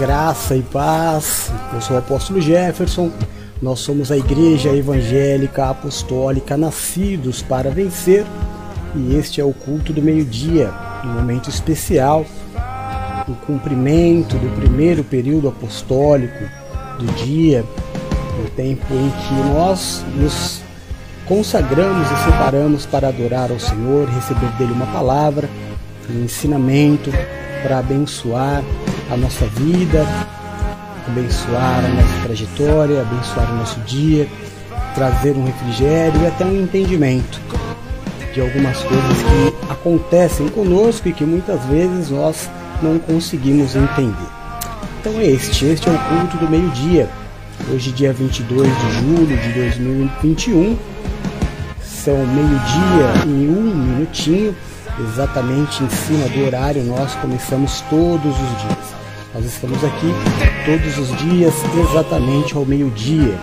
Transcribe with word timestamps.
Graça 0.00 0.56
e 0.56 0.62
paz. 0.62 1.52
Eu 1.74 1.80
sou 1.82 1.94
o 1.94 1.98
apóstolo 1.98 2.40
Jefferson. 2.40 3.12
Nós 3.60 3.80
somos 3.80 4.10
a 4.10 4.16
Igreja 4.16 4.74
Evangélica 4.74 5.68
Apostólica 5.68 6.56
Nascidos 6.56 7.42
para 7.42 7.70
Vencer. 7.70 8.24
E 8.96 9.14
este 9.14 9.42
é 9.42 9.44
o 9.44 9.52
culto 9.52 9.92
do 9.92 10.00
meio-dia, 10.00 10.72
um 11.04 11.08
momento 11.08 11.50
especial, 11.50 12.24
o 13.28 13.34
cumprimento 13.44 14.38
do 14.38 14.56
primeiro 14.58 15.04
período 15.04 15.48
apostólico 15.48 16.44
do 16.98 17.04
dia, 17.22 17.62
o 18.42 18.50
tempo 18.52 18.94
em 18.94 19.10
que 19.10 19.34
nós 19.52 20.02
nos 20.16 20.62
consagramos 21.26 22.10
e 22.10 22.24
separamos 22.24 22.86
para 22.86 23.08
adorar 23.08 23.52
ao 23.52 23.60
Senhor, 23.60 24.08
receber 24.08 24.50
dele 24.56 24.72
uma 24.72 24.86
palavra, 24.86 25.46
um 26.08 26.24
ensinamento 26.24 27.10
para 27.62 27.80
abençoar 27.80 28.64
a 29.10 29.16
nossa 29.16 29.46
vida, 29.46 30.06
abençoar 31.06 31.84
a 31.84 31.88
nossa 31.88 32.22
trajetória, 32.22 33.02
abençoar 33.02 33.50
o 33.52 33.56
nosso 33.56 33.80
dia, 33.80 34.28
trazer 34.94 35.36
um 35.36 35.44
refrigério 35.44 36.22
e 36.22 36.26
até 36.26 36.44
um 36.44 36.62
entendimento 36.62 37.40
de 38.32 38.40
algumas 38.40 38.78
coisas 38.78 39.18
que 39.22 39.72
acontecem 39.72 40.48
conosco 40.48 41.08
e 41.08 41.12
que 41.12 41.24
muitas 41.24 41.60
vezes 41.64 42.10
nós 42.10 42.48
não 42.80 42.98
conseguimos 42.98 43.74
entender. 43.74 44.28
Então 45.00 45.12
é 45.18 45.26
este, 45.26 45.64
este 45.64 45.88
é 45.88 45.92
o 45.92 45.98
culto 45.98 46.36
do 46.36 46.48
meio-dia. 46.48 47.08
Hoje, 47.72 47.92
dia 47.92 48.12
22 48.12 48.66
de 48.66 48.92
julho 48.92 49.36
de 49.36 49.52
2021, 49.52 50.76
são 51.82 52.16
meio-dia 52.26 53.24
e 53.26 53.48
um 53.48 53.74
minutinho, 53.74 54.54
exatamente 55.08 55.82
em 55.82 55.88
cima 55.88 56.28
do 56.28 56.46
horário 56.46 56.82
nós 56.84 57.14
começamos 57.16 57.80
todos 57.88 58.32
os 58.32 58.62
dias. 58.62 59.00
Nós 59.34 59.44
estamos 59.44 59.82
aqui 59.84 60.12
todos 60.64 60.98
os 60.98 61.16
dias 61.18 61.54
exatamente 61.88 62.54
ao 62.54 62.64
meio-dia. 62.64 63.38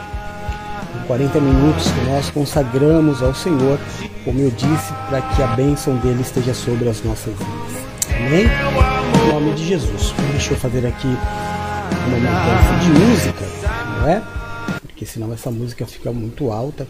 Em 0.96 1.08
40 1.08 1.40
minutos 1.40 1.90
que 1.90 2.10
nós 2.10 2.30
consagramos 2.30 3.24
ao 3.24 3.34
Senhor, 3.34 3.80
como 4.24 4.40
eu 4.40 4.52
disse, 4.52 4.94
para 5.10 5.22
que 5.22 5.42
a 5.42 5.48
bênção 5.48 5.96
dele 5.98 6.22
esteja 6.22 6.54
sobre 6.54 6.90
as 6.90 7.02
nossas 7.04 7.34
vidas. 7.34 7.88
Amém? 8.16 8.46
Em 8.46 9.34
nome 9.34 9.54
de 9.54 9.66
Jesus. 9.66 10.14
Deixa 10.32 10.54
eu 10.54 10.58
fazer 10.58 10.86
aqui 10.86 11.08
uma 12.08 12.18
mudança 12.18 12.84
de 12.84 12.90
música, 12.90 13.46
não 14.02 14.10
é? 14.10 14.22
Porque 14.82 15.06
senão 15.06 15.34
essa 15.34 15.52
música 15.52 15.86
fica 15.86 16.12
muito 16.12 16.52
alta 16.52 16.88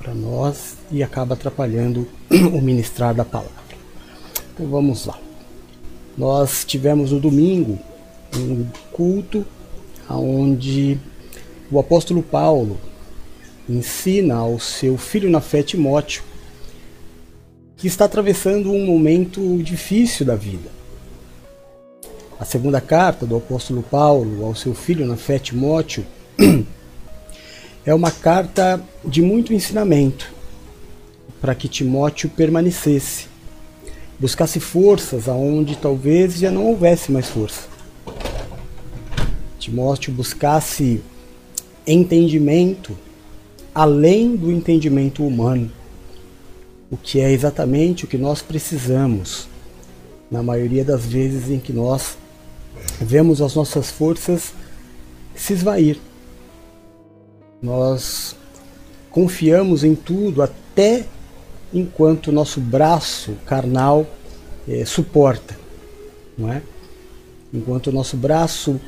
para 0.00 0.14
nós 0.14 0.76
e 0.90 1.02
acaba 1.02 1.34
atrapalhando 1.34 2.08
o 2.30 2.60
ministrar 2.60 3.14
da 3.14 3.24
palavra. 3.24 3.52
Então 4.54 4.66
vamos 4.66 5.04
lá. 5.04 5.18
Nós 6.16 6.64
tivemos 6.64 7.12
no 7.12 7.20
domingo 7.20 7.78
um 8.34 8.66
culto 8.90 9.44
onde 10.08 10.98
o 11.70 11.78
apóstolo 11.78 12.22
Paulo 12.22 12.80
ensina 13.68 14.36
ao 14.36 14.58
seu 14.58 14.96
filho 14.96 15.30
na 15.30 15.40
fé 15.40 15.62
Timóteo 15.62 16.24
que 17.76 17.86
está 17.86 18.06
atravessando 18.06 18.72
um 18.72 18.84
momento 18.84 19.62
difícil 19.62 20.26
da 20.26 20.34
vida. 20.34 20.68
A 22.38 22.44
segunda 22.44 22.80
carta 22.80 23.24
do 23.26 23.36
apóstolo 23.36 23.82
Paulo 23.82 24.44
ao 24.44 24.54
seu 24.54 24.74
filho 24.74 25.06
na 25.06 25.16
fé 25.16 25.38
Timóteo 25.38 26.04
é 27.84 27.94
uma 27.94 28.10
carta 28.10 28.82
de 29.04 29.22
muito 29.22 29.52
ensinamento 29.54 30.32
para 31.40 31.54
que 31.54 31.68
Timóteo 31.68 32.28
permanecesse 32.28 33.28
buscasse 34.18 34.60
forças 34.60 35.28
aonde 35.28 35.76
talvez 35.76 36.34
já 36.34 36.50
não 36.50 36.66
houvesse 36.66 37.10
mais 37.10 37.28
força. 37.28 37.66
Timóteo 39.58 40.12
buscasse 40.12 41.00
entendimento 41.86 42.96
além 43.74 44.36
do 44.36 44.50
entendimento 44.50 45.26
humano, 45.26 45.70
o 46.90 46.96
que 46.96 47.20
é 47.20 47.30
exatamente 47.32 48.04
o 48.04 48.08
que 48.08 48.18
nós 48.18 48.42
precisamos 48.42 49.48
na 50.30 50.42
maioria 50.42 50.84
das 50.84 51.06
vezes 51.06 51.50
em 51.50 51.58
que 51.58 51.72
nós 51.72 52.18
vemos 53.00 53.40
as 53.40 53.54
nossas 53.54 53.90
forças 53.90 54.52
se 55.34 55.54
esvair. 55.54 55.98
Nós 57.62 58.36
confiamos 59.10 59.84
em 59.84 59.94
tudo 59.94 60.42
até 60.42 61.04
enquanto 61.72 62.32
nosso 62.32 62.60
braço 62.60 63.36
carnal 63.44 64.06
é, 64.68 64.84
suporta, 64.84 65.58
não 66.38 66.50
é? 66.50 66.62
Enquanto 67.52 67.88
o 67.88 67.92
nosso 67.92 68.16
braço 68.16 68.80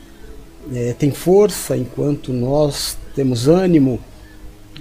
é, 0.73 0.95
tem 0.95 1.11
força, 1.11 1.77
enquanto 1.77 2.33
nós 2.33 2.97
temos 3.15 3.49
ânimo, 3.49 4.01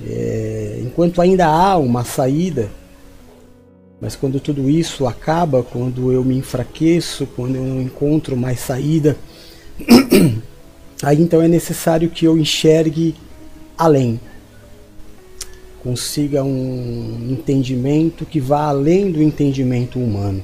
é, 0.05 0.79
enquanto 0.83 1.21
ainda 1.21 1.47
há 1.47 1.77
uma 1.77 2.05
saída, 2.05 2.69
mas 3.99 4.15
quando 4.15 4.39
tudo 4.39 4.69
isso 4.69 5.05
acaba, 5.05 5.63
quando 5.63 6.11
eu 6.11 6.23
me 6.23 6.37
enfraqueço, 6.37 7.27
quando 7.35 7.55
eu 7.55 7.63
não 7.63 7.81
encontro 7.81 8.37
mais 8.37 8.59
saída, 8.59 9.17
aí 11.03 11.21
então 11.21 11.41
é 11.41 11.47
necessário 11.47 12.09
que 12.09 12.25
eu 12.25 12.37
enxergue 12.37 13.15
além 13.83 14.19
consiga 15.81 16.43
um 16.43 17.27
entendimento 17.31 18.23
que 18.23 18.39
vá 18.39 18.65
além 18.65 19.11
do 19.11 19.21
entendimento 19.21 19.97
humano. 19.97 20.43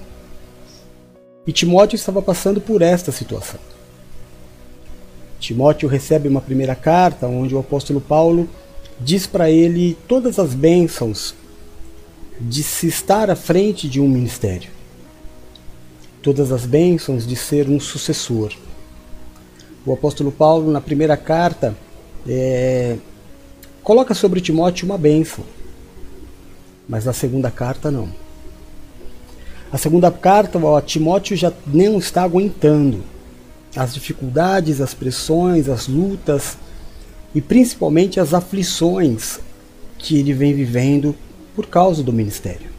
E 1.46 1.52
Timóteo 1.52 1.96
estava 1.96 2.22
passando 2.22 2.60
por 2.60 2.82
esta 2.82 3.12
situação. 3.12 3.60
Timóteo 5.40 5.88
recebe 5.88 6.28
uma 6.28 6.42
primeira 6.42 6.74
carta 6.74 7.28
onde 7.28 7.54
o 7.54 7.60
apóstolo 7.60 8.02
Paulo 8.02 8.50
diz 9.00 9.28
para 9.28 9.52
ele 9.52 9.96
todas 10.08 10.40
as 10.40 10.56
bênçãos 10.56 11.36
de 12.42 12.64
se 12.64 12.88
estar 12.88 13.30
à 13.30 13.36
frente 13.36 13.88
de 13.88 14.02
um 14.02 14.08
ministério, 14.08 14.72
todas 16.24 16.52
as 16.52 16.66
bênçãos 16.66 17.28
de 17.28 17.36
ser 17.36 17.70
um 17.70 17.80
sucessor. 17.80 18.52
O 19.86 19.94
apóstolo 19.94 20.32
Paulo, 20.32 20.72
na 20.72 20.82
primeira 20.82 21.16
carta, 21.16 21.78
é, 22.28 22.98
coloca 23.88 24.14
sobre 24.14 24.42
Timóteo 24.42 24.86
uma 24.86 24.98
bênção, 24.98 25.46
mas 26.90 27.06
na 27.06 27.14
segunda 27.14 27.50
carta 27.50 27.90
não. 27.90 28.10
A 29.72 29.78
segunda 29.78 30.12
carta, 30.12 30.60
ó, 30.60 30.82
Timóteo 30.82 31.38
já 31.38 31.54
não 31.66 31.98
está 31.98 32.24
aguentando 32.24 33.02
as 33.74 33.94
dificuldades, 33.94 34.82
as 34.82 34.94
pressões, 34.94 35.70
as 35.70 35.88
lutas 35.88 36.58
e 37.34 37.40
principalmente 37.40 38.20
as 38.20 38.34
aflições 38.34 39.40
que 39.98 40.20
ele 40.20 40.34
vem 40.34 40.54
vivendo 40.54 41.16
por 41.56 41.68
causa 41.68 42.04
do 42.04 42.12
ministério. 42.12 42.70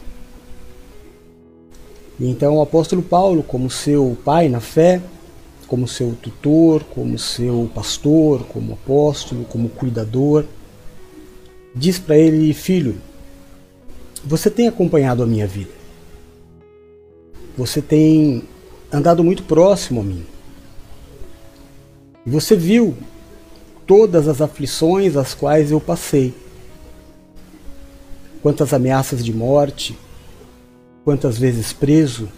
E 2.19 2.29
então 2.29 2.57
o 2.57 2.61
apóstolo 2.61 3.01
Paulo, 3.01 3.41
como 3.41 3.67
seu 3.71 4.15
pai 4.23 4.47
na 4.47 4.59
fé, 4.59 5.01
como 5.67 5.87
seu 5.87 6.15
tutor, 6.21 6.83
como 6.83 7.17
seu 7.17 7.67
pastor, 7.73 8.43
como 8.43 8.73
apóstolo, 8.73 9.43
como 9.45 9.69
cuidador, 9.69 10.45
diz 11.75 11.99
para 11.99 12.17
ele: 12.17 12.53
Filho, 12.53 12.95
você 14.23 14.49
tem 14.49 14.67
acompanhado 14.67 15.23
a 15.23 15.25
minha 15.25 15.47
vida. 15.47 15.71
Você 17.57 17.81
tem 17.81 18.43
andado 18.91 19.23
muito 19.23 19.43
próximo 19.43 20.01
a 20.01 20.03
mim. 20.03 20.25
Você 22.25 22.55
viu 22.55 22.95
todas 23.85 24.27
as 24.27 24.41
aflições 24.41 25.15
as 25.15 25.33
quais 25.33 25.71
eu 25.71 25.79
passei. 25.81 26.33
Quantas 28.41 28.73
ameaças 28.73 29.23
de 29.23 29.33
morte, 29.33 29.97
quantas 31.03 31.37
vezes 31.37 31.73
preso, 31.73 32.29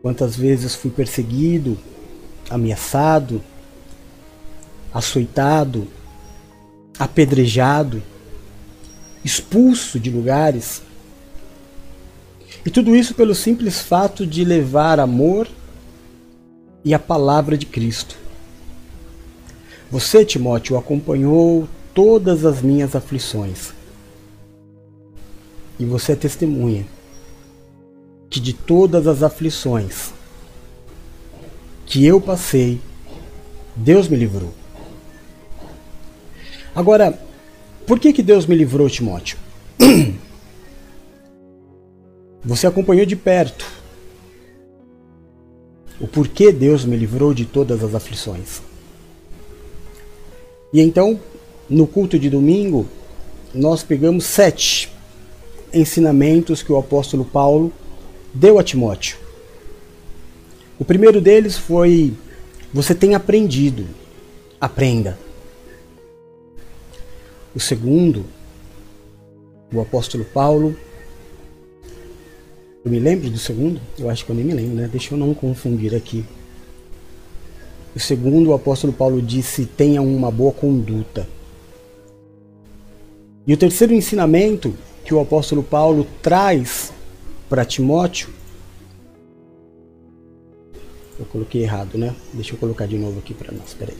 quantas 0.00 0.36
vezes 0.36 0.74
fui 0.74 0.90
perseguido, 0.90 1.76
ameaçado, 2.48 3.42
açoitado, 4.92 5.86
apedrejado, 7.00 8.02
expulso 9.24 9.98
de 9.98 10.10
lugares. 10.10 10.82
E 12.64 12.68
tudo 12.68 12.94
isso 12.94 13.14
pelo 13.14 13.34
simples 13.34 13.80
fato 13.80 14.26
de 14.26 14.44
levar 14.44 15.00
amor 15.00 15.48
e 16.84 16.92
a 16.92 16.98
palavra 16.98 17.56
de 17.56 17.64
Cristo. 17.64 18.18
Você, 19.90 20.26
Timóteo, 20.26 20.76
acompanhou 20.76 21.66
todas 21.94 22.44
as 22.44 22.60
minhas 22.60 22.94
aflições. 22.94 23.72
E 25.78 25.86
você 25.86 26.12
é 26.12 26.16
testemunha 26.16 26.86
que 28.28 28.38
de 28.38 28.52
todas 28.52 29.06
as 29.06 29.22
aflições 29.22 30.12
que 31.86 32.04
eu 32.04 32.20
passei, 32.20 32.78
Deus 33.74 34.06
me 34.06 34.16
livrou. 34.16 34.59
Agora, 36.74 37.18
por 37.86 37.98
que, 37.98 38.12
que 38.12 38.22
Deus 38.22 38.46
me 38.46 38.54
livrou, 38.54 38.88
Timóteo? 38.88 39.38
Você 42.44 42.66
acompanhou 42.66 43.04
de 43.04 43.16
perto 43.16 43.80
o 46.00 46.08
porquê 46.08 46.50
Deus 46.50 46.84
me 46.84 46.96
livrou 46.96 47.34
de 47.34 47.44
todas 47.44 47.84
as 47.84 47.94
aflições. 47.94 48.62
E 50.72 50.80
então, 50.80 51.20
no 51.68 51.86
culto 51.86 52.18
de 52.18 52.30
domingo, 52.30 52.86
nós 53.52 53.82
pegamos 53.82 54.24
sete 54.24 54.90
ensinamentos 55.74 56.62
que 56.62 56.72
o 56.72 56.78
apóstolo 56.78 57.24
Paulo 57.24 57.70
deu 58.32 58.58
a 58.58 58.64
Timóteo. 58.64 59.18
O 60.78 60.84
primeiro 60.84 61.20
deles 61.20 61.58
foi: 61.58 62.14
Você 62.72 62.94
tem 62.94 63.14
aprendido, 63.14 63.86
aprenda. 64.58 65.18
O 67.54 67.60
segundo, 67.60 68.24
o 69.72 69.80
apóstolo 69.80 70.24
Paulo. 70.24 70.76
Eu 72.84 72.90
me 72.90 72.98
lembro 72.98 73.28
do 73.28 73.38
segundo? 73.38 73.80
Eu 73.98 74.08
acho 74.08 74.24
que 74.24 74.30
eu 74.30 74.36
nem 74.36 74.44
me 74.44 74.54
lembro, 74.54 74.74
né? 74.76 74.88
Deixa 74.90 75.14
eu 75.14 75.18
não 75.18 75.34
confundir 75.34 75.94
aqui. 75.94 76.24
O 77.94 77.98
segundo, 77.98 78.50
o 78.50 78.54
apóstolo 78.54 78.92
Paulo 78.92 79.20
disse: 79.20 79.66
tenha 79.66 80.00
uma 80.00 80.30
boa 80.30 80.52
conduta. 80.52 81.28
E 83.46 83.52
o 83.52 83.56
terceiro 83.56 83.92
ensinamento 83.92 84.74
que 85.04 85.12
o 85.12 85.20
apóstolo 85.20 85.62
Paulo 85.62 86.06
traz 86.22 86.92
para 87.48 87.64
Timóteo. 87.64 88.28
Eu 91.18 91.26
coloquei 91.26 91.62
errado, 91.62 91.98
né? 91.98 92.14
Deixa 92.32 92.54
eu 92.54 92.58
colocar 92.58 92.86
de 92.86 92.96
novo 92.96 93.18
aqui 93.18 93.34
para 93.34 93.52
nós. 93.52 93.74
Peraí. 93.74 93.96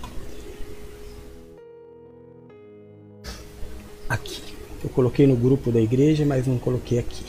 Aqui. 4.10 4.42
Eu 4.82 4.90
coloquei 4.90 5.24
no 5.24 5.36
grupo 5.36 5.70
da 5.70 5.80
igreja, 5.80 6.26
mas 6.26 6.44
não 6.44 6.58
coloquei 6.58 6.98
aqui. 6.98 7.24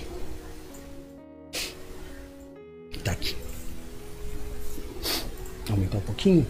Tá 3.03 3.11
aqui. 3.11 3.35
Aumentar 5.69 5.99
um 5.99 6.01
pouquinho. 6.01 6.47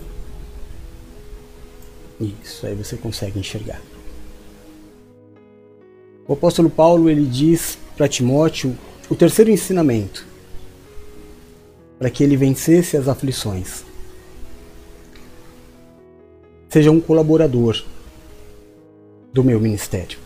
Isso, 2.18 2.66
aí 2.66 2.74
você 2.76 2.96
consegue 2.96 3.40
enxergar. 3.40 3.82
O 6.26 6.32
apóstolo 6.32 6.70
Paulo 6.70 7.10
ele 7.10 7.26
diz 7.26 7.78
para 7.98 8.08
Timóteo 8.08 8.78
o 9.10 9.16
terceiro 9.16 9.52
ensinamento 9.52 10.26
para 12.00 12.10
que 12.10 12.24
ele 12.24 12.38
vencesse 12.38 12.96
as 12.96 13.10
aflições. 13.10 13.84
Seja 16.70 16.90
um 16.90 17.02
colaborador 17.02 17.84
do 19.34 19.44
meu 19.44 19.60
ministério. 19.60 20.18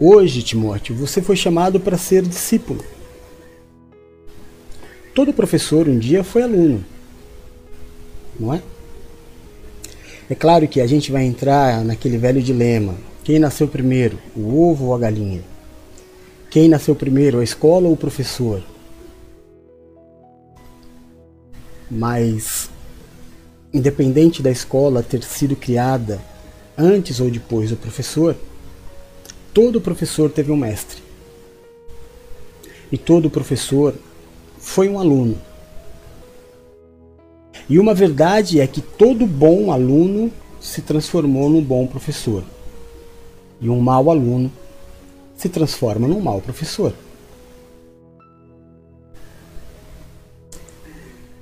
Hoje, 0.00 0.42
Timóteo, 0.42 0.94
você 0.94 1.20
foi 1.20 1.36
chamado 1.36 1.80
para 1.80 1.98
ser 1.98 2.22
discípulo. 2.22 2.84
Todo 5.14 5.32
professor 5.32 5.88
um 5.88 5.98
dia 5.98 6.22
foi 6.22 6.42
aluno, 6.42 6.84
não 8.38 8.54
é? 8.54 8.62
É 10.30 10.34
claro 10.34 10.68
que 10.68 10.80
a 10.80 10.86
gente 10.86 11.10
vai 11.10 11.24
entrar 11.24 11.84
naquele 11.84 12.16
velho 12.16 12.40
dilema: 12.40 12.94
quem 13.24 13.38
nasceu 13.38 13.66
primeiro, 13.66 14.18
o 14.36 14.70
ovo 14.70 14.86
ou 14.86 14.94
a 14.94 14.98
galinha? 14.98 15.42
Quem 16.50 16.68
nasceu 16.68 16.94
primeiro, 16.94 17.40
a 17.40 17.44
escola 17.44 17.88
ou 17.88 17.94
o 17.94 17.96
professor? 17.96 18.62
Mas, 21.90 22.70
independente 23.72 24.42
da 24.42 24.50
escola 24.50 25.02
ter 25.02 25.22
sido 25.22 25.54
criada 25.54 26.20
antes 26.76 27.20
ou 27.20 27.30
depois 27.30 27.70
do 27.70 27.76
professor, 27.76 28.36
todo 29.52 29.80
professor 29.80 30.30
teve 30.30 30.52
um 30.52 30.56
mestre. 30.56 31.02
E 32.90 32.96
todo 32.96 33.28
professor 33.28 33.94
foi 34.58 34.88
um 34.88 34.98
aluno. 34.98 35.36
E 37.68 37.78
uma 37.78 37.92
verdade 37.92 38.60
é 38.60 38.66
que 38.66 38.80
todo 38.80 39.26
bom 39.26 39.70
aluno 39.70 40.32
se 40.60 40.80
transformou 40.80 41.50
num 41.50 41.62
bom 41.62 41.86
professor. 41.86 42.42
E 43.60 43.68
um 43.68 43.80
mau 43.80 44.10
aluno 44.10 44.50
se 45.36 45.48
transforma 45.48 46.08
num 46.08 46.20
mau 46.20 46.40
professor. 46.40 46.94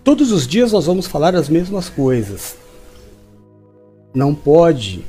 Todos 0.06 0.31
os 0.31 0.47
dias 0.47 0.70
nós 0.70 0.87
vamos 0.87 1.08
falar 1.08 1.35
as 1.35 1.49
mesmas 1.49 1.88
coisas. 1.88 2.56
Não 4.14 4.32
pode 4.32 5.05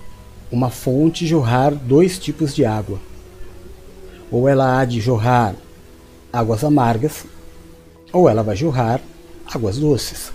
uma 0.51 0.71
fonte 0.71 1.27
jorrar 1.27 1.71
dois 1.71 2.17
tipos 2.17 2.51
de 2.55 2.65
água. 2.65 2.97
Ou 4.31 4.49
ela 4.49 4.79
há 4.79 4.85
de 4.85 4.99
jorrar 4.99 5.53
águas 6.33 6.63
amargas, 6.63 7.27
ou 8.11 8.27
ela 8.27 8.41
vai 8.41 8.55
jorrar 8.55 8.99
águas 9.45 9.77
doces. 9.77 10.31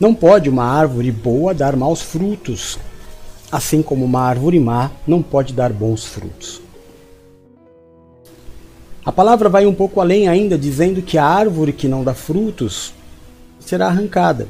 Não 0.00 0.12
pode 0.12 0.50
uma 0.50 0.64
árvore 0.64 1.12
boa 1.12 1.54
dar 1.54 1.76
maus 1.76 2.02
frutos, 2.02 2.76
assim 3.52 3.82
como 3.82 4.04
uma 4.04 4.22
árvore 4.22 4.58
má 4.58 4.90
não 5.06 5.22
pode 5.22 5.52
dar 5.52 5.72
bons 5.72 6.04
frutos. 6.04 6.60
A 9.04 9.12
palavra 9.12 9.48
vai 9.48 9.64
um 9.64 9.74
pouco 9.74 10.00
além 10.00 10.26
ainda, 10.26 10.58
dizendo 10.58 11.00
que 11.00 11.16
a 11.16 11.24
árvore 11.24 11.72
que 11.72 11.86
não 11.86 12.02
dá 12.02 12.14
frutos 12.14 12.92
será 13.64 13.86
arrancada 13.86 14.48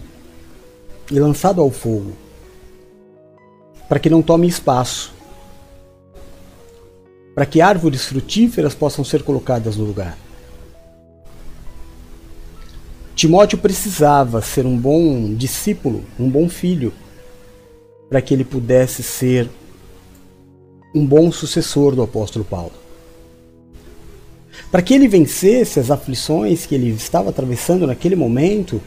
e 1.10 1.18
lançada 1.18 1.60
ao 1.60 1.70
fogo 1.70 2.12
para 3.92 3.98
que 4.00 4.08
não 4.08 4.22
tome 4.22 4.48
espaço, 4.48 5.12
para 7.34 7.44
que 7.44 7.60
árvores 7.60 8.06
frutíferas 8.06 8.74
possam 8.74 9.04
ser 9.04 9.22
colocadas 9.22 9.76
no 9.76 9.84
lugar. 9.84 10.16
Timóteo 13.14 13.58
precisava 13.58 14.40
ser 14.40 14.64
um 14.64 14.78
bom 14.78 15.34
discípulo, 15.34 16.02
um 16.18 16.26
bom 16.26 16.48
filho, 16.48 16.90
para 18.08 18.22
que 18.22 18.32
ele 18.32 18.46
pudesse 18.46 19.02
ser 19.02 19.46
um 20.94 21.04
bom 21.04 21.30
sucessor 21.30 21.94
do 21.94 22.00
apóstolo 22.00 22.46
Paulo. 22.46 22.72
Para 24.70 24.80
que 24.80 24.94
ele 24.94 25.06
vencesse 25.06 25.78
as 25.78 25.90
aflições 25.90 26.64
que 26.64 26.74
ele 26.74 26.88
estava 26.88 27.28
atravessando 27.28 27.86
naquele 27.86 28.16
momento, 28.16 28.80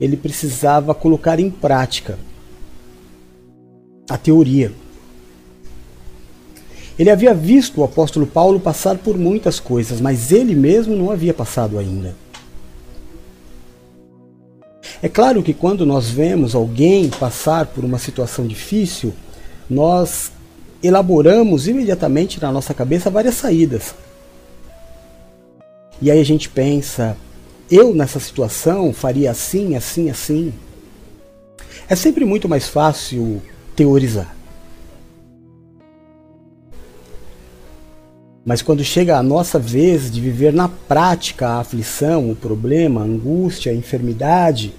ele 0.00 0.16
precisava 0.16 0.94
colocar 0.94 1.40
em 1.40 1.50
prática 1.50 2.18
a 4.08 4.16
teoria. 4.16 4.72
Ele 6.98 7.10
havia 7.10 7.34
visto 7.34 7.80
o 7.80 7.84
apóstolo 7.84 8.26
Paulo 8.26 8.58
passar 8.58 8.96
por 8.96 9.18
muitas 9.18 9.60
coisas, 9.60 10.00
mas 10.00 10.32
ele 10.32 10.54
mesmo 10.54 10.96
não 10.96 11.10
havia 11.10 11.34
passado 11.34 11.78
ainda. 11.78 12.14
É 15.02 15.08
claro 15.08 15.42
que 15.42 15.52
quando 15.52 15.84
nós 15.84 16.08
vemos 16.08 16.54
alguém 16.54 17.10
passar 17.10 17.66
por 17.66 17.84
uma 17.84 17.98
situação 17.98 18.46
difícil, 18.46 19.12
nós 19.68 20.32
elaboramos 20.82 21.68
imediatamente 21.68 22.40
na 22.40 22.50
nossa 22.50 22.72
cabeça 22.72 23.10
várias 23.10 23.34
saídas. 23.34 23.94
E 26.00 26.10
aí 26.10 26.20
a 26.20 26.24
gente 26.24 26.48
pensa, 26.48 27.16
eu 27.70 27.94
nessa 27.94 28.20
situação 28.20 28.92
faria 28.92 29.30
assim, 29.30 29.74
assim, 29.76 30.10
assim. 30.10 30.52
É 31.88 31.94
sempre 31.94 32.24
muito 32.24 32.48
mais 32.48 32.68
fácil 32.68 33.42
teorizar. 33.74 34.34
Mas 38.44 38.62
quando 38.62 38.84
chega 38.84 39.18
a 39.18 39.22
nossa 39.24 39.58
vez 39.58 40.08
de 40.08 40.20
viver 40.20 40.52
na 40.52 40.68
prática 40.68 41.48
a 41.48 41.60
aflição, 41.60 42.30
o 42.30 42.36
problema, 42.36 43.00
a 43.00 43.04
angústia, 43.04 43.72
a 43.72 43.74
enfermidade, 43.74 44.72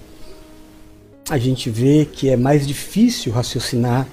a 1.28 1.36
gente 1.36 1.68
vê 1.68 2.06
que 2.10 2.30
é 2.30 2.36
mais 2.36 2.66
difícil 2.66 3.30
raciocinar, 3.30 4.08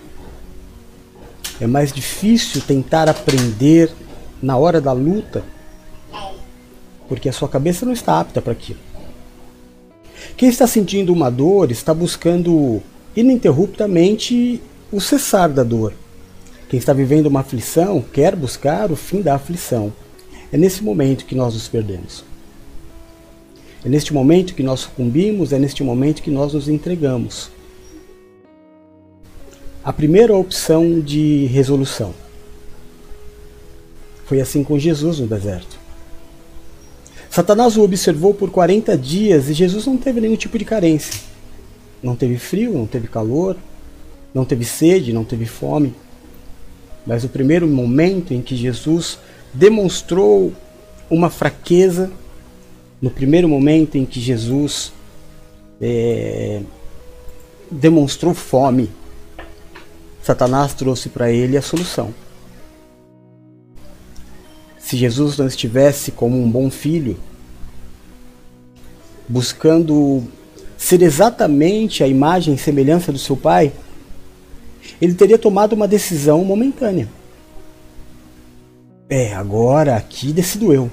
é 1.62 1.65
mais 1.65 1.94
difícil 1.94 2.62
tentar 2.62 3.08
aprender 3.08 3.89
na 4.41 4.58
hora 4.58 4.82
da 4.82 4.91
luta, 4.91 5.41
porque 7.07 7.29
a 7.29 7.33
sua 7.33 7.47
cabeça 7.47 7.85
não 7.85 7.93
está 7.93 8.19
apta 8.19 8.41
para 8.41 8.51
aquilo. 8.51 8.79
Quem 10.38 10.50
está 10.50 10.67
sentindo 10.67 11.13
uma 11.13 11.29
dor 11.29 11.71
está 11.71 11.93
buscando 11.93 12.81
ininterruptamente 13.15 14.62
o 14.91 15.00
cessar 15.00 15.50
da 15.50 15.63
dor. 15.63 15.93
Quem 16.69 16.77
está 16.77 16.93
vivendo 16.93 17.27
uma 17.27 17.41
aflição 17.41 18.01
quer 18.01 18.35
buscar 18.35 18.91
o 18.91 18.95
fim 18.95 19.21
da 19.21 19.35
aflição. 19.35 19.93
É 20.51 20.57
nesse 20.57 20.83
momento 20.83 21.25
que 21.25 21.35
nós 21.35 21.53
nos 21.53 21.67
perdemos. 21.67 22.24
É 23.83 23.89
neste 23.89 24.13
momento 24.13 24.55
que 24.55 24.63
nós 24.63 24.79
sucumbimos, 24.81 25.53
é 25.53 25.59
neste 25.59 25.83
momento 25.83 26.24
que 26.24 26.31
nós 26.31 26.53
nos 26.53 26.67
entregamos. 26.67 27.51
A 29.83 29.93
primeira 29.93 30.35
opção 30.35 31.00
de 31.00 31.45
resolução 31.45 32.13
foi 34.25 34.41
assim 34.41 34.63
com 34.63 34.79
Jesus 34.79 35.19
no 35.19 35.27
deserto. 35.27 35.84
Satanás 37.35 37.75
o 37.75 37.83
observou 37.83 38.33
por 38.33 38.49
40 38.49 38.97
dias 38.97 39.49
e 39.49 39.53
Jesus 39.53 39.85
não 39.85 39.97
teve 39.97 40.21
nenhum 40.21 40.37
tipo 40.37 40.57
de 40.57 40.63
carência. 40.63 41.19
Não 42.01 42.15
teve 42.15 42.37
frio, 42.37 42.71
não 42.71 42.87
teve 42.87 43.09
calor, 43.09 43.57
não 44.33 44.45
teve 44.45 44.63
sede, 44.63 45.11
não 45.11 45.25
teve 45.25 45.45
fome. 45.45 45.93
Mas 47.05 47.25
o 47.25 47.27
primeiro 47.27 47.67
momento 47.67 48.33
em 48.33 48.41
que 48.41 48.55
Jesus 48.55 49.19
demonstrou 49.53 50.53
uma 51.09 51.29
fraqueza 51.29 52.09
No 53.01 53.09
primeiro 53.11 53.49
momento 53.49 53.95
em 53.97 54.05
que 54.05 54.21
Jesus 54.21 54.93
é, 55.81 56.61
demonstrou 57.69 58.33
fome, 58.33 58.89
Satanás 60.23 60.73
trouxe 60.73 61.09
para 61.09 61.29
ele 61.29 61.57
a 61.57 61.61
solução. 61.61 62.13
Se 64.85 64.95
Jesus 64.95 65.35
não 65.35 65.47
estivesse 65.47 66.11
como 66.11 66.39
um 66.39 66.47
bom 66.47 66.69
filho, 66.69 67.17
buscando 69.27 70.23
ser 70.77 71.01
exatamente 71.01 72.03
a 72.03 72.07
imagem 72.07 72.53
e 72.53 72.57
semelhança 72.59 73.11
do 73.11 73.17
seu 73.17 73.35
pai, 73.35 73.73
ele 75.01 75.15
teria 75.15 75.39
tomado 75.39 75.73
uma 75.73 75.87
decisão 75.87 76.45
momentânea. 76.45 77.09
É, 79.09 79.33
agora 79.33 79.95
aqui 79.95 80.31
decido 80.31 80.71
eu. 80.71 80.91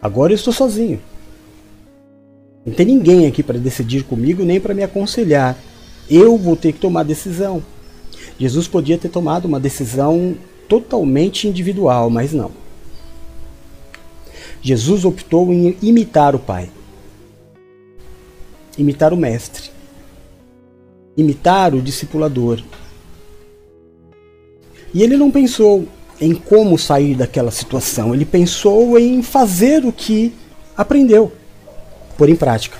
Agora 0.00 0.30
eu 0.32 0.36
estou 0.36 0.52
sozinho. 0.52 1.00
Não 2.64 2.72
tem 2.72 2.86
ninguém 2.86 3.26
aqui 3.26 3.42
para 3.42 3.58
decidir 3.58 4.04
comigo 4.04 4.44
nem 4.44 4.60
para 4.60 4.74
me 4.74 4.84
aconselhar. 4.84 5.58
Eu 6.08 6.38
vou 6.38 6.54
ter 6.54 6.72
que 6.72 6.78
tomar 6.78 7.02
decisão. 7.02 7.60
Jesus 8.38 8.68
podia 8.68 8.96
ter 8.96 9.08
tomado 9.08 9.46
uma 9.46 9.58
decisão 9.58 10.36
totalmente 10.70 11.48
individual, 11.48 12.08
mas 12.08 12.32
não. 12.32 12.52
Jesus 14.62 15.04
optou 15.04 15.52
em 15.52 15.76
imitar 15.82 16.36
o 16.36 16.38
Pai, 16.38 16.70
imitar 18.78 19.12
o 19.12 19.16
Mestre, 19.16 19.68
imitar 21.16 21.74
o 21.74 21.82
discipulador. 21.82 22.62
E 24.94 25.02
ele 25.02 25.16
não 25.16 25.30
pensou 25.30 25.88
em 26.20 26.34
como 26.34 26.78
sair 26.78 27.16
daquela 27.16 27.50
situação, 27.50 28.14
ele 28.14 28.24
pensou 28.24 28.96
em 28.96 29.22
fazer 29.22 29.84
o 29.84 29.90
que 29.90 30.32
aprendeu, 30.76 31.32
pôr 32.16 32.28
em 32.28 32.36
prática. 32.36 32.78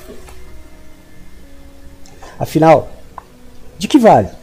Afinal, 2.38 2.88
de 3.78 3.88
que 3.88 3.98
vale 3.98 4.39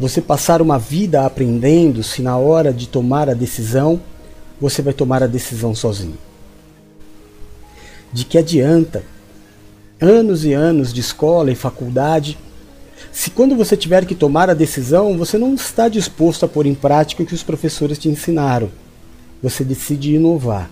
você 0.00 0.22
passar 0.22 0.62
uma 0.62 0.78
vida 0.78 1.26
aprendendo 1.26 2.02
se 2.02 2.22
na 2.22 2.34
hora 2.38 2.72
de 2.72 2.88
tomar 2.88 3.28
a 3.28 3.34
decisão 3.34 4.00
você 4.58 4.80
vai 4.80 4.94
tomar 4.94 5.22
a 5.22 5.26
decisão 5.26 5.74
sozinho? 5.74 6.16
De 8.10 8.24
que 8.24 8.38
adianta 8.38 9.04
anos 10.00 10.42
e 10.42 10.54
anos 10.54 10.90
de 10.90 11.02
escola 11.02 11.52
e 11.52 11.54
faculdade 11.54 12.38
se 13.12 13.28
quando 13.30 13.54
você 13.54 13.76
tiver 13.76 14.06
que 14.06 14.14
tomar 14.14 14.48
a 14.48 14.54
decisão 14.54 15.18
você 15.18 15.36
não 15.36 15.52
está 15.52 15.86
disposto 15.86 16.46
a 16.46 16.48
pôr 16.48 16.64
em 16.64 16.74
prática 16.74 17.22
o 17.22 17.26
que 17.26 17.34
os 17.34 17.42
professores 17.42 17.98
te 17.98 18.08
ensinaram? 18.08 18.70
Você 19.42 19.62
decide 19.62 20.14
inovar, 20.14 20.70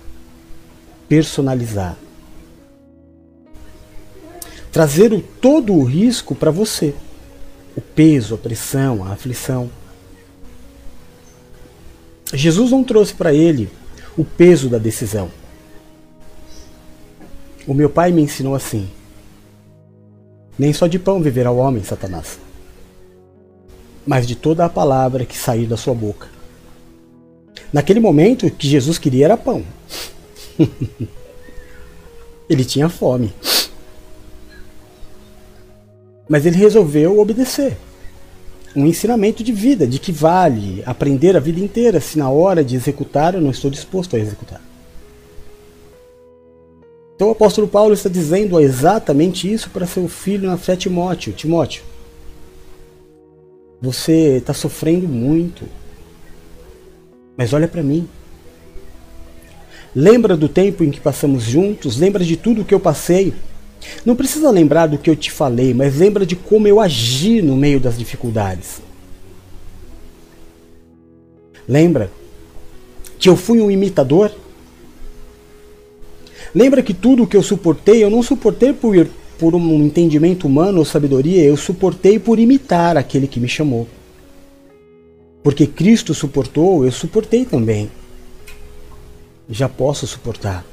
personalizar, 1.07 1.99
trazer 4.73 5.13
o, 5.13 5.21
todo 5.21 5.75
o 5.75 5.85
risco 5.85 6.35
para 6.35 6.51
você 6.51 6.95
o 7.79 7.81
peso, 7.81 8.35
a 8.35 8.39
pressão, 8.39 9.05
a 9.05 9.13
aflição. 9.13 9.71
Jesus 12.35 12.73
não 12.73 12.83
trouxe 12.83 13.15
para 13.15 13.33
ele 13.33 13.71
o 14.17 14.25
peso 14.25 14.69
da 14.69 14.79
decisão. 14.79 15.31
O 17.69 17.73
meu 17.73 17.89
pai 17.89 18.11
me 18.11 18.21
ensinou 18.21 18.57
assim: 18.57 18.91
nem 20.59 20.73
só 20.73 20.89
de 20.89 20.99
pão 20.99 21.23
viverá 21.23 21.53
o 21.53 21.59
homem, 21.59 21.85
Satanás, 21.85 22.41
mas 24.05 24.27
de 24.27 24.35
toda 24.35 24.65
a 24.65 24.69
palavra 24.69 25.25
que 25.25 25.39
sair 25.39 25.69
da 25.69 25.77
sua 25.77 25.95
boca. 25.95 26.27
Naquele 27.73 28.01
momento, 28.01 28.45
o 28.45 28.51
que 28.51 28.67
Jesus 28.67 28.99
queria 28.99 29.27
era 29.27 29.37
pão. 29.37 29.63
ele 32.51 32.65
tinha 32.65 32.89
fome 32.89 33.33
mas 36.29 36.45
ele 36.45 36.57
resolveu 36.57 37.19
obedecer. 37.19 37.77
Um 38.77 38.87
ensinamento 38.87 39.43
de 39.43 39.53
vida, 39.53 39.87
de 39.87 39.99
que 39.99 40.13
vale 40.13 40.83
aprender 40.85 41.37
a 41.37 41.41
vida 41.41 41.59
inteira 41.59 42.01
se 42.01 42.19
na 42.19 42.29
hora 42.29 42.63
de 42.63 42.77
executar 42.77 43.35
eu 43.35 43.41
não 43.41 43.51
estou 43.51 43.71
disposto 43.71 44.15
a 44.15 44.19
executar. 44.19 44.61
Então 47.17 47.29
o 47.29 47.33
apóstolo 47.33 47.67
Paulo 47.67 47.95
está 47.95 48.09
dizendo 48.09 48.61
exatamente 48.61 49.53
isso 49.53 49.71
para 49.71 49.87
seu 49.87 50.07
filho 50.07 50.49
na 50.49 50.57
fé 50.57 50.77
Timóteo. 50.77 51.33
Timóteo, 51.33 51.83
você 53.81 54.37
está 54.37 54.55
sofrendo 54.55 55.09
muito, 55.09 55.65
mas 57.37 57.53
olha 57.53 57.67
para 57.67 57.83
mim. 57.83 58.09
Lembra 59.95 60.37
do 60.37 60.49
tempo 60.49 60.85
em 60.85 60.91
que 60.91 61.01
passamos 61.01 61.43
juntos? 61.43 61.97
Lembra 61.97 62.23
de 62.23 62.37
tudo 62.37 62.65
que 62.65 62.75
eu 62.75 62.79
passei? 62.79 63.35
Não 64.05 64.17
precisa 64.17 64.51
lembrar 64.51 64.87
do 64.87 64.99
que 64.99 65.09
eu 65.09 65.17
te 65.17 65.31
falei, 65.31 65.73
mas 65.75 65.97
lembra 65.97 66.27
de 66.27 66.37
como 66.37 66.67
eu 66.67 66.81
agi 66.81 67.43
no 67.43 67.57
meio 67.57 67.81
das 67.81 67.99
dificuldades. 67.99 68.81
Lembra 71.69 72.11
que 73.19 73.29
eu 73.29 73.37
fui 73.37 73.61
um 73.61 73.71
imitador? 73.71 74.33
Lembra 76.55 76.83
que 76.83 76.95
tudo 76.95 77.25
o 77.25 77.27
que 77.27 77.37
eu 77.37 77.43
suportei, 77.43 78.03
eu 78.03 78.09
não 78.09 78.23
suportei 78.23 78.73
por, 78.73 79.07
por 79.39 79.55
um 79.55 79.85
entendimento 79.85 80.47
humano 80.47 80.79
ou 80.79 80.85
sabedoria, 80.85 81.45
eu 81.45 81.57
suportei 81.57 82.19
por 82.19 82.39
imitar 82.39 82.97
aquele 82.97 83.27
que 83.27 83.39
me 83.39 83.49
chamou. 83.49 83.87
Porque 85.43 85.67
Cristo 85.67 86.15
suportou, 86.15 86.85
eu 86.85 86.93
suportei 86.93 87.45
também. 87.45 87.91
Já 89.49 89.69
posso 89.69 90.07
suportar. 90.07 90.65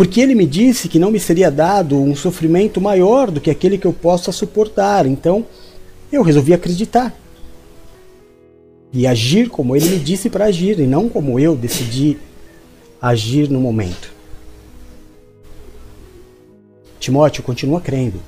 Porque 0.00 0.18
ele 0.22 0.34
me 0.34 0.46
disse 0.46 0.88
que 0.88 0.98
não 0.98 1.10
me 1.10 1.20
seria 1.20 1.50
dado 1.50 1.94
um 2.00 2.16
sofrimento 2.16 2.80
maior 2.80 3.30
do 3.30 3.38
que 3.38 3.50
aquele 3.50 3.76
que 3.76 3.86
eu 3.86 3.92
possa 3.92 4.32
suportar. 4.32 5.04
Então, 5.04 5.44
eu 6.10 6.22
resolvi 6.22 6.54
acreditar. 6.54 7.14
E 8.90 9.06
agir 9.06 9.50
como 9.50 9.76
ele 9.76 9.90
me 9.90 9.98
disse 9.98 10.30
para 10.30 10.46
agir, 10.46 10.80
e 10.80 10.86
não 10.86 11.06
como 11.06 11.38
eu 11.38 11.54
decidi 11.54 12.16
agir 12.98 13.50
no 13.50 13.60
momento. 13.60 14.10
Timóteo 16.98 17.42
continua 17.42 17.78
crendo. 17.78 18.22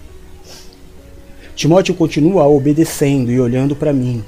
Timóteo 1.57 1.95
continua 1.95 2.47
obedecendo 2.47 3.33
e 3.33 3.41
olhando 3.41 3.75
para 3.75 3.95
mim. 3.95 4.23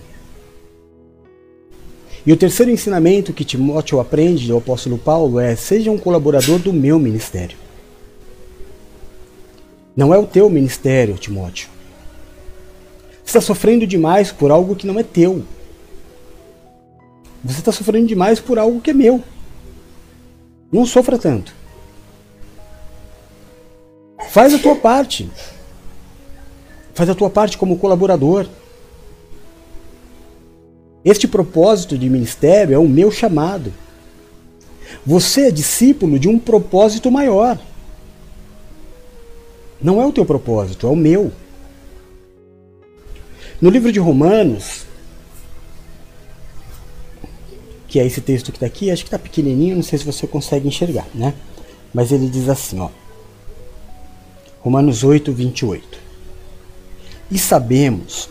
E 2.27 2.33
o 2.33 2.37
terceiro 2.37 2.73
ensinamento 2.73 3.33
que 3.33 3.45
Timóteo 3.45 4.01
aprende 4.01 4.49
do 4.49 4.57
apóstolo 4.57 4.97
Paulo 4.97 5.39
é: 5.39 5.55
seja 5.55 5.91
um 5.91 5.99
colaborador 5.99 6.59
do 6.59 6.73
meu 6.73 6.99
ministério. 6.99 7.57
Não 9.97 10.13
é 10.13 10.19
o 10.19 10.27
teu 10.27 10.49
ministério, 10.49 11.15
Timóteo. 11.17 11.69
Você 13.25 13.39
está 13.39 13.41
sofrendo 13.41 13.87
demais 13.87 14.33
por 14.33 14.51
algo 14.51 14.75
que 14.75 14.87
não 14.87 14.99
é 14.99 15.03
teu. 15.03 15.45
Você 17.45 17.59
está 17.59 17.71
sofrendo 17.71 18.07
demais 18.07 18.41
por 18.41 18.59
algo 18.59 18.81
que 18.81 18.91
é 18.91 18.95
meu. 18.95 19.23
Não 20.73 20.87
sofra 20.87 21.19
tanto. 21.19 21.55
Faz 24.31 24.55
a 24.55 24.59
tua 24.59 24.75
parte. 24.77 25.31
Faz 26.95 27.09
a 27.09 27.15
tua 27.15 27.29
parte 27.31 27.59
como 27.59 27.79
colaborador. 27.79 28.49
Este 31.05 31.29
propósito 31.29 31.99
de 31.99 32.09
ministério 32.09 32.75
é 32.75 32.79
o 32.79 32.89
meu 32.89 33.11
chamado. 33.11 33.73
Você 35.05 35.49
é 35.49 35.51
discípulo 35.51 36.19
de 36.19 36.29
um 36.29 36.39
propósito 36.39 37.11
maior. 37.11 37.59
Não 39.83 40.01
é 40.01 40.07
o 40.07 40.13
teu 40.13 40.25
propósito, 40.25 40.87
é 40.87 40.91
o 40.91 40.97
meu. 40.97 41.31
No 43.61 43.69
livro 43.69 43.93
de 43.93 44.01
Romanos, 44.01 44.87
que 47.87 48.01
é 48.01 48.07
esse 48.07 48.21
texto 48.21 48.51
que 48.51 48.57
está 48.57 48.67
aqui, 48.67 48.91
acho 48.91 49.03
que 49.05 49.09
está 49.09 49.19
pequenininho, 49.19 49.77
não 49.77 49.83
sei 49.83 49.99
se 49.99 50.05
você 50.05 50.27
consegue 50.27 50.67
enxergar, 50.67 51.07
né? 51.15 51.35
Mas 51.93 52.11
ele 52.11 52.29
diz 52.29 52.49
assim, 52.49 52.81
ó. 52.81 52.89
Romanos 54.61 55.05
8, 55.05 55.31
28. 55.31 55.99
E 57.31 57.39
sabemos 57.39 58.31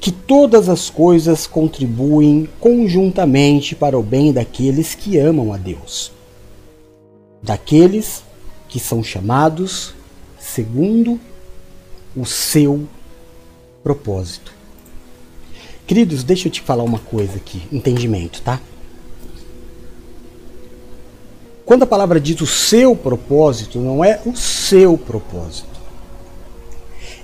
que 0.00 0.10
todas 0.10 0.70
as 0.70 0.88
coisas 0.88 1.46
contribuem 1.46 2.48
conjuntamente 2.58 3.76
para 3.76 3.98
o 3.98 4.02
bem 4.02 4.32
daqueles 4.32 4.94
que 4.94 5.18
amam 5.18 5.52
a 5.52 5.58
Deus, 5.58 6.10
daqueles 7.42 8.24
que 8.66 8.80
são 8.80 9.04
chamados 9.04 9.94
segundo 10.38 11.20
o 12.16 12.24
seu 12.24 12.88
propósito. 13.82 14.54
Queridos, 15.86 16.24
deixa 16.24 16.48
eu 16.48 16.52
te 16.52 16.62
falar 16.62 16.84
uma 16.84 16.98
coisa 16.98 17.36
aqui, 17.36 17.62
entendimento, 17.70 18.40
tá? 18.40 18.58
Quando 21.66 21.82
a 21.82 21.86
palavra 21.86 22.18
diz 22.18 22.40
o 22.40 22.46
seu 22.46 22.96
propósito, 22.96 23.78
não 23.78 24.02
é 24.02 24.20
o 24.24 24.34
seu 24.34 24.96
propósito 24.96 25.70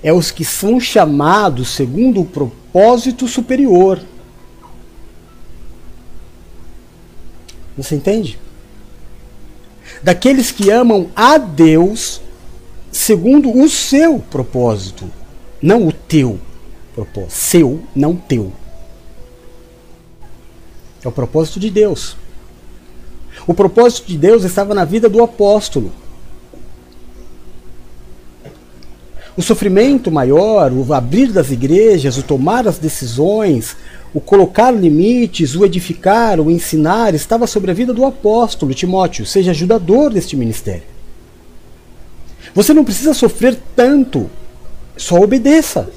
é 0.03 0.13
os 0.13 0.31
que 0.31 0.45
são 0.45 0.79
chamados 0.79 1.69
segundo 1.69 2.21
o 2.21 2.25
propósito 2.25 2.66
superior. 3.27 4.01
Você 7.77 7.95
entende? 7.95 8.39
Daqueles 10.01 10.51
que 10.51 10.69
amam 10.69 11.09
a 11.15 11.37
Deus 11.37 12.21
segundo 12.91 13.55
o 13.55 13.69
seu 13.69 14.19
propósito, 14.19 15.09
não 15.61 15.87
o 15.87 15.91
teu 15.91 16.39
propósito. 16.93 17.31
Seu, 17.31 17.83
não 17.95 18.15
teu. 18.15 18.51
É 21.03 21.07
o 21.07 21.11
propósito 21.11 21.59
de 21.59 21.69
Deus. 21.69 22.17
O 23.45 23.53
propósito 23.53 24.07
de 24.07 24.17
Deus 24.17 24.43
estava 24.43 24.73
na 24.73 24.83
vida 24.83 25.07
do 25.07 25.23
apóstolo. 25.23 25.91
O 29.37 29.41
sofrimento 29.43 30.11
maior, 30.11 30.71
o 30.73 30.91
abrir 30.95 31.31
das 31.31 31.51
igrejas, 31.51 32.17
o 32.17 32.23
tomar 32.23 32.67
as 32.67 32.79
decisões, 32.79 33.77
o 34.11 34.19
colocar 34.19 34.71
limites, 34.71 35.55
o 35.55 35.63
edificar, 35.63 36.39
o 36.39 36.49
ensinar, 36.49 37.13
estava 37.13 37.45
sobre 37.45 37.69
a 37.69 37.73
vida 37.73 37.93
do 37.93 38.03
apóstolo 38.03 38.73
Timóteo. 38.73 39.27
Seja 39.27 39.51
ajudador 39.51 40.11
deste 40.11 40.35
ministério. 40.35 40.81
Você 42.55 42.73
não 42.73 42.83
precisa 42.83 43.13
sofrer 43.13 43.55
tanto, 43.75 44.27
só 44.97 45.17
obedeça. 45.21 45.87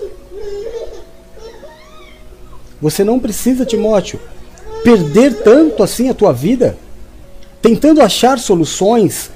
Você 2.83 3.03
não 3.03 3.19
precisa, 3.19 3.65
Timóteo, 3.65 4.21
perder 4.85 5.43
tanto 5.43 5.83
assim 5.83 6.11
a 6.11 6.15
tua 6.15 6.33
vida 6.35 6.77
tentando 7.63 8.03
achar 8.03 8.39
soluções. 8.39 9.31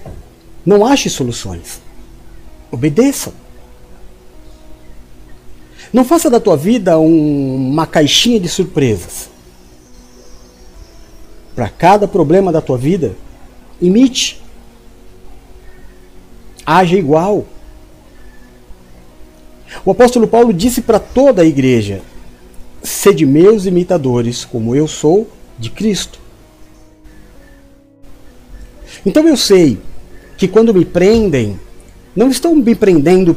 Não 0.65 0.85
ache 0.85 1.09
soluções. 1.09 1.81
Obedeça. 2.71 3.44
Não 5.95 6.05
faça 6.05 6.29
da 6.29 6.41
tua 6.41 6.57
vida 6.57 6.99
um, 6.99 7.55
uma 7.55 7.87
caixinha 7.87 8.41
de 8.41 8.49
surpresas. 8.49 9.31
Para 11.55 11.69
cada 11.69 12.09
problema 12.09 12.51
da 12.51 12.61
tua 12.61 12.77
vida, 12.77 13.15
imite. 13.81 14.43
Haja 16.67 16.99
igual. 16.99 17.47
O 19.85 19.93
apóstolo 19.93 20.27
Paulo 20.27 20.53
disse 20.53 20.83
para 20.83 20.99
toda 20.99 21.43
a 21.43 21.47
igreja: 21.47 22.03
Sede 22.83 23.25
meus 23.25 23.65
imitadores, 23.65 24.45
como 24.45 24.75
eu 24.75 24.89
sou 24.89 25.31
de 25.57 25.71
Cristo. 25.71 26.19
Então 29.07 29.29
eu 29.29 29.37
sei 29.37 29.79
que 30.37 30.49
quando 30.49 30.75
me 30.75 30.85
prendem, 30.85 31.61
não 32.17 32.31
estão 32.31 32.53
me 32.53 32.75
prendendo 32.75 33.37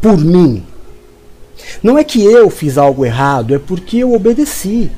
por 0.00 0.16
mim, 0.16 0.64
não 1.82 1.98
é 1.98 2.04
que 2.04 2.24
eu 2.24 2.50
fiz 2.50 2.78
algo 2.78 3.04
errado, 3.04 3.54
é 3.54 3.58
porque 3.58 3.98
eu 3.98 4.12
obedeci. 4.12 4.90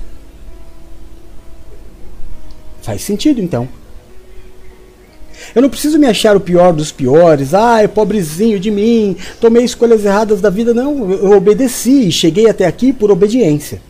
Faz 2.83 3.03
sentido 3.03 3.41
então. 3.41 3.69
Eu 5.55 5.62
não 5.62 5.69
preciso 5.69 5.99
me 5.99 6.07
achar 6.07 6.37
o 6.37 6.41
pior 6.41 6.73
dos 6.73 6.93
piores. 6.93 7.53
É 7.55 7.89
pobrezinho 7.89 8.61
de 8.61 8.71
mim, 8.71 9.17
tomei 9.41 9.65
escolhas 9.65 10.05
erradas 10.05 10.41
da 10.41 10.50
vida. 10.50 10.73
Não, 10.73 11.11
eu 11.11 11.33
obedeci 11.33 12.09
e 12.09 12.12
cheguei 12.12 12.49
até 12.49 12.67
aqui 12.67 12.93
por 12.93 13.11
obediência. 13.11 13.81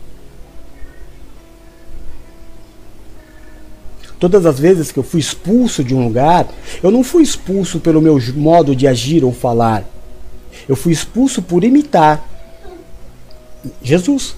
Todas 4.18 4.44
as 4.44 4.58
vezes 4.58 4.92
que 4.92 4.98
eu 4.98 5.02
fui 5.02 5.18
expulso 5.18 5.82
de 5.82 5.94
um 5.94 6.04
lugar, 6.04 6.46
eu 6.82 6.90
não 6.90 7.02
fui 7.02 7.22
expulso 7.22 7.80
pelo 7.80 8.02
meu 8.02 8.20
modo 8.34 8.76
de 8.76 8.86
agir 8.86 9.24
ou 9.24 9.32
falar. 9.32 9.84
Eu 10.68 10.76
fui 10.76 10.92
expulso 10.92 11.40
por 11.40 11.64
imitar. 11.64 12.28
Jesus. 13.82 14.36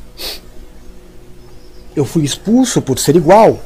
Eu 1.95 2.05
fui 2.05 2.25
expulso 2.25 2.81
por 2.81 2.99
ser 2.99 3.17
igual. 3.17 3.61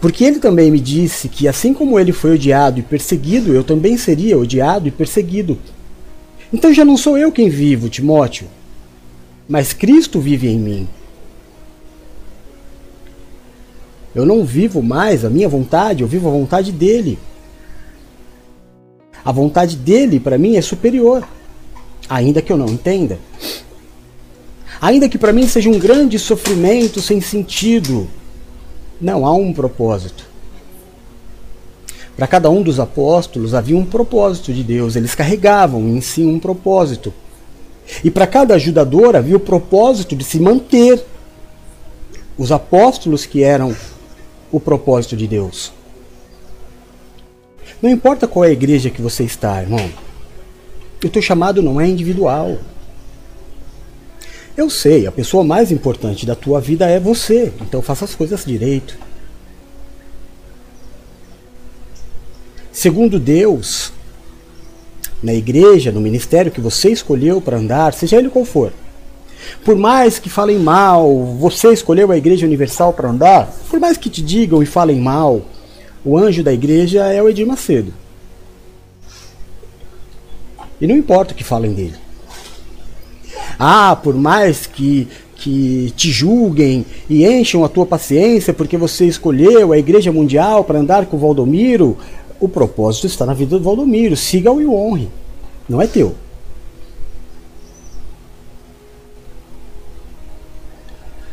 Porque 0.00 0.24
ele 0.24 0.38
também 0.38 0.70
me 0.70 0.78
disse 0.78 1.28
que 1.28 1.48
assim 1.48 1.74
como 1.74 1.98
ele 1.98 2.12
foi 2.12 2.34
odiado 2.34 2.78
e 2.78 2.82
perseguido, 2.82 3.52
eu 3.52 3.64
também 3.64 3.96
seria 3.96 4.38
odiado 4.38 4.86
e 4.86 4.92
perseguido. 4.92 5.58
Então 6.52 6.72
já 6.72 6.84
não 6.84 6.96
sou 6.96 7.18
eu 7.18 7.32
quem 7.32 7.48
vivo, 7.48 7.88
Timóteo, 7.88 8.46
mas 9.48 9.72
Cristo 9.72 10.20
vive 10.20 10.48
em 10.48 10.58
mim. 10.58 10.88
Eu 14.14 14.24
não 14.24 14.44
vivo 14.44 14.82
mais 14.82 15.24
a 15.24 15.30
minha 15.30 15.48
vontade, 15.48 16.02
eu 16.02 16.08
vivo 16.08 16.28
a 16.28 16.32
vontade 16.32 16.72
dele. 16.72 17.18
A 19.24 19.32
vontade 19.32 19.76
dele 19.76 20.18
para 20.18 20.38
mim 20.38 20.56
é 20.56 20.62
superior 20.62 21.26
ainda 22.08 22.42
que 22.42 22.52
eu 22.52 22.56
não 22.56 22.68
entenda. 22.68 23.18
Ainda 24.80 25.08
que 25.08 25.18
para 25.18 25.32
mim 25.32 25.46
seja 25.46 25.68
um 25.68 25.78
grande 25.78 26.18
sofrimento 26.18 27.00
sem 27.00 27.20
sentido, 27.20 28.08
não 29.00 29.26
há 29.26 29.32
um 29.32 29.52
propósito. 29.52 30.24
Para 32.16 32.26
cada 32.26 32.50
um 32.50 32.62
dos 32.62 32.80
apóstolos 32.80 33.54
havia 33.54 33.76
um 33.76 33.84
propósito 33.84 34.52
de 34.52 34.64
Deus, 34.64 34.96
eles 34.96 35.14
carregavam 35.14 35.80
em 35.88 36.00
si 36.00 36.24
um 36.24 36.38
propósito. 36.38 37.12
E 38.02 38.10
para 38.10 38.26
cada 38.26 38.54
ajudador 38.54 39.16
havia 39.16 39.36
o 39.36 39.40
propósito 39.40 40.14
de 40.14 40.24
se 40.24 40.38
manter. 40.40 41.04
Os 42.36 42.52
apóstolos 42.52 43.26
que 43.26 43.42
eram 43.42 43.74
o 44.52 44.60
propósito 44.60 45.16
de 45.16 45.26
Deus. 45.26 45.72
Não 47.80 47.90
importa 47.90 48.26
qual 48.26 48.44
é 48.44 48.48
a 48.48 48.52
igreja 48.52 48.90
que 48.90 49.02
você 49.02 49.24
está, 49.24 49.60
irmão. 49.60 49.88
O 51.04 51.08
teu 51.08 51.22
chamado 51.22 51.62
não 51.62 51.80
é 51.80 51.86
individual. 51.86 52.58
Eu 54.56 54.68
sei, 54.68 55.06
a 55.06 55.12
pessoa 55.12 55.44
mais 55.44 55.70
importante 55.70 56.26
da 56.26 56.34
tua 56.34 56.60
vida 56.60 56.86
é 56.86 56.98
você, 56.98 57.52
então 57.60 57.80
faça 57.80 58.04
as 58.04 58.14
coisas 58.14 58.44
direito. 58.44 58.98
Segundo 62.72 63.18
Deus, 63.20 63.92
na 65.22 65.32
igreja, 65.32 65.92
no 65.92 66.00
ministério 66.00 66.50
que 66.50 66.60
você 66.60 66.90
escolheu 66.90 67.40
para 67.40 67.56
andar, 67.56 67.92
seja 67.92 68.16
ele 68.16 68.28
qual 68.28 68.44
for, 68.44 68.72
por 69.64 69.76
mais 69.76 70.18
que 70.18 70.28
falem 70.28 70.58
mal, 70.58 71.36
você 71.38 71.72
escolheu 71.72 72.10
a 72.10 72.16
Igreja 72.16 72.46
Universal 72.46 72.92
para 72.92 73.08
andar, 73.10 73.52
por 73.68 73.78
mais 73.78 73.96
que 73.96 74.10
te 74.10 74.22
digam 74.22 74.62
e 74.62 74.66
falem 74.66 75.00
mal, 75.00 75.42
o 76.04 76.16
anjo 76.16 76.42
da 76.42 76.52
igreja 76.52 77.06
é 77.06 77.22
o 77.22 77.28
Edir 77.28 77.46
Macedo. 77.46 77.92
E 80.80 80.86
não 80.86 80.96
importa 80.96 81.32
o 81.32 81.36
que 81.36 81.44
falem 81.44 81.72
dele. 81.72 81.94
Ah, 83.58 83.96
por 83.96 84.14
mais 84.14 84.66
que, 84.66 85.08
que 85.36 85.92
te 85.96 86.10
julguem 86.10 86.86
e 87.10 87.26
encham 87.26 87.64
a 87.64 87.68
tua 87.68 87.84
paciência 87.84 88.54
porque 88.54 88.76
você 88.76 89.06
escolheu 89.06 89.72
a 89.72 89.78
Igreja 89.78 90.12
Mundial 90.12 90.62
para 90.62 90.78
andar 90.78 91.06
com 91.06 91.16
o 91.16 91.20
Valdomiro, 91.20 91.96
o 92.38 92.48
propósito 92.48 93.06
está 93.06 93.26
na 93.26 93.34
vida 93.34 93.58
do 93.58 93.64
Valdomiro. 93.64 94.16
Siga-o 94.16 94.60
e 94.60 94.66
o 94.66 94.74
honre. 94.74 95.08
Não 95.68 95.82
é 95.82 95.86
teu. 95.86 96.14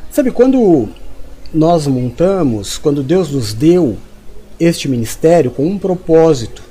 Sabe, 0.09 0.31
quando 0.31 0.87
nós 1.53 1.85
montamos, 1.87 2.77
quando 2.77 3.03
Deus 3.03 3.31
nos 3.31 3.53
deu 3.53 3.97
este 4.57 4.87
ministério 4.87 5.51
com 5.51 5.67
um 5.67 5.77
propósito, 5.77 6.63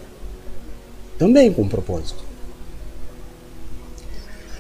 também 1.19 1.53
com 1.53 1.63
um 1.63 1.69
propósito. 1.69 2.24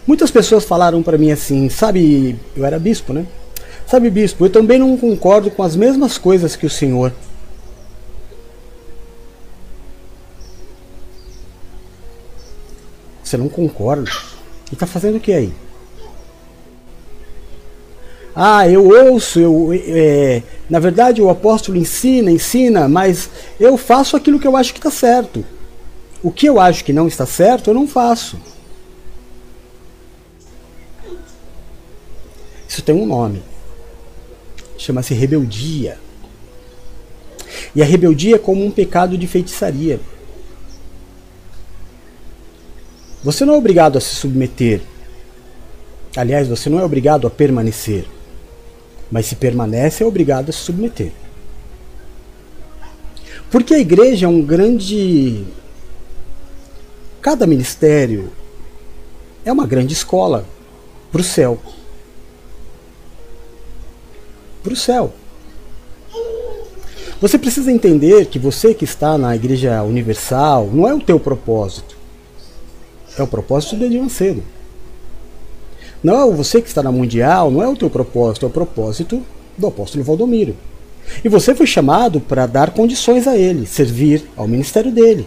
Muitas 0.06 0.30
pessoas 0.30 0.64
falaram 0.64 1.02
para 1.02 1.16
mim 1.16 1.30
assim, 1.30 1.68
sabe, 1.68 2.38
eu 2.56 2.64
era 2.64 2.78
bispo, 2.78 3.12
né? 3.12 3.26
Sabe, 3.86 4.10
bispo, 4.10 4.44
eu 4.44 4.50
também 4.50 4.78
não 4.78 4.96
concordo 4.96 5.50
com 5.50 5.62
as 5.62 5.76
mesmas 5.76 6.18
coisas 6.18 6.56
que 6.56 6.66
o 6.66 6.70
senhor. 6.70 7.12
Você 13.22 13.36
não 13.36 13.48
concorda? 13.48 14.10
E 14.70 14.74
está 14.74 14.86
fazendo 14.86 15.16
o 15.16 15.20
que 15.20 15.32
aí? 15.32 15.52
Ah, 18.36 18.68
eu 18.68 18.88
ouço, 18.88 19.38
eu, 19.38 19.70
é, 19.72 20.42
na 20.68 20.80
verdade 20.80 21.22
o 21.22 21.30
apóstolo 21.30 21.78
ensina, 21.78 22.30
ensina, 22.30 22.88
mas 22.88 23.30
eu 23.60 23.76
faço 23.78 24.16
aquilo 24.16 24.40
que 24.40 24.46
eu 24.46 24.56
acho 24.56 24.72
que 24.72 24.80
está 24.80 24.90
certo. 24.90 25.44
O 26.22 26.32
que 26.32 26.46
eu 26.46 26.58
acho 26.58 26.84
que 26.84 26.92
não 26.92 27.06
está 27.06 27.24
certo, 27.26 27.70
eu 27.70 27.74
não 27.74 27.86
faço. 27.86 28.38
Isso 32.74 32.82
tem 32.82 32.92
um 32.92 33.06
nome. 33.06 33.40
Chama-se 34.76 35.14
rebeldia. 35.14 35.96
E 37.72 37.80
a 37.80 37.84
rebeldia 37.84 38.34
é 38.34 38.38
como 38.38 38.66
um 38.66 38.70
pecado 38.72 39.16
de 39.16 39.28
feitiçaria. 39.28 40.00
Você 43.22 43.44
não 43.44 43.54
é 43.54 43.56
obrigado 43.56 43.96
a 43.96 44.00
se 44.00 44.16
submeter. 44.16 44.80
Aliás, 46.16 46.48
você 46.48 46.68
não 46.68 46.80
é 46.80 46.84
obrigado 46.84 47.28
a 47.28 47.30
permanecer. 47.30 48.06
Mas 49.08 49.26
se 49.26 49.36
permanece, 49.36 50.02
é 50.02 50.06
obrigado 50.06 50.48
a 50.50 50.52
se 50.52 50.58
submeter. 50.58 51.12
Porque 53.52 53.74
a 53.74 53.78
igreja 53.78 54.26
é 54.26 54.28
um 54.28 54.42
grande. 54.42 55.44
Cada 57.22 57.46
ministério 57.46 58.32
é 59.44 59.52
uma 59.52 59.64
grande 59.64 59.92
escola 59.92 60.44
para 61.12 61.20
o 61.20 61.24
céu. 61.24 61.60
Para 64.64 64.72
o 64.72 64.76
céu. 64.76 65.12
Você 67.20 67.38
precisa 67.38 67.70
entender 67.70 68.26
que 68.26 68.38
você 68.38 68.74
que 68.74 68.84
está 68.84 69.16
na 69.16 69.36
Igreja 69.36 69.82
Universal 69.82 70.70
não 70.72 70.88
é 70.88 70.94
o 70.94 71.00
teu 71.00 71.20
propósito. 71.20 71.96
É 73.16 73.22
o 73.22 73.26
propósito 73.26 73.76
de 73.76 73.84
Edir 73.84 74.02
Macedo. 74.02 74.42
Não 76.02 76.20
é 76.20 76.34
você 76.34 76.60
que 76.60 76.68
está 76.68 76.82
na 76.82 76.90
Mundial, 76.90 77.50
não 77.50 77.62
é 77.62 77.68
o 77.68 77.76
teu 77.76 77.88
propósito, 77.88 78.44
é 78.44 78.48
o 78.48 78.52
propósito 78.52 79.22
do 79.56 79.66
apóstolo 79.66 80.02
Valdomiro. 80.02 80.56
E 81.24 81.28
você 81.28 81.54
foi 81.54 81.66
chamado 81.66 82.20
para 82.20 82.46
dar 82.46 82.70
condições 82.70 83.28
a 83.28 83.36
ele, 83.36 83.66
servir 83.66 84.24
ao 84.36 84.48
ministério 84.48 84.90
dele. 84.90 85.26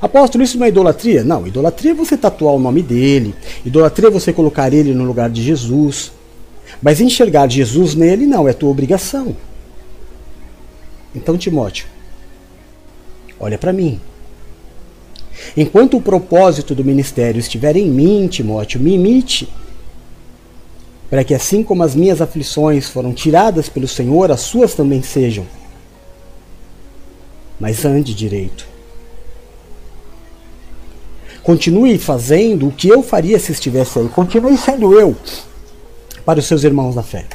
Apóstolo, 0.00 0.42
isso 0.42 0.58
não 0.58 0.64
é 0.64 0.70
idolatria? 0.70 1.22
Não, 1.22 1.46
idolatria 1.46 1.90
é 1.90 1.94
você 1.94 2.16
tatuar 2.16 2.54
o 2.54 2.58
nome 2.58 2.80
dele, 2.80 3.34
idolatria 3.66 4.08
é 4.08 4.10
você 4.10 4.32
colocar 4.32 4.72
ele 4.72 4.94
no 4.94 5.04
lugar 5.04 5.28
de 5.28 5.42
Jesus. 5.42 6.12
Mas 6.82 7.00
enxergar 7.00 7.48
Jesus 7.50 7.94
nele 7.94 8.26
não, 8.26 8.48
é 8.48 8.52
tua 8.52 8.70
obrigação. 8.70 9.36
Então, 11.14 11.36
Timóteo, 11.36 11.86
olha 13.38 13.58
para 13.58 13.72
mim. 13.72 14.00
Enquanto 15.56 15.96
o 15.96 16.02
propósito 16.02 16.74
do 16.74 16.84
ministério 16.84 17.38
estiver 17.38 17.76
em 17.76 17.88
mim, 17.88 18.28
Timóteo, 18.28 18.80
me 18.80 18.94
imite, 18.94 19.48
para 21.08 21.24
que 21.24 21.34
assim 21.34 21.62
como 21.62 21.82
as 21.82 21.94
minhas 21.94 22.20
aflições 22.20 22.88
foram 22.88 23.12
tiradas 23.12 23.68
pelo 23.68 23.88
Senhor, 23.88 24.30
as 24.30 24.40
suas 24.40 24.74
também 24.74 25.02
sejam. 25.02 25.46
Mas 27.58 27.84
ande 27.84 28.14
direito. 28.14 28.66
Continue 31.42 31.98
fazendo 31.98 32.68
o 32.68 32.72
que 32.72 32.88
eu 32.88 33.02
faria 33.02 33.38
se 33.38 33.52
estivesse 33.52 33.98
aí. 33.98 34.08
Continue 34.08 34.56
sendo 34.56 34.98
eu 34.98 35.16
para 36.30 36.38
os 36.38 36.46
seus 36.46 36.62
irmãos 36.62 36.94
na 36.94 37.02
fé. 37.02 37.26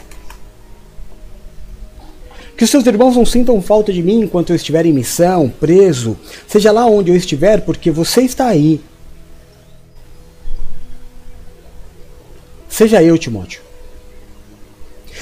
Que 2.55 2.63
os 2.63 2.69
seus 2.69 2.86
irmãos 2.86 3.17
não 3.17 3.25
sintam 3.25 3.62
falta 3.62 3.91
de 3.91 4.01
mim 4.01 4.21
enquanto 4.21 4.51
eu 4.51 4.55
estiver 4.55 4.86
em 4.86 4.93
missão, 4.93 5.49
preso, 5.49 6.17
seja 6.47 6.71
lá 6.71 6.86
onde 6.86 7.12
eu 7.12 7.15
estiver, 7.17 7.60
porque 7.60 7.91
você 7.91 8.21
está 8.21 8.47
aí. 8.47 8.79
Seja 12.69 13.03
eu, 13.03 13.17
Timóteo. 13.17 13.62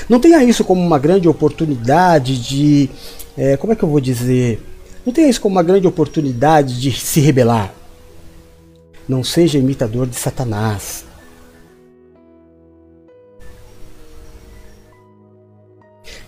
Não 0.07 0.19
tenha 0.19 0.43
isso 0.43 0.63
como 0.63 0.79
uma 0.79 0.99
grande 0.99 1.27
oportunidade 1.27 2.39
de. 2.39 2.91
É, 3.35 3.57
como 3.57 3.73
é 3.73 3.75
que 3.75 3.81
eu 3.81 3.89
vou 3.89 3.99
dizer? 3.99 4.63
Não 5.03 5.11
tenha 5.11 5.27
isso 5.27 5.41
como 5.41 5.55
uma 5.55 5.63
grande 5.63 5.87
oportunidade 5.87 6.79
de 6.79 6.91
se 6.91 7.19
rebelar. 7.19 7.73
Não 9.09 9.23
seja 9.23 9.57
imitador 9.57 10.05
de 10.05 10.15
Satanás. 10.15 11.05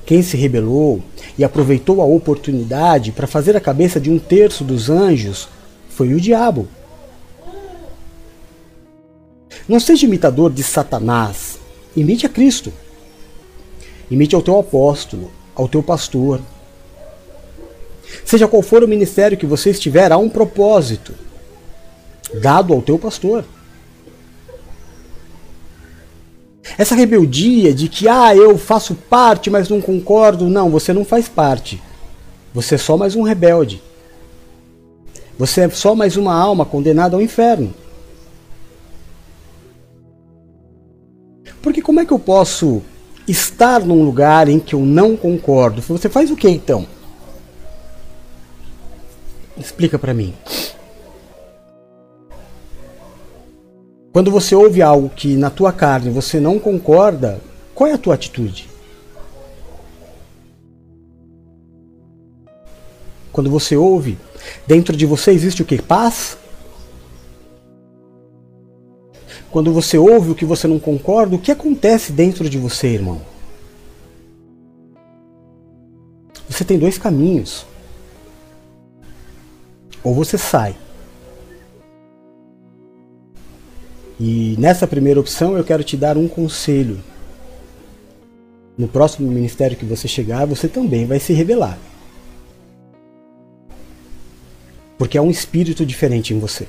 Quem 0.06 0.22
se 0.22 0.38
rebelou 0.38 1.02
e 1.38 1.44
aproveitou 1.44 2.02
a 2.02 2.06
oportunidade 2.06 3.12
para 3.12 3.26
fazer 3.26 3.58
a 3.58 3.62
cabeça 3.62 4.00
de 4.00 4.12
um 4.12 4.20
terço 4.20 4.64
dos 4.64 4.90
anjos 4.90 5.50
foi 5.90 6.14
o 6.14 6.22
diabo. 6.22 6.68
Não 9.68 9.80
seja 9.80 10.06
imitador 10.06 10.52
de 10.52 10.62
Satanás, 10.62 11.58
imite 11.96 12.26
a 12.26 12.30
Cristo. 12.30 12.72
Imite 14.12 14.36
ao 14.36 14.42
teu 14.42 14.60
apóstolo, 14.60 15.32
ao 15.56 15.68
teu 15.68 15.82
pastor. 15.82 16.40
Seja 18.24 18.48
qual 18.48 18.62
for 18.62 18.84
o 18.84 18.88
ministério 18.88 19.38
que 19.38 19.48
você 19.48 19.72
estiver, 19.72 20.12
há 20.12 20.18
um 20.18 20.30
propósito 20.30 21.14
dado 22.40 22.74
ao 22.74 22.82
teu 22.82 23.00
pastor. 23.00 23.44
Essa 26.78 26.96
rebeldia 26.96 27.74
de 27.74 27.88
que, 27.88 28.08
ah, 28.08 28.36
eu 28.36 28.58
faço 28.58 28.96
parte, 28.96 29.50
mas 29.50 29.70
não 29.70 29.80
concordo. 29.80 30.50
Não, 30.50 30.70
você 30.70 30.92
não 30.92 31.06
faz 31.06 31.28
parte. 31.28 31.82
Você 32.54 32.76
é 32.76 32.78
só 32.78 32.98
mais 32.98 33.16
um 33.16 33.22
rebelde. 33.22 33.82
Você 35.38 35.62
é 35.62 35.70
só 35.70 35.94
mais 35.94 36.18
uma 36.18 36.34
alma 36.34 36.66
condenada 36.66 37.16
ao 37.16 37.22
inferno. 37.22 37.74
Porque 41.62 41.82
como 41.82 42.00
é 42.00 42.06
que 42.06 42.14
eu 42.14 42.20
posso 42.20 42.82
estar 43.28 43.82
num 43.82 44.04
lugar 44.04 44.48
em 44.48 44.60
que 44.60 44.76
eu 44.76 44.82
não 44.82 45.18
concordo? 45.18 45.82
Você 45.82 46.08
faz 46.08 46.32
o 46.32 46.36
que 46.36 46.48
então? 46.48 46.88
Explica 49.58 49.98
para 49.98 50.14
mim. 50.14 50.34
Quando 54.16 54.32
você 54.32 54.56
ouve 54.56 54.82
algo 54.82 55.10
que 55.10 55.36
na 55.36 55.50
tua 55.50 55.74
carne 55.74 56.10
você 56.10 56.40
não 56.40 56.58
concorda, 56.58 57.42
qual 57.74 57.90
é 57.90 57.92
a 57.92 57.98
tua 57.98 58.14
atitude? 58.14 58.70
Quando 63.30 63.50
você 63.50 63.76
ouve, 63.76 64.18
dentro 64.66 64.96
de 64.96 65.06
você 65.06 65.32
existe 65.32 65.62
o 65.62 65.66
que? 65.66 65.82
Paz? 65.82 66.38
Quando 69.52 69.74
você 69.74 69.98
ouve 69.98 70.32
o 70.32 70.36
que 70.36 70.46
você 70.46 70.66
não 70.66 70.80
concorda, 70.80 71.36
o 71.36 71.40
que 71.40 71.52
acontece 71.52 72.14
dentro 72.14 72.50
de 72.50 72.58
você, 72.58 72.88
irmão? 72.88 73.22
Você 76.48 76.64
tem 76.64 76.80
dois 76.80 76.98
caminhos. 76.98 77.66
Ou 80.02 80.16
você 80.16 80.38
sai 80.38 80.85
E 84.20 84.56
nessa 84.58 84.88
primeira 84.88 85.20
opção 85.20 85.58
eu 85.58 85.64
quero 85.64 85.84
te 85.84 85.98
dar 85.98 86.18
um 86.18 86.28
conselho. 86.28 87.02
No 88.78 88.88
próximo 88.88 89.32
ministério 89.32 89.78
que 89.78 89.86
você 89.86 90.08
chegar, 90.08 90.46
você 90.46 90.68
também 90.68 91.06
vai 91.06 91.20
se 91.20 91.34
revelar. 91.34 91.78
Porque 94.98 95.18
há 95.18 95.22
um 95.22 95.32
espírito 95.32 95.86
diferente 95.86 96.34
em 96.34 96.40
você. 96.40 96.68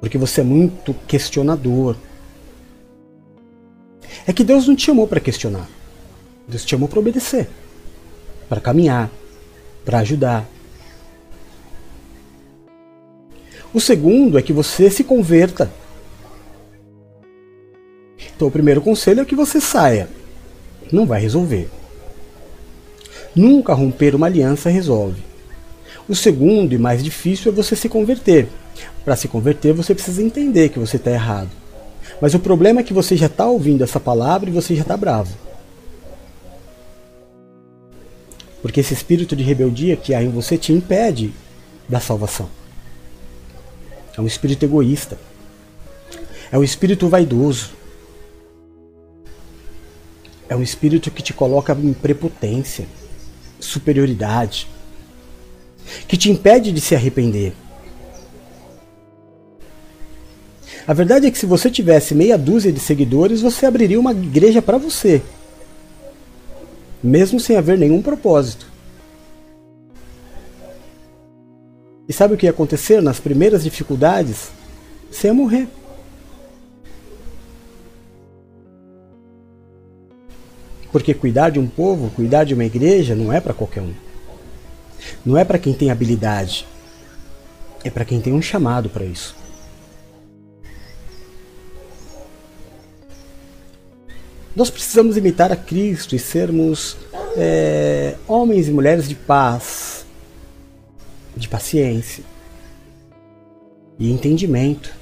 Porque 0.00 0.18
você 0.18 0.40
é 0.40 0.44
muito 0.44 0.94
questionador. 1.06 1.96
É 4.26 4.32
que 4.32 4.44
Deus 4.44 4.66
não 4.66 4.76
te 4.76 4.86
chamou 4.86 5.06
para 5.06 5.20
questionar. 5.20 5.68
Deus 6.46 6.64
te 6.64 6.70
chamou 6.70 6.88
para 6.88 6.98
obedecer, 6.98 7.48
para 8.48 8.60
caminhar, 8.60 9.10
para 9.84 10.00
ajudar, 10.00 10.46
O 13.74 13.80
segundo 13.80 14.38
é 14.38 14.42
que 14.42 14.52
você 14.52 14.90
se 14.90 15.02
converta. 15.02 15.70
Então, 18.36 18.48
o 18.48 18.50
primeiro 18.50 18.82
conselho 18.82 19.20
é 19.20 19.24
que 19.24 19.34
você 19.34 19.60
saia. 19.60 20.08
Não 20.92 21.06
vai 21.06 21.20
resolver. 21.20 21.70
Nunca 23.34 23.72
romper 23.72 24.14
uma 24.14 24.26
aliança 24.26 24.68
resolve. 24.68 25.22
O 26.06 26.14
segundo 26.14 26.74
e 26.74 26.78
mais 26.78 27.02
difícil 27.02 27.50
é 27.50 27.54
você 27.54 27.74
se 27.74 27.88
converter. 27.88 28.48
Para 29.04 29.16
se 29.16 29.26
converter, 29.26 29.72
você 29.72 29.94
precisa 29.94 30.22
entender 30.22 30.68
que 30.68 30.78
você 30.78 30.96
está 30.96 31.10
errado. 31.10 31.50
Mas 32.20 32.34
o 32.34 32.38
problema 32.38 32.80
é 32.80 32.84
que 32.84 32.92
você 32.92 33.16
já 33.16 33.26
está 33.26 33.46
ouvindo 33.46 33.82
essa 33.82 33.98
palavra 33.98 34.50
e 34.50 34.52
você 34.52 34.74
já 34.74 34.82
está 34.82 34.96
bravo. 34.96 35.34
Porque 38.60 38.80
esse 38.80 38.92
espírito 38.92 39.34
de 39.34 39.42
rebeldia 39.42 39.96
que 39.96 40.14
há 40.14 40.22
em 40.22 40.28
você 40.28 40.58
te 40.58 40.72
impede 40.72 41.32
da 41.88 41.98
salvação. 41.98 42.48
É 44.16 44.20
um 44.20 44.26
espírito 44.26 44.64
egoísta. 44.64 45.18
É 46.50 46.58
um 46.58 46.64
espírito 46.64 47.08
vaidoso. 47.08 47.70
É 50.48 50.56
um 50.56 50.62
espírito 50.62 51.10
que 51.10 51.22
te 51.22 51.32
coloca 51.32 51.72
em 51.72 51.94
prepotência, 51.94 52.86
superioridade, 53.58 54.68
que 56.06 56.16
te 56.16 56.30
impede 56.30 56.70
de 56.72 56.80
se 56.80 56.94
arrepender. 56.94 57.54
A 60.86 60.92
verdade 60.92 61.26
é 61.26 61.30
que 61.30 61.38
se 61.38 61.46
você 61.46 61.70
tivesse 61.70 62.14
meia 62.14 62.36
dúzia 62.36 62.72
de 62.72 62.80
seguidores, 62.80 63.40
você 63.40 63.64
abriria 63.64 63.98
uma 63.98 64.12
igreja 64.12 64.60
para 64.60 64.76
você, 64.76 65.22
mesmo 67.02 67.38
sem 67.38 67.56
haver 67.56 67.78
nenhum 67.78 68.02
propósito. 68.02 68.71
E 72.08 72.12
sabe 72.12 72.34
o 72.34 72.36
que 72.36 72.46
ia 72.46 72.50
acontecer 72.50 73.00
nas 73.00 73.20
primeiras 73.20 73.62
dificuldades? 73.62 74.50
Você 75.10 75.28
ia 75.28 75.34
morrer. 75.34 75.68
Porque 80.90 81.14
cuidar 81.14 81.50
de 81.50 81.58
um 81.58 81.66
povo, 81.66 82.10
cuidar 82.10 82.44
de 82.44 82.54
uma 82.54 82.64
igreja, 82.64 83.14
não 83.14 83.32
é 83.32 83.40
para 83.40 83.54
qualquer 83.54 83.80
um. 83.80 83.94
Não 85.24 85.38
é 85.38 85.44
para 85.44 85.58
quem 85.58 85.72
tem 85.72 85.90
habilidade. 85.90 86.66
É 87.84 87.90
para 87.90 88.04
quem 88.04 88.20
tem 88.20 88.32
um 88.32 88.42
chamado 88.42 88.90
para 88.90 89.04
isso. 89.04 89.34
Nós 94.54 94.68
precisamos 94.68 95.16
imitar 95.16 95.50
a 95.50 95.56
Cristo 95.56 96.14
e 96.14 96.18
sermos 96.18 96.96
é, 97.36 98.16
homens 98.28 98.68
e 98.68 98.70
mulheres 98.70 99.08
de 99.08 99.14
paz, 99.14 99.91
de 101.36 101.48
paciência 101.48 102.24
e 103.98 104.10
entendimento. 104.10 104.92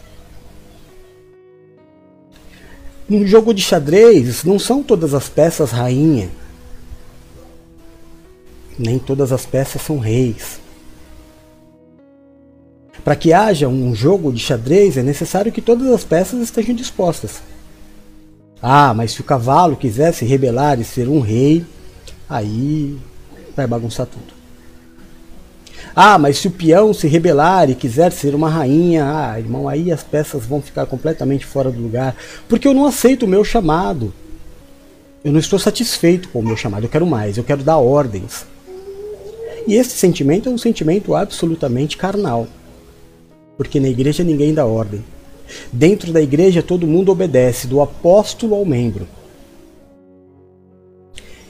Um 3.08 3.26
jogo 3.26 3.52
de 3.52 3.62
xadrez 3.62 4.44
não 4.44 4.58
são 4.58 4.82
todas 4.82 5.14
as 5.14 5.28
peças 5.28 5.70
rainha, 5.72 6.30
Nem 8.78 8.98
todas 8.98 9.30
as 9.30 9.44
peças 9.44 9.82
são 9.82 9.98
reis. 9.98 10.58
Para 13.04 13.14
que 13.14 13.32
haja 13.32 13.68
um 13.68 13.94
jogo 13.94 14.32
de 14.32 14.40
xadrez 14.40 14.96
é 14.96 15.02
necessário 15.02 15.52
que 15.52 15.60
todas 15.60 15.88
as 15.88 16.02
peças 16.02 16.40
estejam 16.40 16.74
dispostas. 16.74 17.42
Ah, 18.62 18.94
mas 18.94 19.12
se 19.12 19.20
o 19.20 19.24
cavalo 19.24 19.76
quiser 19.76 20.12
se 20.12 20.24
rebelar 20.24 20.80
e 20.80 20.84
ser 20.84 21.08
um 21.08 21.20
rei, 21.20 21.64
aí 22.28 22.96
vai 23.56 23.66
bagunçar 23.66 24.06
tudo. 24.06 24.39
Ah, 25.94 26.18
mas 26.18 26.38
se 26.38 26.48
o 26.48 26.50
peão 26.50 26.94
se 26.94 27.06
rebelar 27.08 27.68
e 27.68 27.74
quiser 27.74 28.12
ser 28.12 28.34
uma 28.34 28.48
rainha, 28.48 29.04
ah, 29.04 29.38
irmão, 29.38 29.68
aí 29.68 29.90
as 29.90 30.02
peças 30.02 30.44
vão 30.44 30.62
ficar 30.62 30.86
completamente 30.86 31.44
fora 31.44 31.70
do 31.70 31.80
lugar, 31.80 32.16
porque 32.48 32.66
eu 32.66 32.74
não 32.74 32.86
aceito 32.86 33.24
o 33.24 33.28
meu 33.28 33.44
chamado. 33.44 34.12
Eu 35.22 35.32
não 35.32 35.40
estou 35.40 35.58
satisfeito 35.58 36.28
com 36.30 36.38
o 36.38 36.42
meu 36.42 36.56
chamado, 36.56 36.84
eu 36.84 36.88
quero 36.88 37.06
mais, 37.06 37.36
eu 37.36 37.44
quero 37.44 37.62
dar 37.62 37.76
ordens. 37.78 38.46
E 39.66 39.74
esse 39.74 39.90
sentimento 39.90 40.48
é 40.48 40.52
um 40.52 40.58
sentimento 40.58 41.14
absolutamente 41.14 41.96
carnal. 41.96 42.46
Porque 43.56 43.78
na 43.78 43.88
igreja 43.88 44.24
ninguém 44.24 44.54
dá 44.54 44.64
ordem. 44.64 45.04
Dentro 45.72 46.12
da 46.12 46.22
igreja 46.22 46.62
todo 46.62 46.86
mundo 46.86 47.12
obedece, 47.12 47.66
do 47.66 47.82
apóstolo 47.82 48.54
ao 48.54 48.64
membro. 48.64 49.06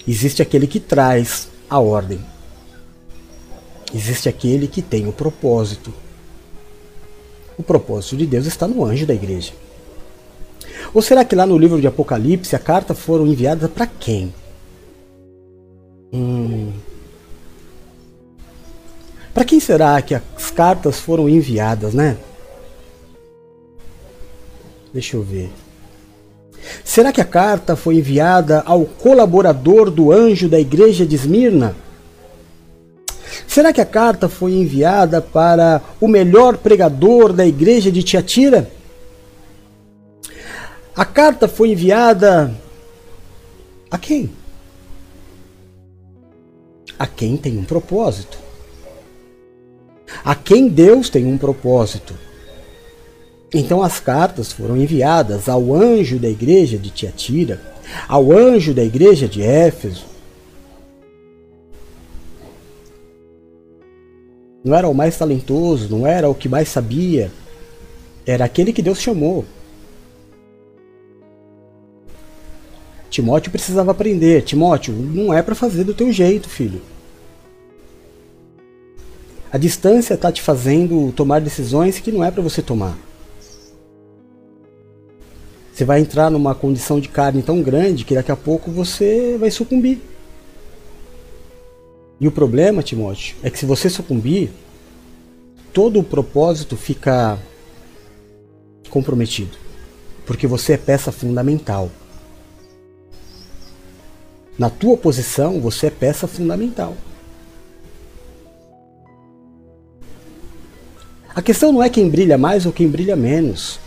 Existe 0.09 0.43
aquele 0.43 0.67
que 0.67 0.81
traz 0.81 1.49
a 1.69 1.79
ordem. 1.79 2.19
Existe 3.95 4.29
aquele 4.29 4.67
que 4.67 4.83
tem 4.83 5.09
o 5.09 5.13
propósito. 5.13 5.93
O 7.59 7.63
propósito 7.63 8.17
de 8.17 8.27
Deus 8.27 8.47
está 8.47 8.67
no 8.67 8.85
anjo 8.85 9.07
da 9.07 9.15
igreja. 9.15 9.53
Ou 10.95 11.03
será 11.03 11.25
que 11.25 11.35
lá 11.35 11.45
no 11.45 11.59
livro 11.59 11.81
de 11.81 11.87
Apocalipse 11.87 12.57
a 12.57 12.59
carta 12.59 12.95
foram 12.95 13.27
enviadas 13.27 13.71
para 13.71 13.87
quem? 13.87 14.33
Hum. 16.13 16.73
Para 19.33 19.45
quem 19.45 19.61
será 19.61 20.01
que 20.03 20.15
as 20.15 20.51
cartas 20.55 20.99
foram 20.99 21.29
enviadas, 21.29 21.95
né? 21.95 22.17
Deixa 24.93 25.17
eu 25.17 25.23
ver. 25.23 25.51
Será 26.85 27.13
que 27.13 27.21
a 27.21 27.25
carta 27.25 27.77
foi 27.77 27.97
enviada 27.97 28.63
ao 28.67 28.85
colaborador 28.85 29.91
do 29.91 30.11
anjo 30.13 30.49
da 30.49 30.59
igreja 30.59 31.07
de 31.07 31.15
Esmirna? 31.15 31.75
Será 33.51 33.73
que 33.73 33.81
a 33.81 33.85
carta 33.85 34.29
foi 34.29 34.53
enviada 34.53 35.21
para 35.21 35.83
o 36.01 36.07
melhor 36.07 36.57
pregador 36.57 37.33
da 37.33 37.45
igreja 37.45 37.91
de 37.91 38.01
Tiatira? 38.01 38.71
A 40.95 41.05
carta 41.05 41.49
foi 41.49 41.73
enviada 41.73 42.55
a 43.91 43.99
quem? 43.99 44.31
A 46.97 47.09
quem 47.09 47.37
tem 47.37 47.59
um 47.59 47.65
propósito. 47.65 48.39
A 50.25 50.37
quem 50.37 50.69
Deus 50.69 51.11
tem 51.11 51.27
um 51.27 51.37
propósito. 51.37 52.15
Então 53.53 53.83
as 53.83 53.99
cartas 53.99 54.53
foram 54.53 54.77
enviadas 54.77 55.49
ao 55.49 55.75
anjo 55.75 56.21
da 56.21 56.29
igreja 56.29 56.79
de 56.79 56.91
Tiatira, 56.91 57.61
ao 58.07 58.31
anjo 58.31 58.73
da 58.73 58.85
igreja 58.85 59.27
de 59.27 59.43
Éfeso, 59.43 60.10
Não 64.63 64.75
era 64.77 64.89
o 64.89 64.95
mais 64.95 65.17
talentoso, 65.17 65.89
não 65.89 66.07
era 66.07 66.29
o 66.29 66.35
que 66.35 66.49
mais 66.49 66.69
sabia. 66.69 67.31
Era 68.27 68.45
aquele 68.45 68.73
que 68.73 68.83
Deus 68.83 69.01
chamou. 69.01 69.45
Timóteo 73.09 73.51
precisava 73.51 73.91
aprender. 73.91 74.43
Timóteo, 74.43 74.95
não 74.95 75.33
é 75.33 75.43
para 75.43 75.55
fazer 75.55 75.85
do 75.85 75.95
teu 75.95 76.13
jeito, 76.13 76.49
filho. 76.49 76.81
A 79.53 79.59
distância 79.59 80.15
está 80.15 80.31
te 80.31 80.41
fazendo 80.41 81.11
tomar 81.13 81.41
decisões 81.41 81.99
que 81.99 82.13
não 82.13 82.23
é 82.23 82.31
para 82.31 82.43
você 82.43 82.63
tomar. 82.63 82.97
Você 85.73 85.85
vai 85.85 86.01
entrar 86.01 86.31
numa 86.31 86.55
condição 86.55 87.01
de 87.01 87.09
carne 87.09 87.43
tão 87.43 87.63
grande 87.63 88.05
que 88.05 88.15
daqui 88.15 88.31
a 88.31 88.37
pouco 88.37 88.71
você 88.71 89.37
vai 89.41 89.51
sucumbir. 89.51 89.99
E 92.21 92.29
o 92.29 92.31
problema, 92.31 92.83
Timóteo, 92.83 93.35
é 93.43 93.49
que 93.49 93.59
se 93.59 93.65
você 93.65 93.89
sucumbir, 93.89 94.51
todo 95.73 95.99
o 95.99 96.05
propósito 96.05 96.77
fica 96.77 97.39
comprometido. 98.91 99.57
Porque 100.27 100.47
você 100.47 100.75
é 100.75 100.77
peça 100.77 101.11
fundamental. 101.11 101.91
Na 104.59 104.69
tua 104.69 104.99
posição, 104.99 105.63
você 105.63 105.87
é 105.87 105.91
peça 105.91 106.29
fundamental. 106.29 106.95
A 111.35 111.41
questão 111.41 111.73
não 111.73 111.83
é 111.83 111.89
quem 111.89 112.11
brilha 112.11 112.37
mais 112.37 112.67
ou 112.67 112.73
quem 112.73 112.87
brilha 112.87 113.17
menos. 113.17 113.81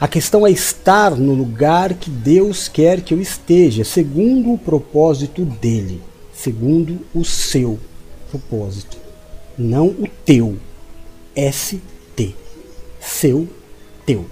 A 0.00 0.08
questão 0.08 0.44
é 0.44 0.50
estar 0.50 1.12
no 1.12 1.32
lugar 1.32 1.94
que 1.94 2.10
Deus 2.10 2.66
quer 2.66 3.00
que 3.02 3.14
eu 3.14 3.20
esteja, 3.20 3.84
segundo 3.84 4.52
o 4.52 4.58
propósito 4.58 5.44
dele 5.44 6.09
segundo 6.42 7.00
o 7.14 7.22
seu 7.22 7.78
propósito, 8.30 8.96
não 9.58 9.88
o 9.88 10.08
teu. 10.24 10.58
ST. 11.36 12.34
Seu, 12.98 13.48
teu. 14.06 14.26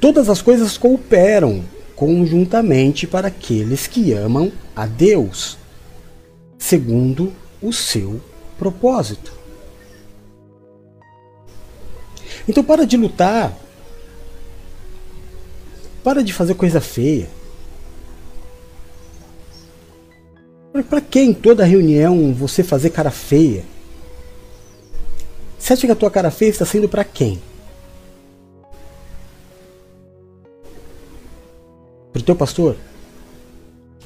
Todas 0.00 0.28
as 0.28 0.42
coisas 0.42 0.76
cooperam 0.76 1.64
conjuntamente 1.94 3.06
para 3.06 3.28
aqueles 3.28 3.86
que 3.86 4.12
amam 4.12 4.52
a 4.74 4.86
Deus, 4.86 5.56
segundo 6.58 7.32
o 7.62 7.72
seu 7.72 8.20
propósito. 8.58 9.32
Então 12.46 12.62
para 12.62 12.86
de 12.86 12.96
lutar. 12.96 13.56
Para 16.04 16.22
de 16.22 16.32
fazer 16.32 16.54
coisa 16.54 16.80
feia. 16.80 17.28
Para 20.82 21.00
que 21.00 21.20
em 21.20 21.32
toda 21.32 21.64
reunião 21.64 22.34
você 22.34 22.62
fazer 22.62 22.90
cara 22.90 23.10
feia? 23.10 23.64
Você 25.58 25.72
acha 25.72 25.86
que 25.86 25.92
a 25.92 25.96
tua 25.96 26.10
cara 26.10 26.30
feia 26.30 26.50
está 26.50 26.64
sendo 26.64 26.88
para 26.88 27.04
quem? 27.04 27.40
Para 32.12 32.20
o 32.20 32.24
teu 32.24 32.36
pastor? 32.36 32.76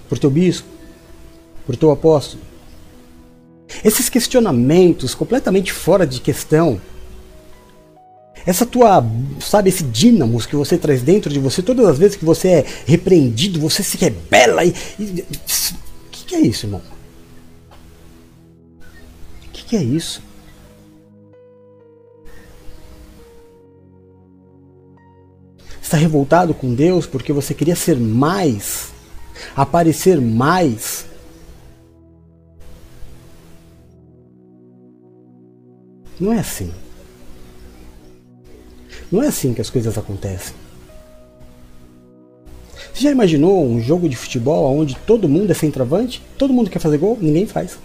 Para 0.08 0.16
o 0.16 0.20
teu 0.20 0.30
bispo? 0.30 0.68
Para 1.66 1.74
o 1.74 1.76
teu 1.76 1.90
apóstolo? 1.90 2.42
Esses 3.84 4.08
questionamentos 4.08 5.14
completamente 5.14 5.72
fora 5.72 6.06
de 6.06 6.20
questão, 6.20 6.80
essa 8.46 8.66
tua, 8.66 9.04
sabe, 9.40 9.68
esse 9.68 9.84
dínamo 9.84 10.40
que 10.44 10.56
você 10.56 10.78
traz 10.78 11.02
dentro 11.02 11.30
de 11.30 11.38
você, 11.38 11.62
todas 11.62 11.86
as 11.86 11.98
vezes 11.98 12.16
que 12.16 12.24
você 12.24 12.48
é 12.48 12.66
repreendido, 12.86 13.60
você 13.60 13.82
se 13.82 13.96
rebela 13.96 14.64
e, 14.64 14.74
e 14.98 15.24
que 16.30 16.36
é 16.36 16.40
isso, 16.42 16.66
irmão? 16.66 16.80
O 19.44 19.50
que, 19.50 19.64
que 19.64 19.76
é 19.76 19.82
isso? 19.82 20.22
Está 25.82 25.96
revoltado 25.96 26.54
com 26.54 26.72
Deus 26.72 27.04
porque 27.04 27.32
você 27.32 27.52
queria 27.52 27.74
ser 27.74 27.96
mais, 27.98 28.92
aparecer 29.56 30.20
mais. 30.20 31.04
Não 36.20 36.32
é 36.32 36.38
assim. 36.38 36.72
Não 39.10 39.20
é 39.20 39.26
assim 39.26 39.52
que 39.52 39.60
as 39.60 39.68
coisas 39.68 39.98
acontecem. 39.98 40.54
Você 42.92 43.04
já 43.04 43.10
imaginou 43.10 43.64
um 43.64 43.80
jogo 43.80 44.08
de 44.08 44.16
futebol 44.16 44.76
onde 44.76 44.96
todo 45.06 45.28
mundo 45.28 45.50
é 45.50 45.54
centroavante? 45.54 46.22
Todo 46.36 46.52
mundo 46.52 46.70
quer 46.70 46.78
fazer 46.78 46.98
gol? 46.98 47.16
Ninguém 47.20 47.46
faz. 47.46 47.78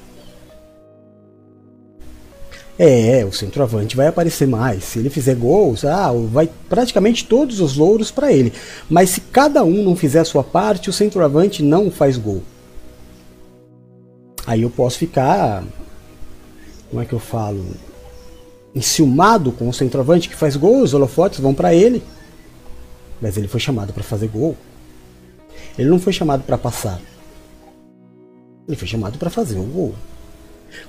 É, 2.77 3.23
o 3.23 3.31
centroavante 3.31 3.95
vai 3.95 4.07
aparecer 4.07 4.45
mais. 4.47 4.83
Se 4.83 4.99
ele 4.99 5.09
fizer 5.09 5.35
gols, 5.35 5.85
ah, 5.85 6.11
vai 6.31 6.49
praticamente 6.67 7.25
todos 7.25 7.61
os 7.61 7.77
louros 7.77 8.11
para 8.11 8.33
ele. 8.33 8.51
Mas 8.89 9.11
se 9.11 9.21
cada 9.21 9.63
um 9.63 9.81
não 9.83 9.95
fizer 9.95 10.19
a 10.19 10.25
sua 10.25 10.43
parte, 10.43 10.89
o 10.89 10.93
centroavante 10.93 11.63
não 11.63 11.89
faz 11.89 12.17
gol. 12.17 12.43
Aí 14.45 14.61
eu 14.61 14.69
posso 14.69 14.97
ficar, 14.97 15.63
como 16.89 17.01
é 17.01 17.05
que 17.05 17.13
eu 17.13 17.19
falo, 17.19 17.65
enciumado 18.75 19.53
com 19.53 19.69
o 19.69 19.73
centroavante 19.73 20.27
que 20.27 20.35
faz 20.35 20.57
gol, 20.57 20.81
os 20.81 20.93
holofotes 20.93 21.39
vão 21.39 21.53
para 21.53 21.73
ele. 21.73 22.03
Mas 23.21 23.37
ele 23.37 23.47
foi 23.47 23.61
chamado 23.61 23.93
para 23.93 24.03
fazer 24.03 24.27
gol. 24.27 24.57
Ele 25.77 25.89
não 25.89 25.99
foi 25.99 26.13
chamado 26.13 26.43
para 26.43 26.57
passar. 26.57 26.99
Ele 28.67 28.77
foi 28.77 28.87
chamado 28.87 29.17
para 29.17 29.29
fazer 29.29 29.59
o 29.59 29.63
gol. 29.63 29.95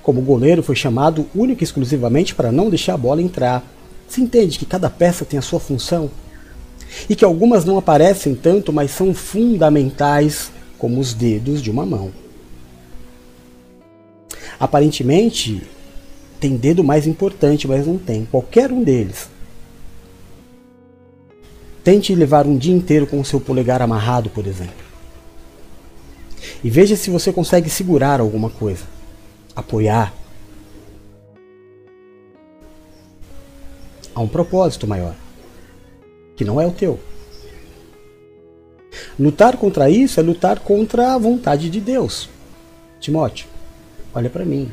Como 0.01 0.21
goleiro, 0.21 0.63
foi 0.63 0.75
chamado 0.75 1.27
único 1.35 1.63
e 1.63 1.65
exclusivamente 1.65 2.33
para 2.33 2.51
não 2.51 2.69
deixar 2.69 2.93
a 2.93 2.97
bola 2.97 3.21
entrar. 3.21 3.63
Se 4.07 4.21
entende 4.21 4.57
que 4.57 4.65
cada 4.65 4.89
peça 4.89 5.25
tem 5.25 5.37
a 5.37 5.41
sua 5.41 5.59
função? 5.59 6.09
E 7.09 7.15
que 7.15 7.25
algumas 7.25 7.65
não 7.65 7.77
aparecem 7.77 8.33
tanto, 8.33 8.71
mas 8.71 8.91
são 8.91 9.13
fundamentais 9.13 10.51
como 10.77 10.99
os 10.99 11.13
dedos 11.13 11.61
de 11.61 11.69
uma 11.69 11.85
mão. 11.85 12.11
Aparentemente, 14.59 15.61
tem 16.39 16.55
dedo 16.55 16.83
mais 16.83 17.05
importante, 17.05 17.67
mas 17.67 17.85
não 17.85 17.97
tem. 17.97 18.25
Qualquer 18.25 18.71
um 18.71 18.83
deles. 18.83 19.29
Tente 21.87 22.13
levar 22.13 22.45
um 22.45 22.57
dia 22.57 22.75
inteiro 22.75 23.07
com 23.07 23.17
o 23.17 23.23
seu 23.23 23.39
polegar 23.39 23.81
amarrado, 23.81 24.29
por 24.29 24.45
exemplo. 24.45 24.75
E 26.61 26.69
veja 26.69 26.97
se 26.97 27.09
você 27.09 27.31
consegue 27.31 27.69
segurar 27.69 28.19
alguma 28.19 28.49
coisa, 28.49 28.83
apoiar. 29.55 30.13
Há 34.13 34.19
um 34.19 34.27
propósito 34.27 34.85
maior, 34.85 35.15
que 36.35 36.43
não 36.43 36.59
é 36.59 36.67
o 36.67 36.73
teu. 36.73 36.99
Lutar 39.17 39.55
contra 39.55 39.89
isso 39.89 40.19
é 40.19 40.23
lutar 40.23 40.59
contra 40.59 41.13
a 41.13 41.17
vontade 41.17 41.69
de 41.69 41.79
Deus. 41.79 42.29
Timóteo, 42.99 43.47
olha 44.13 44.29
para 44.29 44.43
mim. 44.43 44.69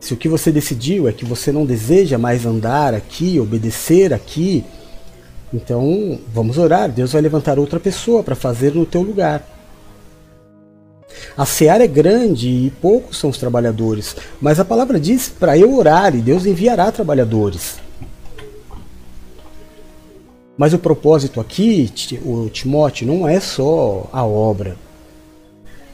Se 0.00 0.14
o 0.14 0.16
que 0.16 0.30
você 0.30 0.50
decidiu 0.50 1.06
é 1.06 1.12
que 1.12 1.26
você 1.26 1.52
não 1.52 1.66
deseja 1.66 2.16
mais 2.16 2.46
andar 2.46 2.94
aqui, 2.94 3.38
obedecer 3.38 4.14
aqui, 4.14 4.64
então 5.52 6.18
vamos 6.32 6.56
orar. 6.56 6.90
Deus 6.90 7.12
vai 7.12 7.20
levantar 7.20 7.58
outra 7.58 7.78
pessoa 7.78 8.22
para 8.22 8.34
fazer 8.34 8.74
no 8.74 8.86
teu 8.86 9.02
lugar. 9.02 9.46
A 11.36 11.44
seara 11.44 11.84
é 11.84 11.88
grande 11.88 12.48
e 12.48 12.72
poucos 12.80 13.18
são 13.18 13.28
os 13.28 13.36
trabalhadores, 13.36 14.16
mas 14.40 14.58
a 14.58 14.64
palavra 14.64 14.98
diz 14.98 15.28
para 15.28 15.58
eu 15.58 15.76
orar 15.76 16.16
e 16.16 16.22
Deus 16.22 16.46
enviará 16.46 16.90
trabalhadores. 16.90 17.76
Mas 20.56 20.72
o 20.72 20.78
propósito 20.78 21.40
aqui, 21.40 21.90
o 22.24 22.48
Timóteo, 22.48 23.06
não 23.06 23.28
é 23.28 23.38
só 23.38 24.08
a 24.12 24.24
obra. 24.24 24.76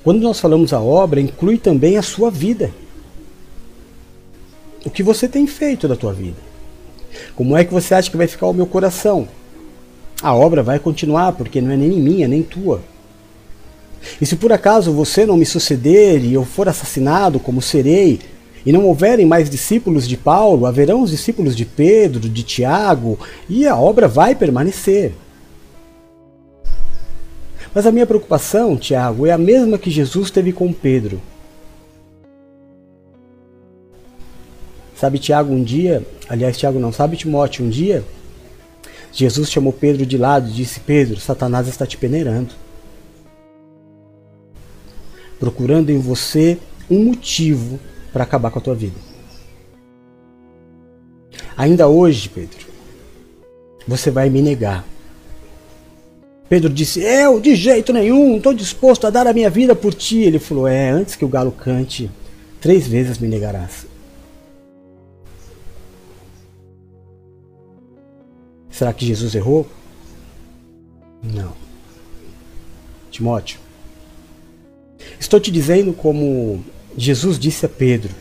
Quando 0.05 0.21
nós 0.21 0.39
falamos 0.39 0.73
a 0.73 0.81
obra, 0.81 1.21
inclui 1.21 1.59
também 1.59 1.97
a 1.97 2.03
sua 2.03 2.31
vida 2.31 2.71
o 4.87 4.91
que 4.91 5.03
você 5.03 5.27
tem 5.27 5.49
feito 5.49 5.89
da 5.89 5.97
tua 5.97 6.13
vida. 6.13 6.37
Como 7.35 7.57
é 7.57 7.65
que 7.65 7.75
você 7.75 7.93
acha 7.93 8.09
que 8.09 8.17
vai 8.17 8.29
ficar 8.29 8.47
o 8.47 8.55
meu 8.55 8.67
coração? 8.67 9.27
A 10.23 10.33
obra 10.33 10.63
vai 10.63 10.79
continuar, 10.79 11.33
porque 11.33 11.61
não 11.61 11.73
é 11.73 11.77
nem 11.77 11.91
minha, 11.91 12.29
nem 12.29 12.41
tua. 12.41 12.81
E 14.21 14.25
se 14.25 14.37
por 14.37 14.53
acaso 14.53 14.93
você 14.93 15.27
não 15.27 15.37
me 15.37 15.45
suceder 15.45 16.25
e 16.25 16.33
eu 16.33 16.45
for 16.45 16.69
assassinado, 16.69 17.41
como 17.41 17.61
serei, 17.61 18.21
e 18.65 18.71
não 18.71 18.87
houverem 18.87 19.27
mais 19.27 19.51
discípulos 19.51 20.07
de 20.07 20.17
Paulo, 20.17 20.67
haverão 20.67 21.03
os 21.03 21.11
discípulos 21.11 21.57
de 21.57 21.65
Pedro, 21.65 22.21
de 22.21 22.43
Tiago, 22.45 23.19
e 23.49 23.67
a 23.67 23.77
obra 23.77 24.07
vai 24.07 24.37
permanecer. 24.37 25.15
Mas 27.75 27.87
a 27.87 27.93
minha 27.93 28.07
preocupação, 28.07 28.77
Tiago, 28.77 29.27
é 29.27 29.33
a 29.33 29.39
mesma 29.39 29.79
que 29.79 29.91
Jesus 29.91 30.31
teve 30.31 30.53
com 30.53 30.73
Pedro. 30.73 31.21
Sabe 34.99 35.19
Tiago 35.19 35.53
um 35.53 35.63
dia, 35.63 36.05
aliás 36.29 36.57
Tiago 36.57 36.79
não, 36.79 36.91
sabe 36.91 37.17
Timóteo 37.17 37.65
um 37.65 37.69
dia, 37.69 38.03
Jesus 39.13 39.51
chamou 39.51 39.73
Pedro 39.73 40.05
de 40.05 40.19
lado 40.19 40.49
e 40.49 40.53
disse: 40.53 40.81
Pedro, 40.81 41.19
Satanás 41.19 41.69
está 41.69 41.87
te 41.87 41.97
peneirando, 41.97 42.55
procurando 45.41 45.91
em 45.91 45.99
você 45.99 46.59
um 46.91 47.05
motivo 47.05 47.81
para 48.13 48.25
acabar 48.25 48.51
com 48.51 48.59
a 48.59 48.63
tua 48.63 48.75
vida. 48.75 48.97
Ainda 51.57 51.89
hoje, 51.89 52.29
Pedro, 52.29 52.67
você 53.89 54.11
vai 54.11 54.29
me 54.29 54.43
negar. 54.43 54.85
Pedro 56.49 56.69
disse: 56.69 57.01
Eu, 57.03 57.41
de 57.41 57.55
jeito 57.55 57.93
nenhum, 57.93 58.37
estou 58.37 58.53
disposto 58.53 59.07
a 59.07 59.11
dar 59.11 59.27
a 59.27 59.33
minha 59.33 59.49
vida 59.49 59.75
por 59.75 59.95
ti. 59.95 60.21
Ele 60.21 60.39
falou: 60.39 60.69
É, 60.69 60.91
antes 60.91 61.17
que 61.17 61.25
o 61.25 61.29
galo 61.29 61.53
cante, 61.53 62.11
três 62.61 62.87
vezes 62.87 63.19
me 63.19 63.29
negarás. 63.29 63.87
Será 68.77 68.93
que 68.93 69.07
Jesus 69.07 69.35
errou? 69.35 69.67
Não. 71.23 71.55
Timóteo, 73.11 73.59
estou 75.19 75.41
te 75.41 75.51
dizendo 75.51 75.95
como 75.95 76.63
Jesus 76.95 77.39
disse 77.39 77.65
a 77.65 77.71
Pedro: 77.71 78.15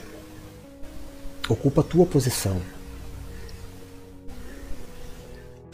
ocupa 1.49 1.81
a 1.81 1.83
tua 1.83 2.05
posição. 2.05 2.61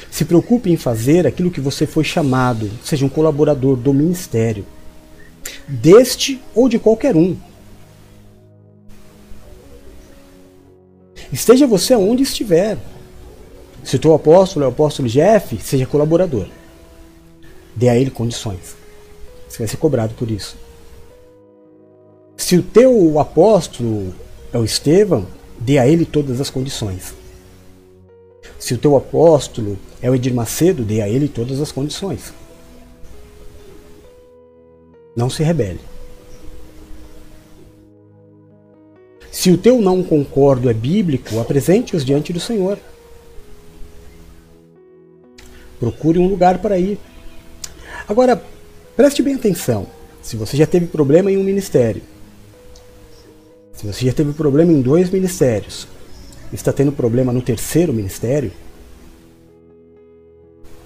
Se 0.10 0.26
preocupe 0.26 0.72
em 0.72 0.78
fazer 0.78 1.28
aquilo 1.28 1.52
que 1.52 1.62
você 1.62 1.86
foi 1.86 2.04
chamado, 2.04 2.72
seja 2.84 3.06
um 3.06 3.10
colaborador 3.10 3.78
do 3.78 3.94
ministério, 3.94 4.66
deste 5.68 6.42
ou 6.56 6.68
de 6.68 6.80
qualquer 6.80 7.16
um. 7.16 7.38
Esteja 11.32 11.68
você 11.68 11.94
onde 11.96 12.24
estiver. 12.24 12.80
Se 13.84 13.96
o 13.96 14.00
teu 14.00 14.14
apóstolo 14.14 14.66
é 14.66 14.68
o 14.68 14.72
apóstolo 14.72 15.08
Jeff, 15.10 15.58
seja 15.62 15.86
colaborador. 15.86 16.48
Dê 17.76 17.90
a 17.90 17.96
ele 17.96 18.12
condições. 18.12 18.76
Você 19.48 19.60
vai 19.60 19.68
ser 19.68 19.78
cobrado 19.78 20.14
por 20.16 20.30
isso. 20.30 20.56
Se 22.38 22.56
o 22.58 22.64
teu 22.64 23.20
apóstolo 23.20 24.14
é 24.54 24.58
o 24.58 24.64
Estevão, 24.64 25.26
dê 25.60 25.78
a 25.78 25.88
ele 25.88 26.06
todas 26.06 26.40
as 26.42 26.50
condições. 26.50 27.14
Se 28.60 28.74
o 28.74 28.78
teu 28.78 28.96
apóstolo 28.96 29.78
é 30.02 30.10
o 30.10 30.16
Edir 30.16 30.34
Macedo, 30.34 30.84
dê 30.84 31.02
a 31.02 31.10
ele 31.10 31.28
todas 31.28 31.60
as 31.60 31.72
condições. 31.72 32.34
Não 35.16 35.30
se 35.30 35.44
rebele. 35.44 35.80
Se 39.32 39.50
o 39.50 39.58
teu 39.58 39.82
não 39.82 40.04
concordo 40.04 40.70
é 40.70 40.74
bíblico, 40.74 41.40
apresente-os 41.40 42.06
diante 42.06 42.32
do 42.32 42.40
Senhor. 42.40 42.78
Procure 45.82 46.20
um 46.20 46.28
lugar 46.28 46.60
para 46.60 46.78
ir. 46.78 47.00
Agora, 48.08 48.40
preste 48.96 49.24
bem 49.24 49.34
atenção. 49.34 49.88
Se 50.22 50.36
você 50.36 50.56
já 50.56 50.68
teve 50.68 50.86
problema 50.86 51.32
em 51.32 51.38
um 51.38 51.44
ministério, 51.44 52.04
se 53.74 53.88
você 53.88 54.06
já 54.06 54.14
teve 54.14 54.32
problema 54.32 54.72
em 54.72 54.80
dois 54.80 55.10
ministérios, 55.10 55.88
está 56.54 56.72
tendo 56.72 56.92
problema 56.92 57.34
no 57.34 57.42
terceiro 57.42 57.92
ministério, 57.92 58.52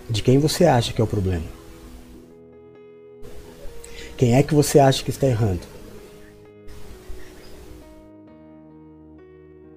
de 0.09 0.23
quem 0.23 0.39
você 0.39 0.63
acha 0.63 0.93
que 0.93 1.01
é 1.01 1.03
o 1.03 1.07
problema? 1.07 1.43
Quem 4.15 4.35
é 4.35 4.43
que 4.43 4.53
você 4.53 4.79
acha 4.79 5.03
que 5.03 5.09
está 5.09 5.27
errando? 5.27 5.59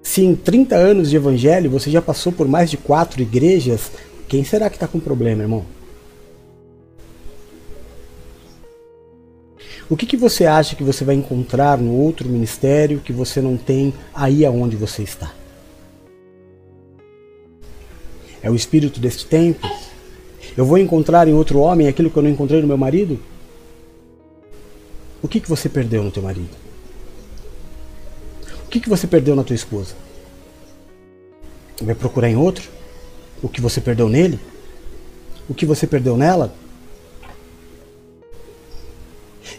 Se 0.01 0.23
em 0.23 0.33
30 0.33 0.75
anos 0.77 1.09
de 1.09 1.17
evangelho 1.17 1.69
você 1.69 1.91
já 1.91 2.01
passou 2.01 2.31
por 2.31 2.47
mais 2.47 2.71
de 2.71 2.77
quatro 2.77 3.21
igrejas 3.21 3.91
quem 4.29 4.43
será 4.43 4.69
que 4.69 4.75
está 4.75 4.87
com 4.87 4.99
problema, 4.99 5.41
irmão? 5.41 5.65
O 9.89 9.97
que, 9.97 10.05
que 10.05 10.15
você 10.15 10.45
acha 10.45 10.75
que 10.75 10.83
você 10.83 11.03
vai 11.03 11.15
encontrar 11.15 11.79
no 11.79 11.91
outro 11.95 12.29
ministério 12.29 12.99
que 12.99 13.11
você 13.11 13.41
não 13.41 13.57
tem 13.57 13.91
aí 14.13 14.45
aonde 14.45 14.75
você 14.75 15.01
está? 15.01 15.33
É 18.43 18.51
o 18.51 18.55
espírito 18.55 18.99
deste 18.99 19.25
tempo? 19.25 19.67
Eu 20.55 20.63
vou 20.63 20.77
encontrar 20.77 21.27
em 21.27 21.33
outro 21.33 21.59
homem 21.59 21.87
aquilo 21.87 22.11
que 22.11 22.17
eu 22.17 22.23
não 22.23 22.29
encontrei 22.29 22.61
no 22.61 22.67
meu 22.67 22.77
marido? 22.77 23.19
O 25.23 25.27
que, 25.27 25.39
que 25.39 25.49
você 25.49 25.67
perdeu 25.67 26.03
no 26.03 26.11
teu 26.11 26.21
marido? 26.21 26.55
O 28.63 28.69
que, 28.69 28.79
que 28.79 28.89
você 28.89 29.07
perdeu 29.07 29.35
na 29.35 29.43
tua 29.43 29.55
esposa? 29.55 29.95
Vai 31.81 31.95
procurar 31.95 32.29
em 32.29 32.35
outro? 32.35 32.78
O 33.41 33.49
que 33.49 33.61
você 33.61 33.79
perdeu 33.79 34.09
nele, 34.09 34.39
o 35.49 35.53
que 35.53 35.65
você 35.65 35.87
perdeu 35.87 36.17
nela. 36.17 36.53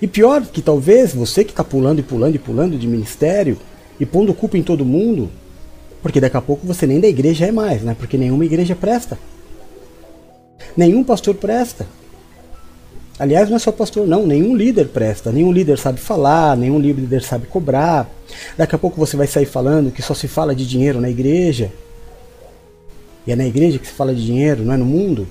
E 0.00 0.06
pior 0.06 0.42
que 0.46 0.62
talvez 0.62 1.14
você 1.14 1.44
que 1.44 1.50
está 1.50 1.64
pulando 1.64 1.98
e 1.98 2.02
pulando 2.02 2.34
e 2.34 2.38
pulando 2.38 2.78
de 2.78 2.86
ministério 2.86 3.58
e 3.98 4.06
pondo 4.06 4.32
culpa 4.32 4.56
em 4.56 4.62
todo 4.62 4.84
mundo, 4.84 5.30
porque 6.02 6.20
daqui 6.20 6.36
a 6.36 6.40
pouco 6.40 6.66
você 6.66 6.86
nem 6.86 7.00
da 7.00 7.08
igreja 7.08 7.46
é 7.46 7.52
mais, 7.52 7.82
né? 7.82 7.94
Porque 7.98 8.16
nenhuma 8.16 8.44
igreja 8.44 8.74
presta. 8.74 9.18
Nenhum 10.76 11.04
pastor 11.04 11.34
presta. 11.34 11.86
Aliás, 13.18 13.50
não 13.50 13.56
é 13.56 13.58
só 13.58 13.70
pastor, 13.70 14.06
não. 14.06 14.26
Nenhum 14.26 14.56
líder 14.56 14.88
presta. 14.88 15.30
Nenhum 15.30 15.52
líder 15.52 15.76
sabe 15.76 16.00
falar, 16.00 16.56
nenhum 16.56 16.78
líder 16.78 17.22
sabe 17.22 17.46
cobrar. 17.46 18.08
Daqui 18.56 18.74
a 18.74 18.78
pouco 18.78 18.96
você 18.96 19.14
vai 19.14 19.26
sair 19.26 19.44
falando 19.44 19.90
que 19.90 20.00
só 20.00 20.14
se 20.14 20.26
fala 20.26 20.54
de 20.54 20.66
dinheiro 20.66 21.02
na 21.02 21.10
igreja. 21.10 21.70
E 23.26 23.32
é 23.32 23.36
na 23.36 23.46
igreja 23.46 23.78
que 23.78 23.86
se 23.86 23.92
fala 23.92 24.14
de 24.14 24.24
dinheiro, 24.24 24.64
não 24.64 24.72
é 24.72 24.76
no 24.76 24.84
mundo? 24.84 25.28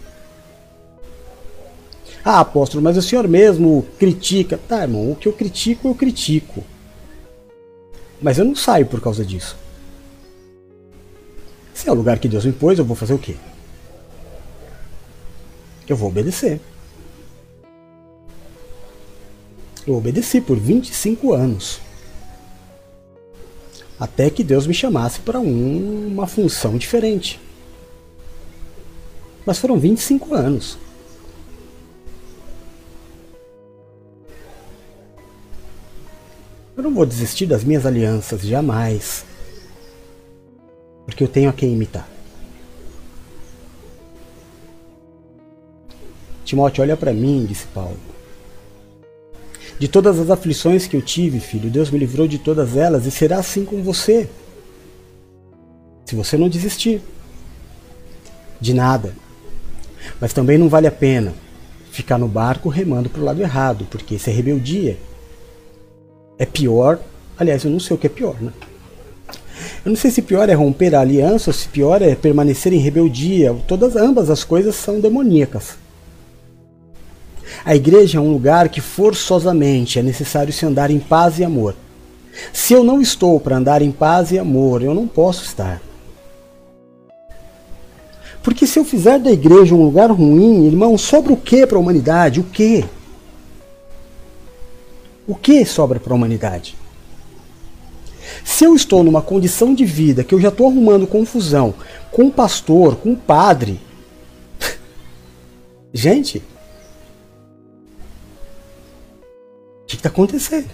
Ah, 2.23 2.39
apóstolo, 2.39 2.83
mas 2.83 2.97
o 2.97 3.01
senhor 3.01 3.27
mesmo 3.27 3.85
critica. 3.97 4.59
Tá, 4.67 4.81
irmão, 4.81 5.11
o 5.11 5.15
que 5.15 5.27
eu 5.27 5.33
critico, 5.33 5.87
eu 5.87 5.95
critico. 5.95 6.63
Mas 8.21 8.37
eu 8.37 8.45
não 8.45 8.55
saio 8.55 8.85
por 8.85 9.01
causa 9.01 9.25
disso. 9.25 9.57
Se 11.73 11.87
é 11.87 11.91
o 11.91 11.95
lugar 11.95 12.19
que 12.19 12.27
Deus 12.27 12.45
me 12.45 12.51
pôs, 12.51 12.77
eu 12.77 12.85
vou 12.85 12.95
fazer 12.95 13.13
o 13.13 13.19
quê? 13.19 13.35
eu 15.91 15.97
vou 15.97 16.09
obedecer. 16.09 16.61
Eu 19.87 19.95
obedeci 19.95 20.39
por 20.39 20.57
25 20.57 21.33
anos. 21.33 21.79
Até 23.99 24.29
que 24.29 24.43
Deus 24.43 24.67
me 24.67 24.73
chamasse 24.73 25.19
para 25.19 25.39
um, 25.39 26.07
uma 26.07 26.27
função 26.27 26.77
diferente. 26.77 27.39
Mas 29.49 29.57
foram 29.57 29.79
25 29.79 30.35
anos. 30.35 30.77
Eu 36.77 36.83
não 36.83 36.93
vou 36.93 37.03
desistir 37.03 37.47
das 37.47 37.63
minhas 37.63 37.83
alianças, 37.83 38.41
jamais. 38.41 39.25
Porque 41.03 41.23
eu 41.23 41.27
tenho 41.27 41.49
a 41.49 41.53
quem 41.53 41.73
imitar. 41.73 42.07
Timóteo, 46.45 46.83
olha 46.83 46.95
para 46.95 47.11
mim, 47.11 47.43
disse 47.49 47.65
Paulo. 47.73 47.97
De 49.79 49.87
todas 49.87 50.19
as 50.19 50.29
aflições 50.29 50.85
que 50.85 50.95
eu 50.95 51.01
tive, 51.01 51.39
filho, 51.39 51.71
Deus 51.71 51.89
me 51.89 51.97
livrou 51.97 52.27
de 52.27 52.37
todas 52.37 52.77
elas 52.77 53.07
e 53.07 53.09
será 53.09 53.39
assim 53.39 53.65
com 53.65 53.81
você. 53.81 54.29
Se 56.05 56.13
você 56.13 56.37
não 56.37 56.47
desistir 56.47 57.01
de 58.61 58.75
nada. 58.75 59.11
Mas 60.19 60.33
também 60.33 60.57
não 60.57 60.69
vale 60.69 60.87
a 60.87 60.91
pena 60.91 61.33
ficar 61.91 62.17
no 62.17 62.27
barco 62.27 62.69
remando 62.69 63.09
para 63.09 63.21
o 63.21 63.25
lado 63.25 63.41
errado, 63.41 63.87
porque 63.89 64.15
isso 64.15 64.29
é 64.29 64.33
rebeldia. 64.33 64.97
É 66.37 66.45
pior. 66.45 66.99
Aliás, 67.37 67.63
eu 67.63 67.71
não 67.71 67.79
sei 67.79 67.95
o 67.95 67.99
que 67.99 68.07
é 68.07 68.09
pior, 68.09 68.35
né? 68.41 68.51
Eu 69.83 69.89
não 69.89 69.95
sei 69.95 70.11
se 70.11 70.21
pior 70.21 70.47
é 70.49 70.53
romper 70.53 70.95
a 70.95 71.01
aliança 71.01 71.49
ou 71.49 71.53
se 71.53 71.67
pior 71.67 72.01
é 72.01 72.15
permanecer 72.15 72.71
em 72.73 72.79
rebeldia. 72.79 73.55
Todas 73.67 73.95
ambas 73.95 74.29
as 74.29 74.43
coisas 74.43 74.75
são 74.75 74.99
demoníacas. 74.99 75.77
A 77.65 77.75
igreja 77.75 78.17
é 78.17 78.21
um 78.21 78.31
lugar 78.31 78.69
que 78.69 78.79
forçosamente 78.79 79.99
é 79.99 80.03
necessário 80.03 80.53
se 80.53 80.65
andar 80.65 80.91
em 80.91 80.99
paz 80.99 81.39
e 81.39 81.43
amor. 81.43 81.75
Se 82.53 82.73
eu 82.73 82.83
não 82.83 83.01
estou 83.01 83.39
para 83.39 83.57
andar 83.57 83.81
em 83.81 83.91
paz 83.91 84.31
e 84.31 84.39
amor, 84.39 84.81
eu 84.81 84.93
não 84.93 85.07
posso 85.07 85.43
estar. 85.43 85.81
Porque 88.41 88.65
se 88.65 88.79
eu 88.79 88.85
fizer 88.85 89.19
da 89.19 89.31
igreja 89.31 89.75
um 89.75 89.83
lugar 89.83 90.11
ruim, 90.11 90.65
irmão, 90.65 90.97
sobra 90.97 91.33
o 91.33 91.37
que 91.37 91.65
para 91.65 91.77
a 91.77 91.81
humanidade? 91.81 92.39
O 92.39 92.43
que? 92.43 92.85
O 95.27 95.35
que 95.35 95.65
sobra 95.65 95.99
para 95.99 96.13
a 96.13 96.15
humanidade? 96.15 96.75
Se 98.43 98.63
eu 98.63 98.75
estou 98.75 99.03
numa 99.03 99.21
condição 99.21 99.73
de 99.73 99.85
vida 99.85 100.23
que 100.23 100.33
eu 100.33 100.39
já 100.39 100.49
estou 100.49 100.67
arrumando 100.67 101.05
confusão 101.05 101.73
com 102.11 102.27
o 102.27 102.31
pastor, 102.31 102.95
com 102.95 103.13
o 103.13 103.17
padre, 103.17 103.79
gente, 105.93 106.41
que 109.89 109.95
está 109.95 110.09
acontecendo? 110.09 110.69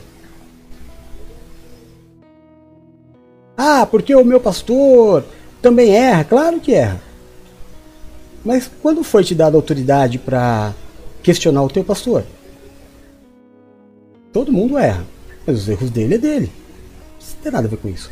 Ah, 3.57 3.87
porque 3.89 4.13
o 4.13 4.25
meu 4.25 4.41
pastor 4.41 5.23
também 5.61 5.95
erra? 5.95 6.25
Claro 6.25 6.59
que 6.59 6.73
erra. 6.73 7.01
Mas 8.45 8.69
quando 8.81 9.03
foi 9.03 9.23
te 9.23 9.33
dada 9.33 9.57
autoridade 9.57 10.19
para 10.19 10.71
questionar 11.23 11.63
o 11.63 11.69
teu 11.69 11.83
pastor? 11.83 12.23
Todo 14.31 14.51
mundo 14.53 14.77
erra, 14.77 15.03
mas 15.47 15.57
os 15.57 15.67
erros 15.67 15.89
dele 15.89 16.13
é 16.13 16.17
dele. 16.19 16.51
Não 17.19 17.41
tem 17.41 17.51
nada 17.51 17.67
a 17.67 17.69
ver 17.71 17.77
com 17.77 17.89
isso. 17.89 18.11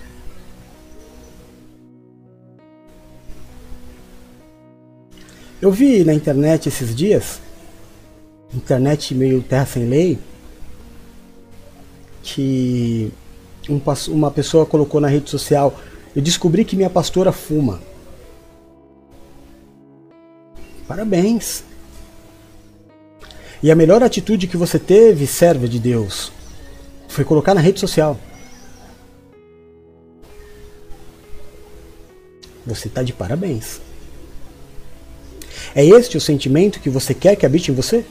Eu 5.61 5.71
vi 5.71 6.03
na 6.03 6.13
internet 6.13 6.67
esses 6.67 6.95
dias, 6.95 7.39
internet 8.53 9.13
meio 9.13 9.41
terra 9.43 9.65
sem 9.65 9.86
lei, 9.86 10.17
que 12.23 13.11
um, 13.69 13.79
uma 14.09 14.31
pessoa 14.31 14.65
colocou 14.65 14.99
na 14.99 15.07
rede 15.07 15.29
social: 15.29 15.79
Eu 16.15 16.21
descobri 16.21 16.65
que 16.65 16.75
minha 16.75 16.89
pastora 16.89 17.31
fuma. 17.31 17.93
Parabéns! 20.88 21.63
E 23.61 23.71
a 23.71 23.75
melhor 23.75 24.03
atitude 24.03 24.47
que 24.47 24.57
você 24.57 24.77
teve, 24.77 25.25
serva 25.25 25.67
de 25.67 25.79
Deus, 25.79 26.31
foi 27.07 27.23
colocar 27.23 27.53
na 27.53 27.61
rede 27.61 27.79
social. 27.79 28.19
Você 32.65 32.88
está 32.88 33.01
de 33.03 33.13
parabéns. 33.13 33.79
É 35.75 35.86
este 35.86 36.17
o 36.17 36.21
sentimento 36.21 36.79
que 36.79 36.89
você 36.89 37.13
quer 37.13 37.36
que 37.36 37.45
habite 37.45 37.71
em 37.71 37.75
você? 37.75 38.05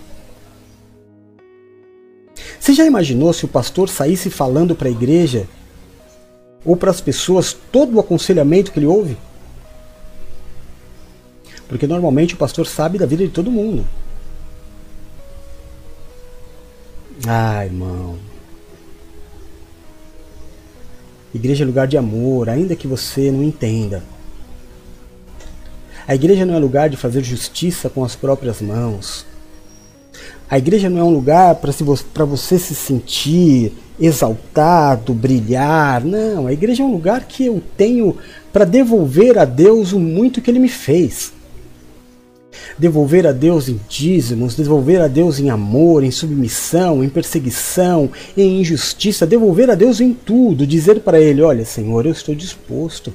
Você 2.59 2.73
já 2.73 2.87
imaginou 2.87 3.33
se 3.33 3.45
o 3.45 3.49
pastor 3.49 3.89
saísse 3.89 4.31
falando 4.31 4.75
para 4.75 4.89
a 4.89 4.91
igreja 4.91 5.47
ou 6.65 6.77
para 6.77 6.91
as 6.91 7.01
pessoas 7.01 7.53
todo 7.53 7.97
o 7.97 8.01
aconselhamento 8.01 8.73
que 8.73 8.79
ele 8.79 8.87
ouve? 8.87 9.17
Porque 11.73 11.87
normalmente 11.87 12.35
o 12.35 12.37
pastor 12.37 12.67
sabe 12.67 12.99
da 12.99 13.07
vida 13.07 13.25
de 13.25 13.31
todo 13.31 13.51
mundo. 13.51 13.87
Ah, 17.27 17.65
irmão. 17.65 18.19
Igreja 21.35 21.65
é 21.65 21.67
lugar 21.67 21.89
de 21.89 21.97
amor, 21.97 22.51
ainda 22.51 22.77
que 22.77 22.87
você 22.87 23.31
não 23.31 23.43
entenda. 23.43 24.03
A 26.07 26.15
igreja 26.15 26.45
não 26.45 26.55
é 26.55 26.59
lugar 26.59 26.91
de 26.91 26.97
fazer 26.99 27.25
justiça 27.25 27.89
com 27.89 28.05
as 28.05 28.15
próprias 28.15 28.61
mãos. 28.61 29.25
A 30.51 30.59
igreja 30.59 30.91
não 30.91 31.01
é 31.01 31.05
um 31.05 31.15
lugar 31.15 31.55
para 31.55 32.27
você 32.27 32.59
se 32.59 32.75
sentir 32.75 33.73
exaltado, 33.99 35.15
brilhar. 35.15 36.05
Não, 36.05 36.47
a 36.47 36.53
igreja 36.53 36.83
é 36.83 36.87
um 36.87 36.93
lugar 36.93 37.25
que 37.25 37.47
eu 37.47 37.63
tenho 37.79 38.19
para 38.53 38.67
devolver 38.67 39.39
a 39.39 39.47
Deus 39.47 39.95
o 39.95 39.99
muito 39.99 40.43
que 40.43 40.51
Ele 40.51 40.59
me 40.59 40.69
fez. 40.69 41.33
Devolver 42.79 43.27
a 43.27 43.33
Deus 43.33 43.69
em 43.69 43.81
dízimos, 43.89 44.55
devolver 44.55 45.01
a 45.01 45.09
Deus 45.09 45.39
em 45.39 45.51
amor, 45.51 46.05
em 46.05 46.11
submissão, 46.11 47.03
em 47.03 47.09
perseguição, 47.09 48.11
em 48.37 48.61
injustiça, 48.61 49.27
devolver 49.27 49.71
a 49.71 49.75
Deus 49.75 50.01
em 50.01 50.13
tudo, 50.13 50.67
dizer 50.67 51.01
para 51.01 51.21
Ele: 51.21 51.43
Olha, 51.43 51.65
Senhor, 51.65 52.07
eu 52.07 52.13
estou 52.13 52.35
disposto. 52.35 53.15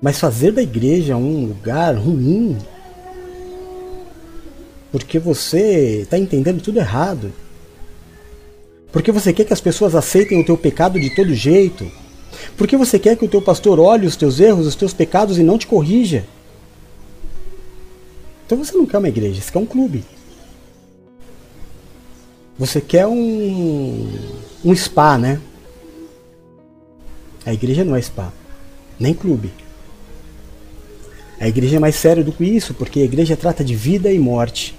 Mas 0.00 0.18
fazer 0.18 0.52
da 0.52 0.60
igreja 0.60 1.16
um 1.16 1.46
lugar 1.46 1.94
ruim, 1.96 2.58
porque 4.92 5.18
você 5.18 6.02
está 6.02 6.18
entendendo 6.18 6.60
tudo 6.62 6.78
errado. 6.78 7.32
Porque 8.92 9.10
você 9.10 9.32
quer 9.32 9.44
que 9.44 9.52
as 9.52 9.60
pessoas 9.60 9.94
aceitem 9.94 10.40
o 10.40 10.44
teu 10.44 10.56
pecado 10.56 11.00
de 11.00 11.12
todo 11.16 11.34
jeito. 11.34 11.90
Porque 12.56 12.76
você 12.76 12.98
quer 12.98 13.16
que 13.16 13.24
o 13.24 13.28
teu 13.28 13.42
pastor 13.42 13.78
olhe 13.78 14.06
os 14.06 14.16
teus 14.16 14.40
erros, 14.40 14.66
os 14.66 14.74
teus 14.74 14.92
pecados 14.92 15.38
e 15.38 15.42
não 15.42 15.58
te 15.58 15.66
corrija. 15.66 16.24
Então 18.46 18.58
você 18.58 18.76
não 18.76 18.86
quer 18.86 18.98
uma 18.98 19.08
igreja, 19.08 19.40
você 19.40 19.50
quer 19.50 19.58
um 19.58 19.66
clube. 19.66 20.04
Você 22.58 22.80
quer 22.80 23.06
um, 23.06 24.08
um 24.64 24.76
spa, 24.76 25.18
né? 25.18 25.40
A 27.44 27.52
igreja 27.52 27.84
não 27.84 27.96
é 27.96 28.00
spa, 28.00 28.32
nem 28.98 29.12
clube. 29.12 29.52
A 31.40 31.48
igreja 31.48 31.76
é 31.76 31.80
mais 31.80 31.96
séria 31.96 32.22
do 32.22 32.32
que 32.32 32.44
isso, 32.44 32.72
porque 32.74 33.00
a 33.00 33.04
igreja 33.04 33.36
trata 33.36 33.64
de 33.64 33.74
vida 33.74 34.10
e 34.12 34.18
morte. 34.18 34.74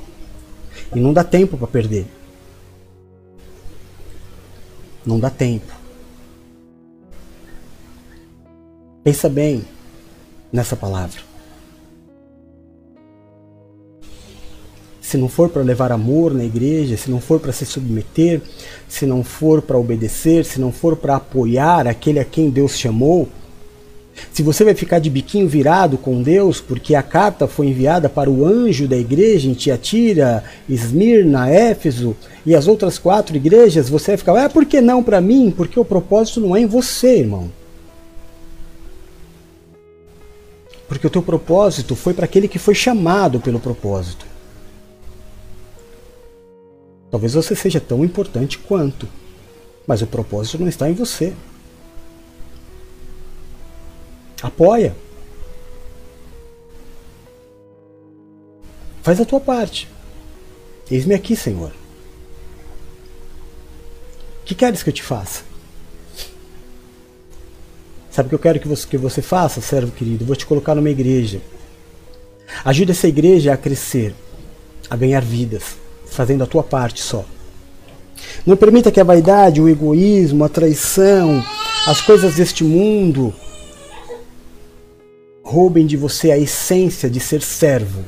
E 0.95 0.99
não 0.99 1.11
dá 1.11 1.24
tempo 1.24 1.57
para 1.57 1.68
perder. 1.68 2.05
Não 5.05 5.20
dá 5.20 5.30
tempo. 5.30 5.74
Pensa 9.05 9.29
bem 9.29 9.63
nessa 10.51 10.75
palavra. 10.75 11.21
Se 14.99 15.15
não 15.15 15.29
for 15.29 15.47
para 15.47 15.61
levar 15.61 15.91
amor 15.91 16.33
na 16.33 16.43
igreja, 16.43 16.97
se 16.97 17.11
não 17.11 17.21
for 17.21 17.39
para 17.39 17.51
se 17.51 17.67
submeter, 17.67 18.41
se 18.89 19.05
não 19.05 19.23
for 19.23 19.61
para 19.61 19.77
obedecer, 19.77 20.43
se 20.43 20.59
não 20.59 20.71
for 20.71 20.95
para 20.95 21.17
apoiar 21.17 21.85
aquele 21.85 22.19
a 22.19 22.25
quem 22.25 22.49
Deus 22.49 22.79
chamou, 22.79 23.29
se 24.33 24.41
você 24.41 24.63
vai 24.63 24.73
ficar 24.73 24.97
de 24.97 25.11
biquinho 25.11 25.47
virado 25.47 25.99
com 25.99 26.23
Deus, 26.23 26.59
porque 26.59 26.95
a 26.95 27.03
carta 27.03 27.47
foi 27.47 27.67
enviada 27.67 28.09
para 28.09 28.31
o 28.31 28.43
anjo 28.43 28.87
da 28.87 28.97
igreja 28.97 29.47
em 29.47 29.53
Tiatira, 29.53 30.43
Esmirna, 30.67 31.47
Éfeso 31.47 32.17
e 32.43 32.55
as 32.55 32.67
outras 32.67 32.97
quatro 32.97 33.35
igrejas, 33.35 33.87
você 33.87 34.13
vai 34.13 34.17
ficar, 34.17 34.45
ah, 34.45 34.49
por 34.49 34.65
que 34.65 34.81
não 34.81 35.03
para 35.03 35.21
mim? 35.21 35.53
Porque 35.55 35.79
o 35.79 35.85
propósito 35.85 36.41
não 36.41 36.55
é 36.55 36.61
em 36.61 36.65
você, 36.65 37.19
irmão. 37.19 37.51
Porque 40.88 41.07
o 41.07 41.09
teu 41.09 41.21
propósito 41.21 41.95
foi 41.95 42.13
para 42.13 42.25
aquele 42.25 42.47
que 42.47 42.59
foi 42.59 42.75
chamado 42.75 43.39
pelo 43.39 43.59
propósito. 43.59 44.25
Talvez 47.09 47.33
você 47.33 47.55
seja 47.55 47.79
tão 47.79 48.03
importante 48.03 48.57
quanto, 48.57 49.07
mas 49.88 50.01
o 50.01 50.07
propósito 50.07 50.59
não 50.59 50.67
está 50.67 50.89
em 50.89 50.93
você. 50.93 51.33
Apoia. 54.41 54.95
Faz 59.01 59.19
a 59.21 59.25
tua 59.25 59.39
parte. 59.39 59.88
Eis-me 60.89 61.15
aqui, 61.15 61.36
Senhor. 61.36 61.71
Que 64.43 64.53
queres 64.53 64.83
que 64.83 64.89
eu 64.89 64.93
te 64.93 65.01
faça? 65.01 65.43
Sabe 68.16 68.28
o 68.28 68.30
que 68.30 68.36
eu 68.36 68.39
quero 68.39 68.61
que 68.61 68.68
você, 68.70 68.88
que 68.88 68.97
você 68.97 69.22
faça, 69.22 69.59
servo 69.59 69.91
querido? 69.91 70.24
Eu 70.24 70.28
vou 70.28 70.38
te 70.38 70.45
colocar 70.45 70.74
numa 70.74 70.89
igreja. 70.89 71.41
Ajude 72.63 72.91
essa 72.91 73.09
igreja 73.09 73.51
a 73.51 73.57
crescer, 73.57 74.16
a 74.89 74.95
ganhar 74.95 75.20
vidas, 75.22 75.76
fazendo 76.05 76.41
a 76.41 76.47
tua 76.47 76.63
parte 76.63 77.01
só. 77.01 77.26
Não 78.45 78.55
permita 78.55 78.89
que 78.89 79.01
a 79.01 79.03
vaidade, 79.03 79.59
o 79.59 79.68
egoísmo, 79.68 80.45
a 80.45 80.47
traição, 80.47 81.43
as 81.86 81.99
coisas 81.99 82.36
deste 82.36 82.63
mundo 82.63 83.36
roubem 85.43 85.86
de 85.86 85.97
você 85.97 86.32
a 86.32 86.38
essência 86.38 87.09
de 87.09 87.20
ser 87.20 87.41
servo. 87.41 88.05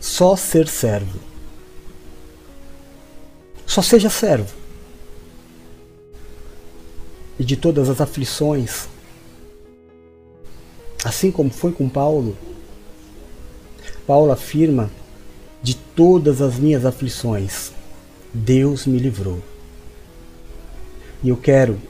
Só 0.00 0.36
ser 0.36 0.68
servo. 0.68 1.18
Só 3.66 3.82
seja 3.82 4.08
servo. 4.08 4.54
E 7.40 7.44
de 7.44 7.56
todas 7.56 7.88
as 7.88 8.02
aflições, 8.02 8.86
assim 11.02 11.30
como 11.30 11.48
foi 11.48 11.72
com 11.72 11.88
Paulo, 11.88 12.36
Paulo 14.06 14.30
afirma: 14.30 14.90
de 15.62 15.74
todas 15.74 16.42
as 16.42 16.58
minhas 16.58 16.84
aflições, 16.84 17.72
Deus 18.34 18.84
me 18.84 18.98
livrou. 18.98 19.40
E 21.22 21.30
eu 21.30 21.36
quero 21.38 21.80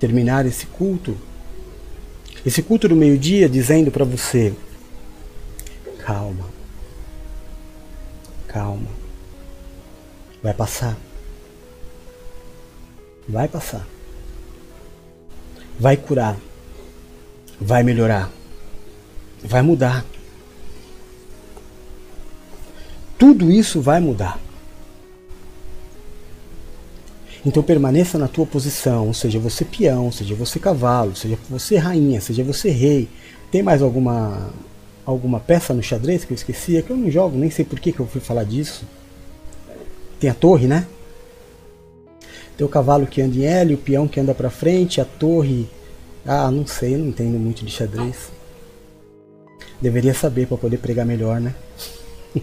terminar 0.00 0.46
esse 0.46 0.64
culto, 0.64 1.14
esse 2.46 2.62
culto 2.62 2.88
do 2.88 2.96
meio-dia, 2.96 3.50
dizendo 3.50 3.90
para 3.90 4.06
você: 4.06 4.54
calma, 6.06 6.46
calma, 8.48 8.88
vai 10.42 10.54
passar, 10.54 10.96
vai 13.28 13.46
passar, 13.46 13.86
vai 15.78 15.96
curar, 15.96 16.36
vai 17.60 17.82
melhorar, 17.82 18.30
vai 19.42 19.62
mudar. 19.62 20.04
Tudo 23.18 23.50
isso 23.50 23.80
vai 23.80 24.00
mudar. 24.00 24.38
Então 27.46 27.62
permaneça 27.62 28.18
na 28.18 28.26
tua 28.26 28.46
posição, 28.46 29.12
seja 29.12 29.38
você 29.38 29.64
peão, 29.64 30.10
seja 30.10 30.34
você 30.34 30.58
cavalo, 30.58 31.14
seja 31.14 31.38
você 31.48 31.76
rainha, 31.76 32.20
seja 32.20 32.42
você 32.42 32.70
rei. 32.70 33.08
Tem 33.50 33.62
mais 33.62 33.82
alguma 33.82 34.50
alguma 35.04 35.38
peça 35.38 35.74
no 35.74 35.82
xadrez 35.82 36.24
que 36.24 36.32
eu 36.32 36.34
esqueci? 36.34 36.78
É 36.78 36.82
que 36.82 36.90
eu 36.90 36.96
não 36.96 37.10
jogo, 37.10 37.36
nem 37.36 37.50
sei 37.50 37.64
por 37.64 37.78
que, 37.78 37.92
que 37.92 38.00
eu 38.00 38.06
fui 38.06 38.20
falar 38.20 38.44
disso. 38.44 38.86
Tem 40.18 40.30
a 40.30 40.34
torre, 40.34 40.66
né? 40.66 40.86
Tem 42.56 42.64
o 42.66 42.70
cavalo 42.70 43.06
que 43.06 43.20
anda 43.20 43.36
em 43.36 43.44
L, 43.44 43.74
o 43.74 43.78
peão 43.78 44.06
que 44.06 44.20
anda 44.20 44.34
para 44.34 44.48
frente, 44.50 45.00
a 45.00 45.04
torre. 45.04 45.68
Ah, 46.24 46.50
não 46.50 46.66
sei, 46.66 46.96
não 46.96 47.08
entendo 47.08 47.38
muito 47.38 47.64
de 47.64 47.70
xadrez. 47.70 48.30
Deveria 49.80 50.14
saber 50.14 50.46
para 50.46 50.56
poder 50.56 50.78
pregar 50.78 51.04
melhor, 51.04 51.40
né? 51.40 51.54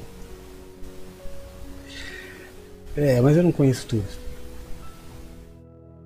é, 2.95 3.21
mas 3.21 3.37
eu 3.37 3.43
não 3.43 3.51
conheço 3.51 3.87
tudo. 3.87 4.05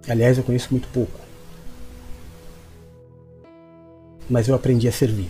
Aliás, 0.08 0.38
eu 0.38 0.44
conheço 0.44 0.68
muito 0.72 0.88
pouco. 0.90 1.20
Mas 4.30 4.48
eu 4.48 4.54
aprendi 4.56 4.88
a 4.88 4.92
servir. 4.92 5.30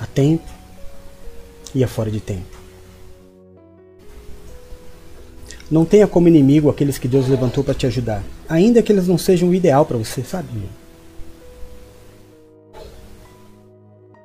A 0.00 0.06
tempo 0.06 0.48
e 1.74 1.84
a 1.84 1.88
fora 1.88 2.10
de 2.10 2.20
tempo. 2.20 2.61
Não 5.72 5.86
tenha 5.86 6.06
como 6.06 6.28
inimigo 6.28 6.68
aqueles 6.68 6.98
que 6.98 7.08
Deus 7.08 7.28
levantou 7.28 7.64
para 7.64 7.72
te 7.72 7.86
ajudar, 7.86 8.22
ainda 8.46 8.82
que 8.82 8.92
eles 8.92 9.08
não 9.08 9.16
sejam 9.16 9.48
o 9.48 9.54
ideal 9.54 9.86
para 9.86 9.96
você, 9.96 10.22
sabe? 10.22 10.48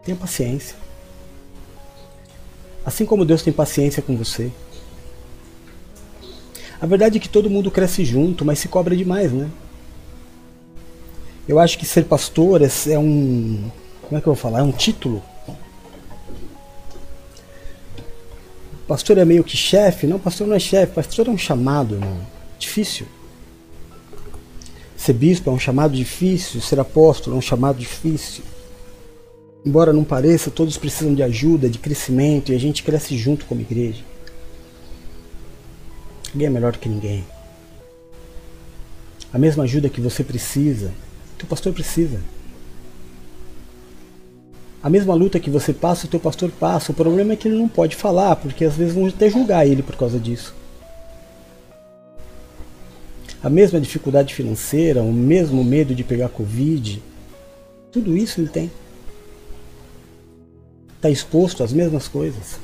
Tenha 0.03 0.17
paciência. 0.17 0.75
Assim 2.85 3.05
como 3.05 3.23
Deus 3.23 3.43
tem 3.43 3.53
paciência 3.53 4.03
com 4.03 4.17
você. 4.17 4.51
A 6.81 6.85
verdade 6.85 7.17
é 7.17 7.21
que 7.21 7.29
todo 7.29 7.49
mundo 7.49 7.71
cresce 7.71 8.03
junto, 8.03 8.43
mas 8.43 8.59
se 8.59 8.67
cobra 8.67 8.93
demais, 8.93 9.31
né? 9.31 9.49
Eu 11.47 11.59
acho 11.59 11.79
que 11.79 11.85
ser 11.85 12.03
pastor 12.03 12.61
é, 12.61 12.67
é 12.89 12.99
um. 12.99 13.71
Como 14.01 14.17
é 14.17 14.21
que 14.21 14.27
eu 14.27 14.33
vou 14.33 14.41
falar? 14.41 14.59
É 14.59 14.63
um 14.63 14.73
título. 14.73 15.23
Pastor 18.87 19.17
é 19.17 19.25
meio 19.25 19.43
que 19.43 19.57
chefe? 19.57 20.07
Não, 20.07 20.17
pastor 20.17 20.47
não 20.47 20.55
é 20.55 20.59
chefe, 20.59 20.93
pastor 20.93 21.27
é 21.27 21.29
um 21.29 21.37
chamado, 21.37 21.95
irmão. 21.95 22.25
Difícil. 22.57 23.05
Ser 24.95 25.13
bispo 25.13 25.49
é 25.49 25.53
um 25.53 25.59
chamado 25.59 25.95
difícil, 25.95 26.61
ser 26.61 26.79
apóstolo 26.79 27.35
é 27.35 27.39
um 27.39 27.41
chamado 27.41 27.77
difícil. 27.77 28.43
Embora 29.65 29.91
não 29.91 30.05
pareça, 30.05 30.49
todos 30.49 30.77
precisam 30.77 31.13
de 31.13 31.21
ajuda, 31.21 31.69
de 31.69 31.77
crescimento 31.77 32.51
e 32.51 32.55
a 32.55 32.59
gente 32.59 32.81
cresce 32.81 33.17
junto 33.17 33.45
como 33.45 33.59
igreja. 33.59 34.03
Ninguém 36.33 36.47
é 36.47 36.49
melhor 36.49 36.77
que 36.77 36.87
ninguém. 36.87 37.25
A 39.33 39.37
mesma 39.37 39.65
ajuda 39.65 39.89
que 39.89 39.99
você 39.99 40.23
precisa, 40.23 40.93
teu 41.37 41.47
pastor 41.47 41.73
precisa. 41.73 42.21
A 44.87 44.89
mesma 44.89 45.13
luta 45.13 45.37
que 45.37 45.49
você 45.49 45.73
passa, 45.73 46.07
o 46.07 46.09
teu 46.09 46.19
pastor 46.19 46.49
passa. 46.49 46.93
O 46.93 46.95
problema 46.95 47.33
é 47.33 47.35
que 47.35 47.49
ele 47.49 47.57
não 47.57 47.67
pode 47.67 47.93
falar, 47.93 48.37
porque 48.37 48.63
às 48.63 48.77
vezes 48.77 48.93
vão 48.93 49.07
até 49.07 49.29
julgar 49.29 49.67
ele 49.67 49.83
por 49.83 49.97
causa 49.97 50.17
disso. 50.17 50.55
A 53.43 53.49
mesma 53.49 53.81
dificuldade 53.81 54.33
financeira, 54.33 55.01
o 55.03 55.11
mesmo 55.11 55.61
medo 55.61 55.93
de 55.93 56.05
pegar 56.05 56.29
Covid, 56.29 57.03
tudo 57.91 58.15
isso 58.15 58.39
ele 58.39 58.47
tem. 58.47 58.71
Está 60.95 61.09
exposto 61.09 61.63
às 61.65 61.73
mesmas 61.73 62.07
coisas. 62.07 62.57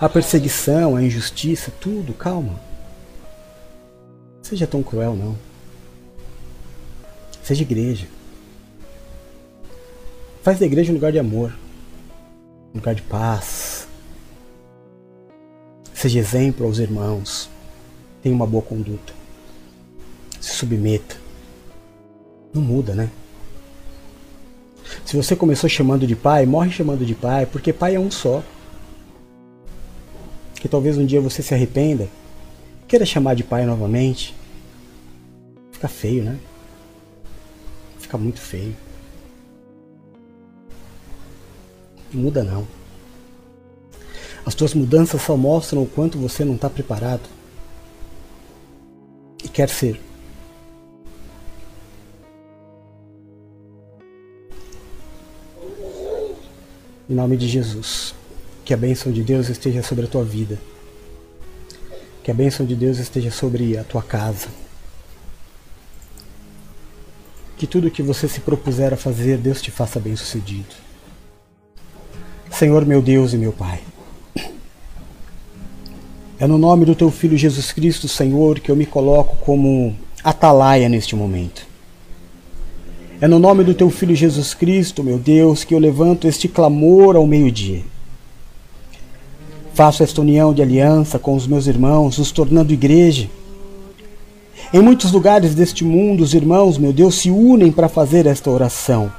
A 0.00 0.08
perseguição, 0.08 0.96
a 0.96 1.02
injustiça, 1.02 1.72
tudo, 1.80 2.12
calma 2.12 2.58
seja 4.52 4.66
tão 4.66 4.82
cruel, 4.82 5.16
não. 5.16 5.38
Seja 7.42 7.62
igreja. 7.62 8.06
Faz 10.42 10.58
da 10.58 10.66
igreja 10.66 10.90
um 10.90 10.94
lugar 10.94 11.12
de 11.12 11.18
amor, 11.18 11.52
um 12.74 12.78
lugar 12.78 12.94
de 12.94 13.02
paz. 13.02 13.86
Seja 15.94 16.18
exemplo 16.18 16.66
aos 16.66 16.78
irmãos. 16.78 17.48
Tenha 18.22 18.34
uma 18.34 18.46
boa 18.46 18.62
conduta. 18.62 19.12
Se 20.40 20.50
submeta. 20.56 21.16
Não 22.52 22.60
muda, 22.60 22.94
né? 22.94 23.08
Se 25.04 25.16
você 25.16 25.34
começou 25.36 25.70
chamando 25.70 26.06
de 26.06 26.16
pai, 26.16 26.44
morre 26.44 26.70
chamando 26.70 27.06
de 27.06 27.14
pai, 27.14 27.46
porque 27.46 27.72
pai 27.72 27.94
é 27.94 28.00
um 28.00 28.10
só. 28.10 28.42
Que 30.56 30.68
talvez 30.68 30.98
um 30.98 31.06
dia 31.06 31.20
você 31.20 31.42
se 31.42 31.54
arrependa, 31.54 32.08
queira 32.86 33.06
chamar 33.06 33.34
de 33.34 33.42
pai 33.42 33.64
novamente, 33.64 34.34
Fica 35.82 35.88
feio, 35.88 36.22
né? 36.22 36.38
Fica 37.98 38.16
muito 38.16 38.38
feio. 38.38 38.76
Muda 42.12 42.42
não. 42.42 42.66
As 44.44 44.54
tuas 44.54 44.74
mudanças 44.74 45.22
só 45.22 45.36
mostram 45.36 45.82
o 45.82 45.86
quanto 45.86 46.18
você 46.18 46.44
não 46.44 46.54
está 46.54 46.68
preparado 46.68 47.28
e 49.42 49.48
quer 49.48 49.68
ser. 49.68 50.00
Em 57.08 57.14
nome 57.14 57.36
de 57.36 57.46
Jesus, 57.46 58.14
que 58.64 58.72
a 58.72 58.76
bênção 58.76 59.12
de 59.12 59.22
Deus 59.22 59.48
esteja 59.48 59.82
sobre 59.82 60.06
a 60.06 60.08
tua 60.08 60.24
vida, 60.24 60.58
que 62.24 62.30
a 62.30 62.34
bênção 62.34 62.64
de 62.64 62.74
Deus 62.74 62.98
esteja 62.98 63.30
sobre 63.30 63.76
a 63.76 63.84
tua 63.84 64.02
casa 64.02 64.48
que 67.62 67.66
tudo 67.68 67.92
que 67.92 68.02
você 68.02 68.26
se 68.26 68.40
propuser 68.40 68.92
a 68.92 68.96
fazer, 68.96 69.38
Deus 69.38 69.62
te 69.62 69.70
faça 69.70 70.00
bem 70.00 70.16
sucedido. 70.16 70.74
Senhor 72.62 72.86
meu 72.86 73.02
Deus 73.02 73.32
e 73.32 73.36
meu 73.36 73.50
Pai. 73.50 73.80
É 76.38 76.46
no 76.46 76.56
nome 76.56 76.84
do 76.84 76.94
teu 76.94 77.10
Filho 77.10 77.36
Jesus 77.36 77.72
Cristo, 77.72 78.06
Senhor, 78.06 78.60
que 78.60 78.70
eu 78.70 78.76
me 78.76 78.86
coloco 78.86 79.34
como 79.38 79.96
atalaia 80.22 80.88
neste 80.88 81.16
momento. 81.16 81.66
É 83.20 83.26
no 83.26 83.40
nome 83.40 83.64
do 83.64 83.74
teu 83.74 83.90
Filho 83.90 84.14
Jesus 84.14 84.54
Cristo, 84.54 85.02
meu 85.02 85.18
Deus, 85.18 85.64
que 85.64 85.74
eu 85.74 85.78
levanto 85.80 86.28
este 86.28 86.46
clamor 86.46 87.16
ao 87.16 87.26
meio-dia. 87.26 87.82
Faço 89.74 90.04
esta 90.04 90.20
união 90.20 90.54
de 90.54 90.62
aliança 90.62 91.18
com 91.18 91.34
os 91.34 91.48
meus 91.48 91.66
irmãos, 91.66 92.16
nos 92.16 92.30
tornando 92.30 92.72
igreja 92.72 93.28
em 94.72 94.80
muitos 94.80 95.10
lugares 95.10 95.52
deste 95.52 95.82
mundo, 95.82 96.22
os 96.22 96.32
irmãos, 96.32 96.78
meu 96.78 96.92
Deus, 96.92 97.16
se 97.16 97.28
unem 97.28 97.72
para 97.72 97.88
fazer 97.88 98.24
esta 98.24 98.48
oração. 98.48 99.12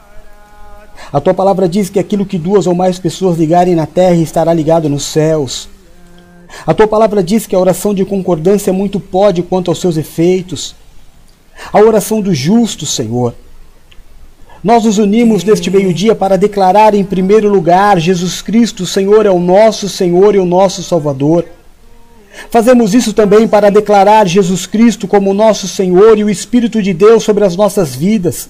A 1.14 1.22
tua 1.22 1.34
palavra 1.36 1.70
diz 1.70 1.92
que 1.92 2.00
aquilo 2.00 2.26
que 2.26 2.40
duas 2.40 2.66
ou 2.66 2.74
mais 2.74 2.98
pessoas 2.98 3.38
ligarem 3.38 3.76
na 3.76 3.86
terra 3.86 4.16
estará 4.16 4.52
ligado 4.52 4.90
nos 4.90 5.04
céus. 5.04 5.70
A 6.66 6.74
tua 6.74 6.88
palavra 6.88 7.22
diz 7.22 7.46
que 7.46 7.56
a 7.56 7.60
oração 7.60 7.94
de 7.94 8.04
concordância 8.04 8.72
é 8.72 8.74
muito 8.74 9.00
pode 9.00 9.44
quanto 9.44 9.70
aos 9.70 9.80
seus 9.80 9.96
efeitos. 9.96 10.76
A 11.72 11.80
oração 11.80 12.20
do 12.20 12.34
justo, 12.34 12.88
Senhor. 12.88 13.36
Nós 14.64 14.86
nos 14.86 14.98
unimos 14.98 15.44
neste 15.44 15.70
meio-dia 15.70 16.16
para 16.16 16.36
declarar 16.36 16.96
em 16.96 17.04
primeiro 17.04 17.48
lugar: 17.48 18.00
Jesus 18.00 18.42
Cristo, 18.42 18.84
Senhor, 18.84 19.28
é 19.28 19.30
o 19.30 19.40
nosso 19.40 19.88
Senhor 19.88 20.34
e 20.34 20.40
o 20.40 20.46
nosso 20.46 20.82
Salvador. 20.82 21.46
Fazemos 22.50 22.96
isso 22.96 23.14
também 23.14 23.48
para 23.48 23.70
declarar 23.70 24.28
Jesus 24.28 24.66
Cristo 24.66 25.08
como 25.08 25.32
nosso 25.32 25.68
Senhor 25.68 26.18
e 26.18 26.24
o 26.24 26.30
Espírito 26.30 26.82
de 26.82 26.92
Deus 26.92 27.24
sobre 27.24 27.46
as 27.46 27.56
nossas 27.56 27.94
vidas. 27.94 28.50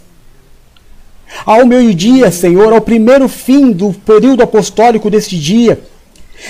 Ao 1.45 1.65
meio-dia, 1.65 2.31
Senhor, 2.31 2.71
ao 2.73 2.81
primeiro 2.81 3.27
fim 3.27 3.71
do 3.71 3.91
período 3.91 4.43
apostólico 4.43 5.09
deste 5.09 5.37
dia, 5.37 5.79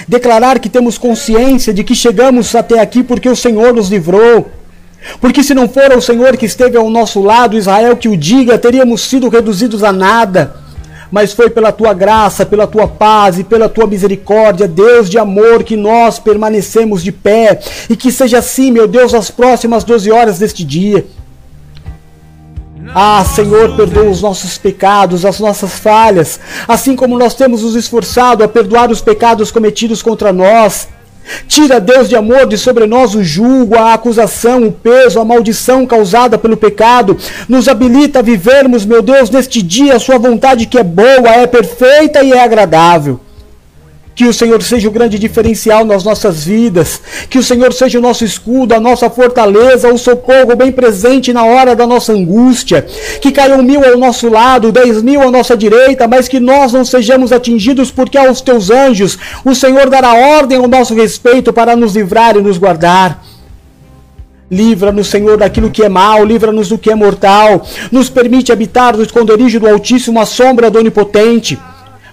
declarar 0.07 0.59
que 0.59 0.69
temos 0.69 0.97
consciência 0.97 1.73
de 1.73 1.83
que 1.83 1.95
chegamos 1.95 2.53
até 2.55 2.79
aqui 2.79 3.03
porque 3.03 3.29
o 3.29 3.35
Senhor 3.35 3.73
nos 3.73 3.89
livrou. 3.89 4.49
Porque 5.19 5.43
se 5.43 5.53
não 5.53 5.67
for 5.67 5.91
o 5.91 6.01
Senhor 6.01 6.37
que 6.37 6.45
esteve 6.45 6.77
ao 6.77 6.89
nosso 6.89 7.21
lado, 7.21 7.57
Israel 7.57 7.97
que 7.97 8.07
o 8.07 8.15
diga, 8.15 8.57
teríamos 8.57 9.01
sido 9.01 9.29
reduzidos 9.29 9.83
a 9.83 9.91
nada 9.91 10.63
mas 11.13 11.31
foi 11.31 11.47
pela 11.47 11.71
tua 11.71 11.93
graça, 11.93 12.43
pela 12.43 12.65
tua 12.65 12.87
paz 12.87 13.37
e 13.37 13.43
pela 13.43 13.69
tua 13.69 13.85
misericórdia, 13.85 14.67
Deus 14.67 15.07
de 15.07 15.19
amor, 15.19 15.63
que 15.63 15.77
nós 15.77 16.17
permanecemos 16.17 17.03
de 17.03 17.11
pé 17.11 17.59
e 17.87 17.95
que 17.95 18.11
seja 18.11 18.39
assim, 18.39 18.71
meu 18.71 18.87
Deus, 18.87 19.13
as 19.13 19.29
próximas 19.29 19.83
12 19.83 20.11
horas 20.11 20.39
deste 20.39 20.63
dia. 20.63 21.05
Ah, 22.93 23.23
Senhor, 23.23 23.75
perdoa 23.75 24.09
os 24.09 24.21
nossos 24.21 24.57
pecados, 24.57 25.25
as 25.25 25.39
nossas 25.39 25.79
falhas, 25.79 26.39
assim 26.67 26.95
como 26.95 27.17
nós 27.17 27.33
temos 27.33 27.63
nos 27.63 27.75
esforçado 27.75 28.43
a 28.43 28.47
perdoar 28.47 28.91
os 28.91 29.01
pecados 29.01 29.51
cometidos 29.51 30.01
contra 30.01 30.33
nós. 30.33 30.87
Tira, 31.47 31.79
Deus 31.79 32.09
de 32.09 32.15
amor, 32.15 32.45
de 32.47 32.57
sobre 32.57 32.85
nós 32.85 33.15
o 33.15 33.23
julgo, 33.23 33.77
a 33.77 33.93
acusação, 33.93 34.67
o 34.67 34.71
peso, 34.71 35.19
a 35.19 35.25
maldição 35.25 35.85
causada 35.85 36.37
pelo 36.37 36.57
pecado. 36.57 37.17
Nos 37.47 37.67
habilita 37.67 38.19
a 38.19 38.21
vivermos, 38.21 38.85
meu 38.85 39.01
Deus, 39.01 39.29
neste 39.29 39.61
dia 39.61 39.95
a 39.95 39.99
Sua 39.99 40.17
vontade 40.17 40.65
que 40.65 40.77
é 40.77 40.83
boa, 40.83 41.29
é 41.29 41.47
perfeita 41.47 42.21
e 42.23 42.33
é 42.33 42.43
agradável. 42.43 43.19
Que 44.15 44.25
o 44.25 44.33
Senhor 44.33 44.61
seja 44.61 44.87
o 44.87 44.91
grande 44.91 45.17
diferencial 45.17 45.83
nas 45.83 46.03
nossas 46.03 46.45
vidas. 46.45 47.01
Que 47.29 47.39
o 47.39 47.43
Senhor 47.43 47.73
seja 47.73 47.97
o 47.97 48.01
nosso 48.01 48.23
escudo, 48.23 48.75
a 48.75 48.79
nossa 48.79 49.09
fortaleza, 49.09 49.91
o 49.91 49.97
socorro 49.97 50.55
bem 50.55 50.71
presente 50.71 51.33
na 51.33 51.43
hora 51.43 51.75
da 51.75 51.87
nossa 51.87 52.13
angústia. 52.13 52.85
Que 53.19 53.31
caiam 53.31 53.63
mil 53.63 53.83
ao 53.83 53.97
nosso 53.97 54.29
lado, 54.29 54.71
dez 54.71 55.01
mil 55.01 55.21
à 55.21 55.31
nossa 55.31 55.57
direita, 55.57 56.07
mas 56.07 56.27
que 56.27 56.39
nós 56.39 56.71
não 56.73 56.85
sejamos 56.85 57.31
atingidos, 57.31 57.89
porque 57.89 58.17
aos 58.17 58.39
teus 58.39 58.69
anjos 58.69 59.17
o 59.43 59.55
Senhor 59.55 59.89
dará 59.89 60.13
ordem 60.13 60.59
ao 60.59 60.67
nosso 60.67 60.93
respeito 60.93 61.51
para 61.51 61.75
nos 61.75 61.95
livrar 61.95 62.37
e 62.37 62.41
nos 62.41 62.59
guardar. 62.59 63.23
Livra-nos, 64.51 65.07
Senhor, 65.07 65.37
daquilo 65.37 65.71
que 65.71 65.81
é 65.81 65.89
mal, 65.89 66.23
livra-nos 66.23 66.69
do 66.69 66.77
que 66.77 66.91
é 66.91 66.95
mortal. 66.95 67.65
Nos 67.91 68.09
permite 68.09 68.51
habitar 68.51 68.95
no 68.95 69.01
esconderijo 69.01 69.59
do 69.59 69.67
Altíssimo, 69.67 70.19
a 70.19 70.25
sombra 70.27 70.69
do 70.69 70.77
Onipotente. 70.77 71.57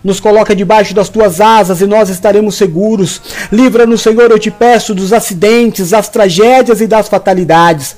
Nos 0.02 0.18
coloca 0.18 0.56
debaixo 0.56 0.94
das 0.94 1.08
tuas 1.08 1.40
asas 1.40 1.80
e 1.80 1.86
nós 1.86 2.08
estaremos 2.08 2.54
seguros. 2.54 3.20
Livra-nos, 3.52 4.00
Senhor, 4.00 4.30
eu 4.30 4.38
te 4.38 4.50
peço, 4.50 4.94
dos 4.94 5.12
acidentes, 5.12 5.90
das 5.90 6.08
tragédias 6.08 6.80
e 6.80 6.86
das 6.86 7.08
fatalidades. 7.08 7.96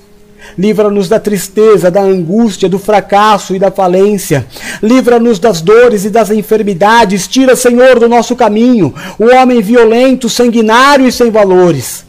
Livra-nos 0.59 1.09
da 1.09 1.21
tristeza, 1.21 1.91
da 1.91 2.03
angústia, 2.03 2.69
do 2.69 2.79
fracasso 2.79 3.55
e 3.55 3.59
da 3.59 3.71
falência. 3.71 4.47
Livra-nos 4.83 5.39
das 5.39 5.61
dores 5.61 6.05
e 6.05 6.11
das 6.11 6.31
enfermidades. 6.31 7.29
Tira, 7.29 7.55
Senhor, 7.55 8.01
do 8.01 8.09
nosso 8.09 8.35
caminho 8.35 8.93
o 9.19 9.27
homem 9.27 9.63
violento, 9.63 10.29
sanguinário 10.29 11.07
e 11.07 11.13
sem 11.13 11.31
valores. 11.31 12.05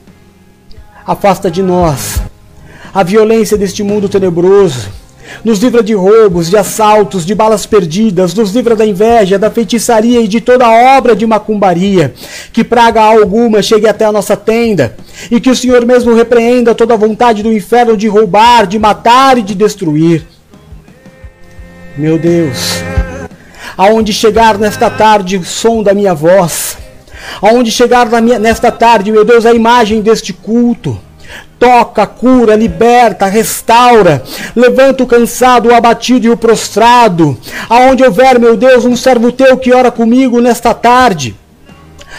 Afasta 1.05 1.51
de 1.51 1.61
nós 1.61 2.21
a 2.93 3.03
violência 3.03 3.57
deste 3.57 3.81
mundo 3.81 4.07
tenebroso 4.07 5.02
nos 5.43 5.59
livra 5.59 5.83
de 5.83 5.93
roubos, 5.93 6.49
de 6.49 6.57
assaltos, 6.57 7.25
de 7.25 7.35
balas 7.35 7.65
perdidas, 7.65 8.33
nos 8.33 8.51
livra 8.51 8.75
da 8.75 8.85
inveja, 8.85 9.39
da 9.39 9.49
feitiçaria 9.49 10.21
e 10.21 10.27
de 10.27 10.41
toda 10.41 10.69
obra 10.97 11.15
de 11.15 11.25
macumbaria. 11.25 12.13
Que 12.51 12.63
praga 12.63 13.01
alguma 13.01 13.61
chegue 13.61 13.87
até 13.87 14.05
a 14.05 14.11
nossa 14.11 14.35
tenda, 14.35 14.95
e 15.29 15.39
que 15.39 15.49
o 15.49 15.55
Senhor 15.55 15.85
mesmo 15.85 16.13
repreenda 16.13 16.75
toda 16.75 16.93
a 16.93 16.97
vontade 16.97 17.43
do 17.43 17.51
inferno 17.51 17.97
de 17.97 18.07
roubar, 18.07 18.67
de 18.67 18.79
matar 18.79 19.37
e 19.37 19.41
de 19.41 19.55
destruir. 19.55 20.25
Meu 21.97 22.17
Deus, 22.17 22.81
aonde 23.77 24.11
chegar 24.11 24.57
nesta 24.57 24.89
tarde 24.89 25.37
o 25.37 25.43
som 25.43 25.83
da 25.83 25.93
minha 25.93 26.13
voz, 26.13 26.77
aonde 27.41 27.71
chegar 27.71 28.09
minha, 28.21 28.39
nesta 28.39 28.71
tarde, 28.71 29.11
meu 29.11 29.23
Deus, 29.23 29.45
a 29.45 29.53
imagem 29.53 30.01
deste 30.01 30.33
culto 30.33 30.99
toca, 31.63 32.05
cura, 32.05 32.57
liberta, 32.57 33.25
restaura, 33.25 34.21
levanta 34.53 35.01
o 35.01 35.07
cansado, 35.07 35.69
o 35.69 35.73
abatido 35.73 36.27
e 36.27 36.29
o 36.29 36.35
prostrado. 36.35 37.37
Aonde 37.69 38.03
houver, 38.03 38.37
meu 38.37 38.57
Deus, 38.57 38.83
um 38.83 38.97
servo 38.97 39.31
teu 39.31 39.55
que 39.55 39.71
ora 39.71 39.89
comigo 39.89 40.41
nesta 40.41 40.73
tarde. 40.73 41.37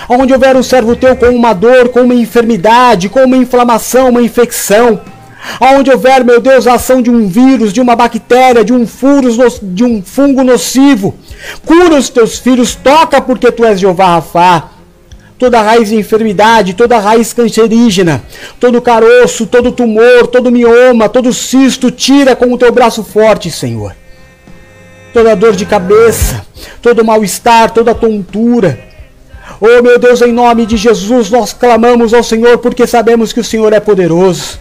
Onde 0.08 0.32
houver 0.32 0.56
um 0.56 0.62
servo 0.62 0.96
teu 0.96 1.14
com 1.14 1.26
uma 1.26 1.52
dor, 1.52 1.90
com 1.90 2.00
uma 2.00 2.14
enfermidade, 2.14 3.10
com 3.10 3.22
uma 3.22 3.36
inflamação, 3.36 4.08
uma 4.08 4.22
infecção. 4.22 4.98
Aonde 5.60 5.90
houver, 5.90 6.24
meu 6.24 6.40
Deus, 6.40 6.66
a 6.66 6.74
ação 6.74 7.02
de 7.02 7.10
um 7.10 7.28
vírus, 7.28 7.70
de 7.70 7.82
uma 7.82 7.94
bactéria, 7.94 8.64
de 8.64 8.72
um, 8.72 8.86
furo, 8.86 9.28
de 9.62 9.84
um 9.84 10.02
fungo 10.02 10.42
nocivo. 10.42 11.14
Cura 11.66 11.96
os 11.96 12.08
teus 12.08 12.38
filhos, 12.38 12.74
toca 12.74 13.20
porque 13.20 13.52
tu 13.52 13.62
és 13.62 13.78
Jeová 13.78 14.14
Rafá 14.14 14.70
toda 15.38 15.60
raiz 15.60 15.88
de 15.88 15.96
enfermidade, 15.96 16.74
toda 16.74 16.98
raiz 16.98 17.32
cancerígena, 17.32 18.22
todo 18.60 18.80
caroço, 18.80 19.46
todo 19.46 19.72
tumor, 19.72 20.26
todo 20.28 20.50
mioma, 20.50 21.08
todo 21.08 21.32
cisto, 21.32 21.90
tira 21.90 22.36
com 22.36 22.52
o 22.52 22.58
teu 22.58 22.72
braço 22.72 23.02
forte, 23.02 23.50
Senhor. 23.50 23.94
Toda 25.12 25.36
dor 25.36 25.54
de 25.54 25.64
cabeça, 25.64 26.44
todo 26.82 27.04
mal-estar, 27.04 27.70
toda 27.70 27.94
tontura. 27.94 28.78
Oh, 29.60 29.82
meu 29.82 29.98
Deus, 29.98 30.20
em 30.22 30.32
nome 30.32 30.66
de 30.66 30.76
Jesus, 30.76 31.30
nós 31.30 31.52
clamamos 31.52 32.12
ao 32.12 32.22
Senhor 32.22 32.58
porque 32.58 32.86
sabemos 32.86 33.32
que 33.32 33.40
o 33.40 33.44
Senhor 33.44 33.72
é 33.72 33.80
poderoso. 33.80 34.58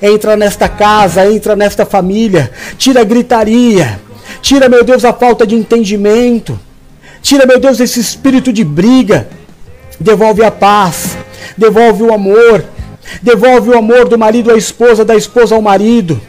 Entra 0.00 0.36
nesta 0.36 0.68
casa, 0.68 1.26
entra 1.26 1.56
nesta 1.56 1.84
família, 1.84 2.50
tira 2.78 3.00
a 3.00 3.04
gritaria, 3.04 4.00
tira, 4.40 4.68
meu 4.68 4.84
Deus, 4.84 5.04
a 5.04 5.12
falta 5.12 5.46
de 5.46 5.54
entendimento, 5.54 6.58
tira, 7.20 7.44
meu 7.44 7.58
Deus, 7.58 7.80
esse 7.80 8.00
espírito 8.00 8.52
de 8.52 8.64
briga, 8.64 9.28
devolve 10.02 10.44
a 10.44 10.50
paz, 10.50 11.16
devolve 11.56 12.02
o 12.02 12.12
amor, 12.12 12.64
devolve 13.22 13.70
o 13.70 13.78
amor 13.78 14.08
do 14.08 14.18
marido 14.18 14.50
à 14.50 14.56
esposa, 14.56 15.04
da 15.04 15.16
esposa 15.16 15.54
ao 15.54 15.62
marido. 15.62 16.20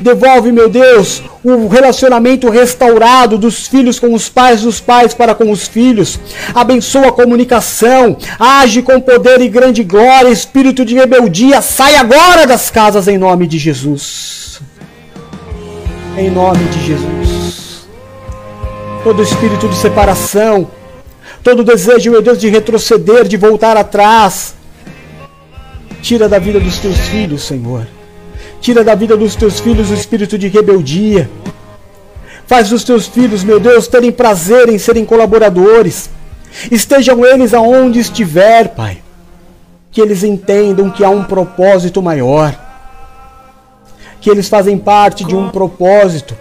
Devolve, 0.00 0.52
meu 0.52 0.68
Deus, 0.68 1.22
o 1.42 1.66
relacionamento 1.66 2.48
restaurado 2.48 3.36
dos 3.36 3.66
filhos 3.66 3.98
com 3.98 4.14
os 4.14 4.28
pais, 4.28 4.62
dos 4.62 4.80
pais 4.80 5.12
para 5.12 5.34
com 5.34 5.50
os 5.50 5.66
filhos. 5.66 6.20
Abençoa 6.54 7.08
a 7.08 7.12
comunicação. 7.12 8.16
Age 8.38 8.82
com 8.82 9.00
poder 9.00 9.40
e 9.40 9.48
grande 9.48 9.82
glória. 9.82 10.28
Espírito 10.28 10.84
de 10.84 10.94
rebeldia, 10.94 11.60
sai 11.60 11.96
agora 11.96 12.46
das 12.46 12.70
casas 12.70 13.08
em 13.08 13.18
nome 13.18 13.46
de 13.46 13.58
Jesus. 13.58 14.60
Em 16.16 16.30
nome 16.30 16.64
de 16.66 16.86
Jesus. 16.86 17.88
Todo 19.02 19.22
espírito 19.22 19.68
de 19.68 19.74
separação, 19.74 20.70
todo 21.42 21.64
desejo, 21.64 22.10
meu 22.10 22.22
Deus, 22.22 22.38
de 22.38 22.48
retroceder, 22.48 23.26
de 23.26 23.36
voltar 23.36 23.76
atrás. 23.76 24.54
Tira 26.00 26.28
da 26.28 26.38
vida 26.38 26.58
dos 26.58 26.78
teus 26.78 26.98
filhos, 26.98 27.42
Senhor. 27.44 27.86
Tira 28.60 28.84
da 28.84 28.94
vida 28.94 29.16
dos 29.16 29.34
teus 29.34 29.60
filhos 29.60 29.90
o 29.90 29.94
espírito 29.94 30.38
de 30.38 30.48
rebeldia. 30.48 31.28
Faz 32.46 32.70
os 32.72 32.84
teus 32.84 33.06
filhos, 33.06 33.42
meu 33.42 33.58
Deus, 33.58 33.88
terem 33.88 34.12
prazer 34.12 34.68
em 34.68 34.78
serem 34.78 35.04
colaboradores. 35.04 36.10
Estejam 36.70 37.24
eles 37.24 37.54
aonde 37.54 37.98
estiver, 37.98 38.68
Pai. 38.68 38.98
Que 39.90 40.00
eles 40.00 40.22
entendam 40.22 40.90
que 40.90 41.04
há 41.04 41.10
um 41.10 41.24
propósito 41.24 42.02
maior. 42.02 42.54
Que 44.20 44.30
eles 44.30 44.48
fazem 44.48 44.78
parte 44.78 45.24
de 45.24 45.34
um 45.34 45.50
propósito 45.50 46.36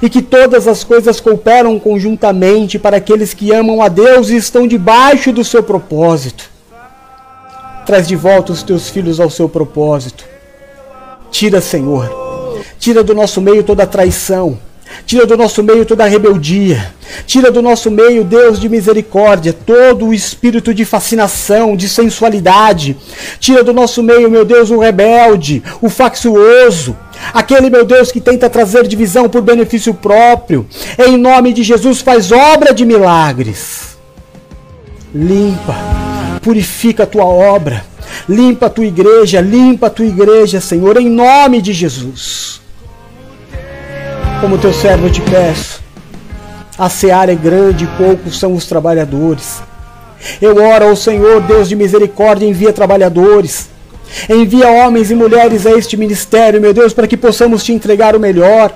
e 0.00 0.08
que 0.08 0.22
todas 0.22 0.66
as 0.66 0.84
coisas 0.84 1.20
cooperam 1.20 1.78
conjuntamente 1.78 2.78
para 2.78 2.96
aqueles 2.96 3.34
que 3.34 3.52
amam 3.52 3.82
a 3.82 3.88
Deus 3.88 4.30
e 4.30 4.36
estão 4.36 4.66
debaixo 4.66 5.32
do 5.32 5.44
seu 5.44 5.62
propósito. 5.62 6.50
Traz 7.86 8.08
de 8.08 8.16
volta 8.16 8.52
os 8.52 8.62
teus 8.62 8.88
filhos 8.88 9.20
ao 9.20 9.28
seu 9.28 9.48
propósito. 9.48 10.24
Tira, 11.30 11.60
Senhor, 11.60 12.08
tira 12.78 13.02
do 13.02 13.14
nosso 13.14 13.40
meio 13.40 13.62
toda 13.62 13.86
traição, 13.86 14.58
Tira 15.06 15.26
do 15.26 15.36
nosso 15.36 15.62
meio 15.62 15.84
toda 15.84 16.06
rebeldia. 16.06 16.94
Tira 17.26 17.50
do 17.50 17.60
nosso 17.60 17.90
meio, 17.90 18.24
Deus 18.24 18.58
de 18.58 18.68
misericórdia, 18.68 19.52
todo 19.52 20.06
o 20.06 20.14
espírito 20.14 20.72
de 20.72 20.84
fascinação, 20.84 21.76
de 21.76 21.88
sensualidade. 21.88 22.96
Tira 23.38 23.62
do 23.62 23.72
nosso 23.72 24.02
meio, 24.02 24.30
meu 24.30 24.44
Deus, 24.44 24.70
o 24.70 24.78
rebelde, 24.78 25.62
o 25.80 25.88
factuoso, 25.88 26.96
aquele, 27.32 27.68
meu 27.70 27.84
Deus, 27.84 28.10
que 28.10 28.20
tenta 28.20 28.48
trazer 28.48 28.86
divisão 28.86 29.28
por 29.28 29.42
benefício 29.42 29.92
próprio. 29.92 30.66
Em 30.98 31.16
nome 31.16 31.52
de 31.52 31.62
Jesus, 31.62 32.00
faz 32.00 32.32
obra 32.32 32.72
de 32.72 32.84
milagres. 32.84 33.96
Limpa, 35.14 35.76
purifica 36.42 37.04
a 37.04 37.06
tua 37.06 37.24
obra. 37.24 37.84
Limpa 38.28 38.66
a 38.66 38.70
tua 38.70 38.86
igreja, 38.86 39.40
limpa 39.40 39.88
a 39.88 39.90
tua 39.90 40.06
igreja, 40.06 40.60
Senhor, 40.60 40.96
em 40.96 41.10
nome 41.10 41.60
de 41.60 41.72
Jesus. 41.72 42.63
Como 44.44 44.58
teu 44.58 44.74
servo 44.74 45.08
te 45.08 45.22
peço. 45.22 45.80
A 46.76 46.90
seara 46.90 47.32
é 47.32 47.34
grande 47.34 47.84
e 47.84 47.86
poucos 47.96 48.38
são 48.38 48.52
os 48.52 48.66
trabalhadores. 48.66 49.62
Eu 50.38 50.62
oro 50.62 50.88
ao 50.88 50.94
Senhor, 50.94 51.40
Deus 51.40 51.66
de 51.66 51.74
misericórdia, 51.74 52.46
envia 52.46 52.70
trabalhadores. 52.70 53.70
Envia 54.28 54.68
homens 54.68 55.10
e 55.10 55.14
mulheres 55.14 55.64
a 55.64 55.70
este 55.70 55.96
ministério, 55.96 56.60
meu 56.60 56.74
Deus, 56.74 56.92
para 56.92 57.06
que 57.06 57.16
possamos 57.16 57.64
te 57.64 57.72
entregar 57.72 58.14
o 58.14 58.20
melhor. 58.20 58.70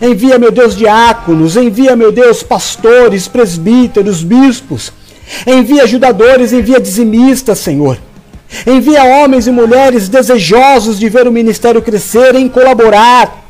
Envia, 0.00 0.38
meu 0.38 0.50
Deus, 0.50 0.74
diáconos, 0.74 1.58
envia, 1.58 1.94
meu 1.94 2.10
Deus, 2.10 2.42
pastores, 2.42 3.28
presbíteros, 3.28 4.22
bispos. 4.22 4.94
Envia 5.46 5.82
ajudadores, 5.82 6.54
envia 6.54 6.80
dizimistas, 6.80 7.58
Senhor. 7.58 7.98
Envia 8.66 9.04
homens 9.04 9.46
e 9.46 9.50
mulheres 9.50 10.08
desejosos 10.08 10.98
de 10.98 11.06
ver 11.10 11.28
o 11.28 11.32
ministério 11.32 11.82
crescer, 11.82 12.34
em 12.34 12.48
colaborar. 12.48 13.45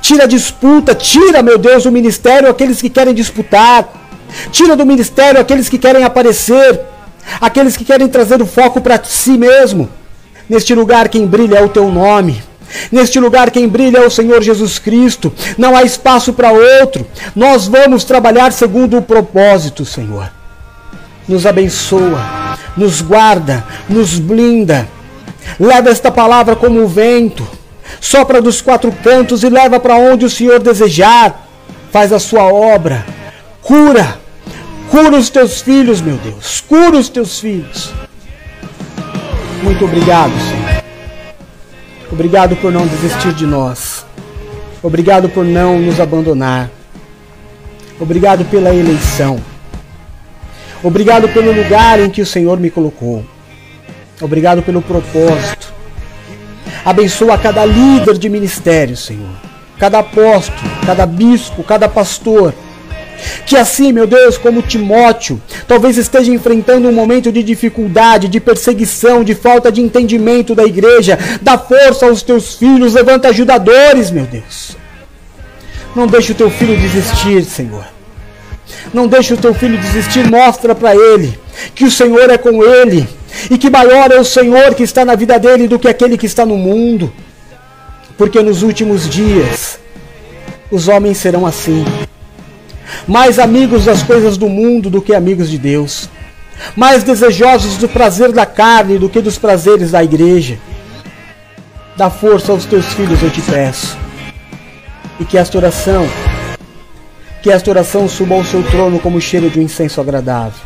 Tira 0.00 0.24
a 0.24 0.26
disputa, 0.26 0.94
tira, 0.94 1.42
meu 1.42 1.58
Deus, 1.58 1.84
do 1.84 1.92
ministério 1.92 2.48
aqueles 2.48 2.80
que 2.80 2.90
querem 2.90 3.14
disputar. 3.14 3.88
Tira 4.50 4.76
do 4.76 4.84
ministério 4.84 5.40
aqueles 5.40 5.68
que 5.68 5.78
querem 5.78 6.04
aparecer, 6.04 6.80
aqueles 7.40 7.76
que 7.76 7.84
querem 7.84 8.08
trazer 8.08 8.40
o 8.42 8.46
foco 8.46 8.80
para 8.80 9.02
si 9.04 9.38
mesmo. 9.38 9.88
Neste 10.48 10.74
lugar 10.74 11.08
quem 11.08 11.26
brilha 11.26 11.58
é 11.58 11.62
o 11.62 11.68
teu 11.68 11.90
nome. 11.90 12.42
Neste 12.90 13.18
lugar 13.20 13.50
quem 13.50 13.68
brilha 13.68 13.98
é 13.98 14.06
o 14.06 14.10
Senhor 14.10 14.42
Jesus 14.42 14.78
Cristo. 14.78 15.32
Não 15.56 15.76
há 15.76 15.82
espaço 15.82 16.32
para 16.32 16.50
outro. 16.50 17.06
Nós 17.34 17.66
vamos 17.66 18.04
trabalhar 18.04 18.52
segundo 18.52 18.98
o 18.98 19.02
propósito, 19.02 19.84
Senhor. 19.84 20.30
Nos 21.28 21.46
abençoa, 21.46 22.56
nos 22.76 23.00
guarda, 23.00 23.64
nos 23.88 24.18
blinda. 24.18 24.88
Leva 25.58 25.90
esta 25.90 26.10
palavra 26.10 26.54
como 26.54 26.82
o 26.82 26.88
vento 26.88 27.46
sopra 28.00 28.40
dos 28.40 28.60
quatro 28.60 28.92
cantos 29.02 29.42
e 29.42 29.48
leva 29.48 29.78
para 29.80 29.96
onde 29.96 30.24
o 30.24 30.30
Senhor 30.30 30.58
desejar. 30.60 31.48
Faz 31.90 32.12
a 32.12 32.18
sua 32.18 32.44
obra. 32.44 33.04
Cura. 33.62 34.18
Cura 34.90 35.16
os 35.16 35.30
teus 35.30 35.60
filhos, 35.60 36.00
meu 36.00 36.16
Deus. 36.16 36.62
Cura 36.68 36.96
os 36.96 37.08
teus 37.08 37.40
filhos. 37.40 37.92
Muito 39.62 39.84
obrigado, 39.84 40.32
Senhor. 40.32 40.84
Obrigado 42.12 42.56
por 42.56 42.70
não 42.72 42.86
desistir 42.86 43.32
de 43.32 43.46
nós. 43.46 44.06
Obrigado 44.82 45.28
por 45.28 45.44
não 45.44 45.78
nos 45.78 45.98
abandonar. 45.98 46.70
Obrigado 47.98 48.44
pela 48.44 48.74
eleição. 48.74 49.40
Obrigado 50.82 51.28
pelo 51.30 51.50
lugar 51.50 51.98
em 51.98 52.10
que 52.10 52.22
o 52.22 52.26
Senhor 52.26 52.60
me 52.60 52.70
colocou. 52.70 53.24
Obrigado 54.20 54.62
pelo 54.62 54.80
propósito. 54.80 55.55
Abençoa 56.86 57.36
cada 57.36 57.64
líder 57.64 58.16
de 58.16 58.28
ministério, 58.28 58.96
Senhor. 58.96 59.34
Cada 59.76 59.98
apóstolo, 59.98 60.70
cada 60.86 61.04
bispo, 61.04 61.64
cada 61.64 61.88
pastor. 61.88 62.54
Que 63.44 63.56
assim, 63.56 63.92
meu 63.92 64.06
Deus, 64.06 64.38
como 64.38 64.62
Timóteo, 64.62 65.42
talvez 65.66 65.96
esteja 65.96 66.30
enfrentando 66.30 66.86
um 66.86 66.92
momento 66.92 67.32
de 67.32 67.42
dificuldade, 67.42 68.28
de 68.28 68.38
perseguição, 68.38 69.24
de 69.24 69.34
falta 69.34 69.72
de 69.72 69.80
entendimento 69.80 70.54
da 70.54 70.62
igreja. 70.62 71.18
Dá 71.42 71.58
força 71.58 72.06
aos 72.06 72.22
teus 72.22 72.54
filhos, 72.54 72.94
levanta 72.94 73.30
ajudadores, 73.30 74.12
meu 74.12 74.24
Deus. 74.24 74.76
Não 75.92 76.06
deixe 76.06 76.30
o 76.30 76.36
teu 76.36 76.50
filho 76.50 76.76
desistir, 76.76 77.44
Senhor. 77.44 77.84
Não 78.94 79.08
deixe 79.08 79.34
o 79.34 79.36
teu 79.36 79.52
filho 79.52 79.76
desistir, 79.76 80.24
mostra 80.30 80.72
para 80.72 80.94
ele 80.94 81.36
que 81.74 81.84
o 81.84 81.90
Senhor 81.90 82.30
é 82.30 82.38
com 82.38 82.62
ele 82.62 83.08
e 83.50 83.58
que 83.58 83.70
maior 83.70 84.10
é 84.10 84.18
o 84.18 84.24
Senhor 84.24 84.74
que 84.74 84.82
está 84.82 85.04
na 85.04 85.14
vida 85.14 85.38
dele 85.38 85.68
do 85.68 85.78
que 85.78 85.88
aquele 85.88 86.16
que 86.18 86.26
está 86.26 86.44
no 86.44 86.56
mundo. 86.56 87.12
Porque 88.16 88.40
nos 88.42 88.62
últimos 88.62 89.08
dias 89.08 89.78
os 90.70 90.88
homens 90.88 91.18
serão 91.18 91.46
assim, 91.46 91.84
mais 93.06 93.38
amigos 93.38 93.84
das 93.84 94.02
coisas 94.02 94.36
do 94.36 94.48
mundo 94.48 94.90
do 94.90 95.02
que 95.02 95.14
amigos 95.14 95.50
de 95.50 95.58
Deus, 95.58 96.08
mais 96.74 97.04
desejosos 97.04 97.76
do 97.76 97.88
prazer 97.88 98.32
da 98.32 98.46
carne 98.46 98.98
do 98.98 99.08
que 99.08 99.20
dos 99.20 99.38
prazeres 99.38 99.92
da 99.92 100.02
igreja. 100.02 100.58
Dá 101.96 102.10
força 102.10 102.52
aos 102.52 102.64
teus 102.64 102.86
filhos, 102.86 103.22
eu 103.22 103.30
te 103.30 103.40
peço, 103.42 103.96
e 105.20 105.24
que 105.24 105.38
esta 105.38 105.56
oração, 105.56 106.08
que 107.42 107.50
esta 107.50 107.70
oração 107.70 108.08
suba 108.08 108.34
ao 108.34 108.44
seu 108.44 108.62
trono 108.64 108.98
como 108.98 109.20
cheiro 109.20 109.48
de 109.48 109.60
um 109.60 109.62
incenso 109.62 110.00
agradável 110.00 110.60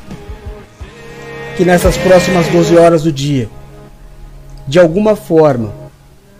que 1.60 1.64
nessas 1.66 1.94
próximas 1.98 2.48
12 2.48 2.78
horas 2.78 3.02
do 3.02 3.12
dia, 3.12 3.46
de 4.66 4.78
alguma 4.78 5.14
forma, 5.14 5.70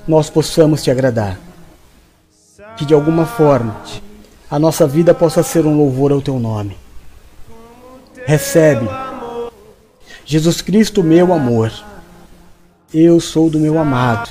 nós 0.09 0.31
possamos 0.31 0.83
te 0.83 0.91
agradar. 0.91 1.39
Que 2.75 2.87
de 2.87 2.95
alguma 2.95 3.27
forma 3.27 3.77
a 4.51 4.59
nossa 4.59 4.87
vida 4.87 5.13
possa 5.13 5.43
ser 5.43 5.67
um 5.67 5.77
louvor 5.77 6.11
ao 6.11 6.23
teu 6.23 6.39
nome. 6.39 6.75
Recebe, 8.25 8.89
Jesus 10.25 10.63
Cristo, 10.63 11.05
meu 11.05 11.35
amor. 11.35 11.71
Eu 12.95 13.21
sou 13.21 13.51
do 13.51 13.61
meu 13.61 13.79
amado 13.79 14.31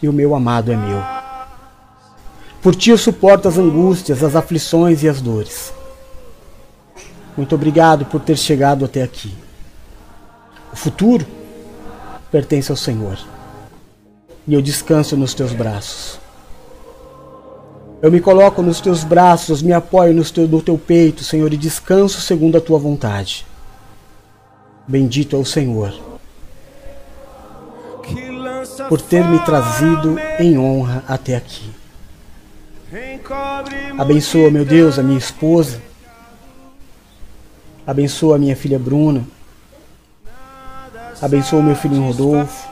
e 0.00 0.08
o 0.08 0.12
meu 0.12 0.32
amado 0.32 0.70
é 0.70 0.76
meu. 0.76 1.02
Por 2.62 2.76
ti 2.76 2.90
eu 2.90 2.98
suporto 2.98 3.48
as 3.48 3.58
angústias, 3.58 4.22
as 4.22 4.36
aflições 4.36 5.02
e 5.02 5.08
as 5.08 5.20
dores. 5.20 5.72
Muito 7.36 7.56
obrigado 7.56 8.06
por 8.06 8.20
ter 8.20 8.38
chegado 8.38 8.84
até 8.84 9.02
aqui. 9.02 9.42
O 10.74 10.76
futuro 10.76 11.24
pertence 12.32 12.68
ao 12.72 12.76
Senhor. 12.76 13.16
E 14.44 14.52
eu 14.52 14.60
descanso 14.60 15.16
nos 15.16 15.32
teus 15.32 15.52
braços. 15.52 16.18
Eu 18.02 18.10
me 18.10 18.20
coloco 18.20 18.60
nos 18.60 18.80
teus 18.80 19.04
braços, 19.04 19.62
me 19.62 19.72
apoio 19.72 20.12
no 20.12 20.24
teu, 20.24 20.48
no 20.48 20.60
teu 20.60 20.76
peito, 20.76 21.22
Senhor, 21.22 21.52
e 21.52 21.56
descanso 21.56 22.20
segundo 22.20 22.58
a 22.58 22.60
tua 22.60 22.76
vontade. 22.80 23.46
Bendito 24.88 25.36
é 25.36 25.38
o 25.38 25.44
Senhor 25.44 25.94
por 28.88 29.00
ter 29.00 29.24
me 29.24 29.38
trazido 29.44 30.18
em 30.40 30.58
honra 30.58 31.04
até 31.06 31.36
aqui. 31.36 31.70
Abençoa, 33.96 34.50
meu 34.50 34.64
Deus, 34.64 34.98
a 34.98 35.04
minha 35.04 35.18
esposa. 35.18 35.80
Abençoa 37.86 38.34
a 38.34 38.38
minha 38.40 38.56
filha 38.56 38.78
Bruna. 38.78 39.24
Abençoa 41.20 41.62
meu 41.62 41.76
filhinho 41.76 42.06
Rodolfo. 42.06 42.68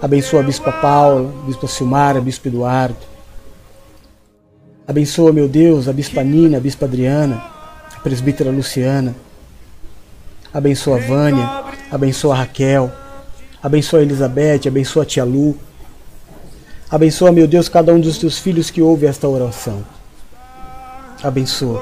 Abençoa 0.00 0.40
a 0.40 0.42
Bispa 0.42 0.72
Paula, 0.72 1.30
a 1.42 1.46
Bispa 1.46 1.66
Silmara, 1.66 2.18
a 2.18 2.20
Bispo 2.20 2.48
Eduardo. 2.48 2.96
Abençoa, 4.86 5.32
meu 5.32 5.48
Deus, 5.48 5.88
a 5.88 5.92
Bispa 5.92 6.22
Nina, 6.22 6.58
a 6.58 6.60
Bispa 6.60 6.86
Adriana, 6.86 7.42
a 7.96 8.00
Presbítera 8.00 8.50
Luciana. 8.50 9.14
Abençoa 10.52 10.96
a 10.96 11.00
Vânia, 11.00 11.48
abençoa 11.90 12.34
a 12.34 12.38
Raquel. 12.38 12.90
Abençoa 13.62 14.00
a 14.00 14.02
Elizabeth, 14.02 14.66
abençoa 14.66 15.04
a 15.04 15.06
Tia 15.06 15.24
Lu. 15.24 15.56
Abençoa, 16.90 17.30
meu 17.30 17.46
Deus, 17.46 17.68
cada 17.68 17.94
um 17.94 18.00
dos 18.00 18.18
teus 18.18 18.38
filhos 18.38 18.70
que 18.70 18.82
ouve 18.82 19.06
esta 19.06 19.28
oração. 19.28 19.84
Abençoa. 21.22 21.80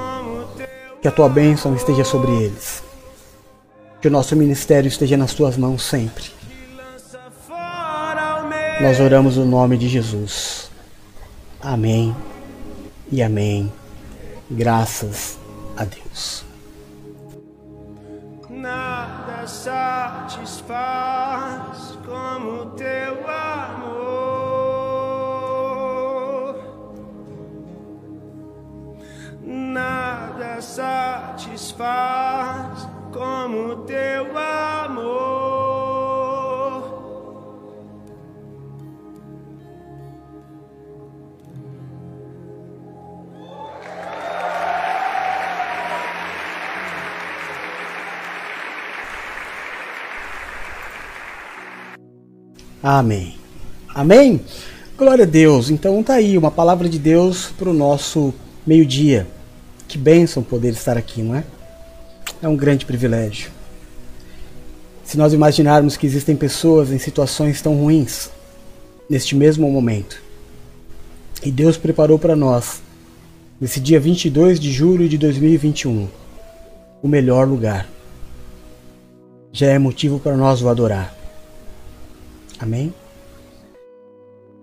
Que 1.01 1.09
a 1.09 1.11
tua 1.11 1.29
bênção 1.29 1.75
esteja 1.75 2.05
sobre 2.05 2.31
eles. 2.31 2.90
Que 4.01 4.09
o 4.09 4.11
nosso 4.11 4.35
ministério 4.35 4.89
esteja 4.89 5.17
nas 5.17 5.35
tuas 5.35 5.57
mãos 5.57 5.83
sempre. 5.83 6.25
Nós 8.81 8.99
oramos 8.99 9.37
no 9.37 9.45
nome 9.45 9.77
de 9.77 9.89
Jesus. 9.89 10.71
Amém 11.61 12.17
e 13.13 13.23
amém. 13.23 13.71
Graças 14.51 15.39
a 15.77 15.85
Deus. 15.85 16.43
Nada 18.49 19.47
satisfaz 19.47 20.59
como 22.07 22.71
teu 22.71 23.29
amor. 23.29 24.01
Nada 29.45 30.63
satisfaz 30.63 31.61
como 33.13 33.77
teu 33.87 34.37
amor. 34.37 35.21
Amém. 52.83 53.35
Amém. 53.95 54.41
Glória 54.97 55.25
a 55.25 55.27
Deus. 55.27 55.69
Então 55.69 56.03
tá 56.03 56.15
aí 56.15 56.39
uma 56.39 56.51
palavra 56.51 56.89
de 56.89 56.99
Deus 56.99 57.53
para 57.59 57.69
o 57.69 57.75
nosso 57.75 58.33
meio-dia. 58.67 59.27
Que 59.87 59.99
bênção 59.99 60.43
poder 60.43 60.71
estar 60.71 60.97
aqui, 60.97 61.23
não 61.23 61.35
é? 61.35 61.45
É 62.43 62.49
um 62.49 62.57
grande 62.57 62.87
privilégio. 62.87 63.51
Se 65.05 65.19
nós 65.19 65.33
imaginarmos 65.33 65.97
que 65.97 66.07
existem 66.07 66.37
pessoas 66.37 66.91
em 66.91 66.99
situações 66.99 67.61
tão 67.61 67.75
ruins 67.75 68.31
neste 69.09 69.35
mesmo 69.35 69.71
momento, 69.71 70.23
e 71.43 71.51
Deus 71.51 71.77
preparou 71.77 72.19
para 72.19 72.37
nós, 72.37 72.81
nesse 73.61 73.81
dia 73.81 73.99
22 73.99 74.59
de 74.59 74.73
julho 74.73 75.09
de 75.09 75.19
2021, 75.19 76.09
o 77.03 77.09
melhor 77.09 77.47
lugar, 77.47 77.89
já 79.53 79.67
é 79.67 79.79
motivo 79.79 80.19
para 80.19 80.37
nós 80.37 80.63
o 80.63 80.69
adorar. 80.69 81.15
Amém? 82.59 82.95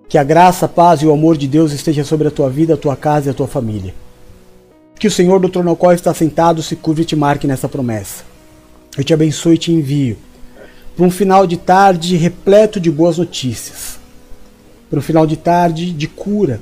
Que 0.07 0.17
a 0.17 0.23
graça, 0.23 0.65
a 0.65 0.69
paz 0.69 1.01
e 1.01 1.05
o 1.05 1.11
amor 1.11 1.37
de 1.37 1.47
Deus 1.47 1.73
esteja 1.73 2.03
sobre 2.03 2.27
a 2.27 2.31
tua 2.31 2.49
vida, 2.49 2.75
a 2.75 2.77
tua 2.77 2.95
casa 2.95 3.27
e 3.27 3.31
a 3.31 3.33
tua 3.33 3.47
família. 3.47 3.93
Que 4.99 5.07
o 5.07 5.11
Senhor 5.11 5.39
do 5.39 5.49
trono 5.49 5.69
ao 5.69 5.75
qual 5.75 5.93
está 5.93 6.13
sentado 6.13 6.63
se 6.63 6.75
curve 6.75 7.03
e 7.03 7.05
te 7.05 7.15
marque 7.15 7.47
nessa 7.47 7.69
promessa. 7.69 8.23
Eu 8.97 9.03
te 9.03 9.13
abençoe 9.13 9.55
e 9.55 9.59
te 9.59 9.71
envio 9.71 10.17
para 10.97 11.05
um 11.05 11.11
final 11.11 11.45
de 11.45 11.57
tarde 11.57 12.17
repleto 12.17 12.79
de 12.79 12.89
boas 12.89 13.19
notícias. 13.19 13.99
Para 14.89 14.97
um 14.97 15.01
final 15.01 15.27
de 15.27 15.37
tarde 15.37 15.91
de 15.91 16.07
cura, 16.07 16.59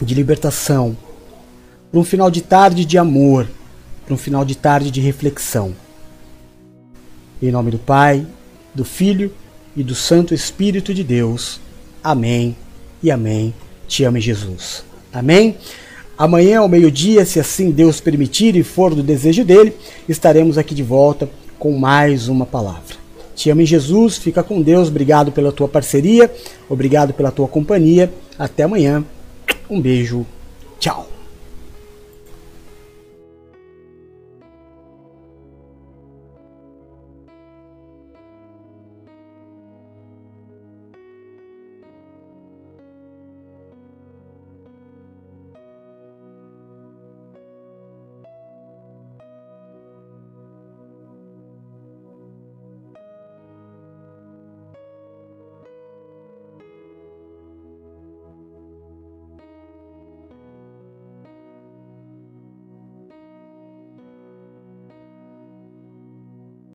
de 0.00 0.14
libertação. 0.14 0.96
Para 1.90 1.98
um 1.98 2.04
final 2.04 2.30
de 2.30 2.42
tarde 2.42 2.84
de 2.84 2.96
amor. 2.96 3.48
Para 4.04 4.14
um 4.14 4.16
final 4.16 4.44
de 4.44 4.56
tarde 4.56 4.88
de 4.92 5.00
reflexão. 5.00 5.74
Em 7.42 7.50
nome 7.50 7.72
do 7.72 7.78
Pai, 7.78 8.24
do 8.72 8.84
Filho 8.84 9.34
e 9.76 9.82
do 9.82 9.96
Santo 9.96 10.32
Espírito 10.32 10.94
de 10.94 11.02
Deus. 11.02 11.60
Amém 12.04 12.56
e 13.02 13.10
amém. 13.10 13.52
Te 13.88 14.04
ame 14.04 14.20
Jesus. 14.20 14.84
Amém? 15.12 15.56
Amanhã 16.18 16.60
ao 16.60 16.68
meio-dia, 16.68 17.26
se 17.26 17.38
assim 17.38 17.70
Deus 17.70 18.00
permitir 18.00 18.56
e 18.56 18.62
for 18.62 18.94
do 18.94 19.02
desejo 19.02 19.44
dele, 19.44 19.74
estaremos 20.08 20.56
aqui 20.56 20.74
de 20.74 20.82
volta 20.82 21.28
com 21.58 21.76
mais 21.78 22.28
uma 22.28 22.46
palavra. 22.46 22.96
Te 23.34 23.50
amo 23.50 23.60
em 23.60 23.66
Jesus, 23.66 24.16
fica 24.16 24.42
com 24.42 24.62
Deus, 24.62 24.88
obrigado 24.88 25.30
pela 25.30 25.52
tua 25.52 25.68
parceria, 25.68 26.32
obrigado 26.70 27.12
pela 27.12 27.30
tua 27.30 27.46
companhia. 27.46 28.10
Até 28.38 28.62
amanhã. 28.62 29.04
Um 29.68 29.78
beijo. 29.78 30.24
Tchau. 30.78 31.15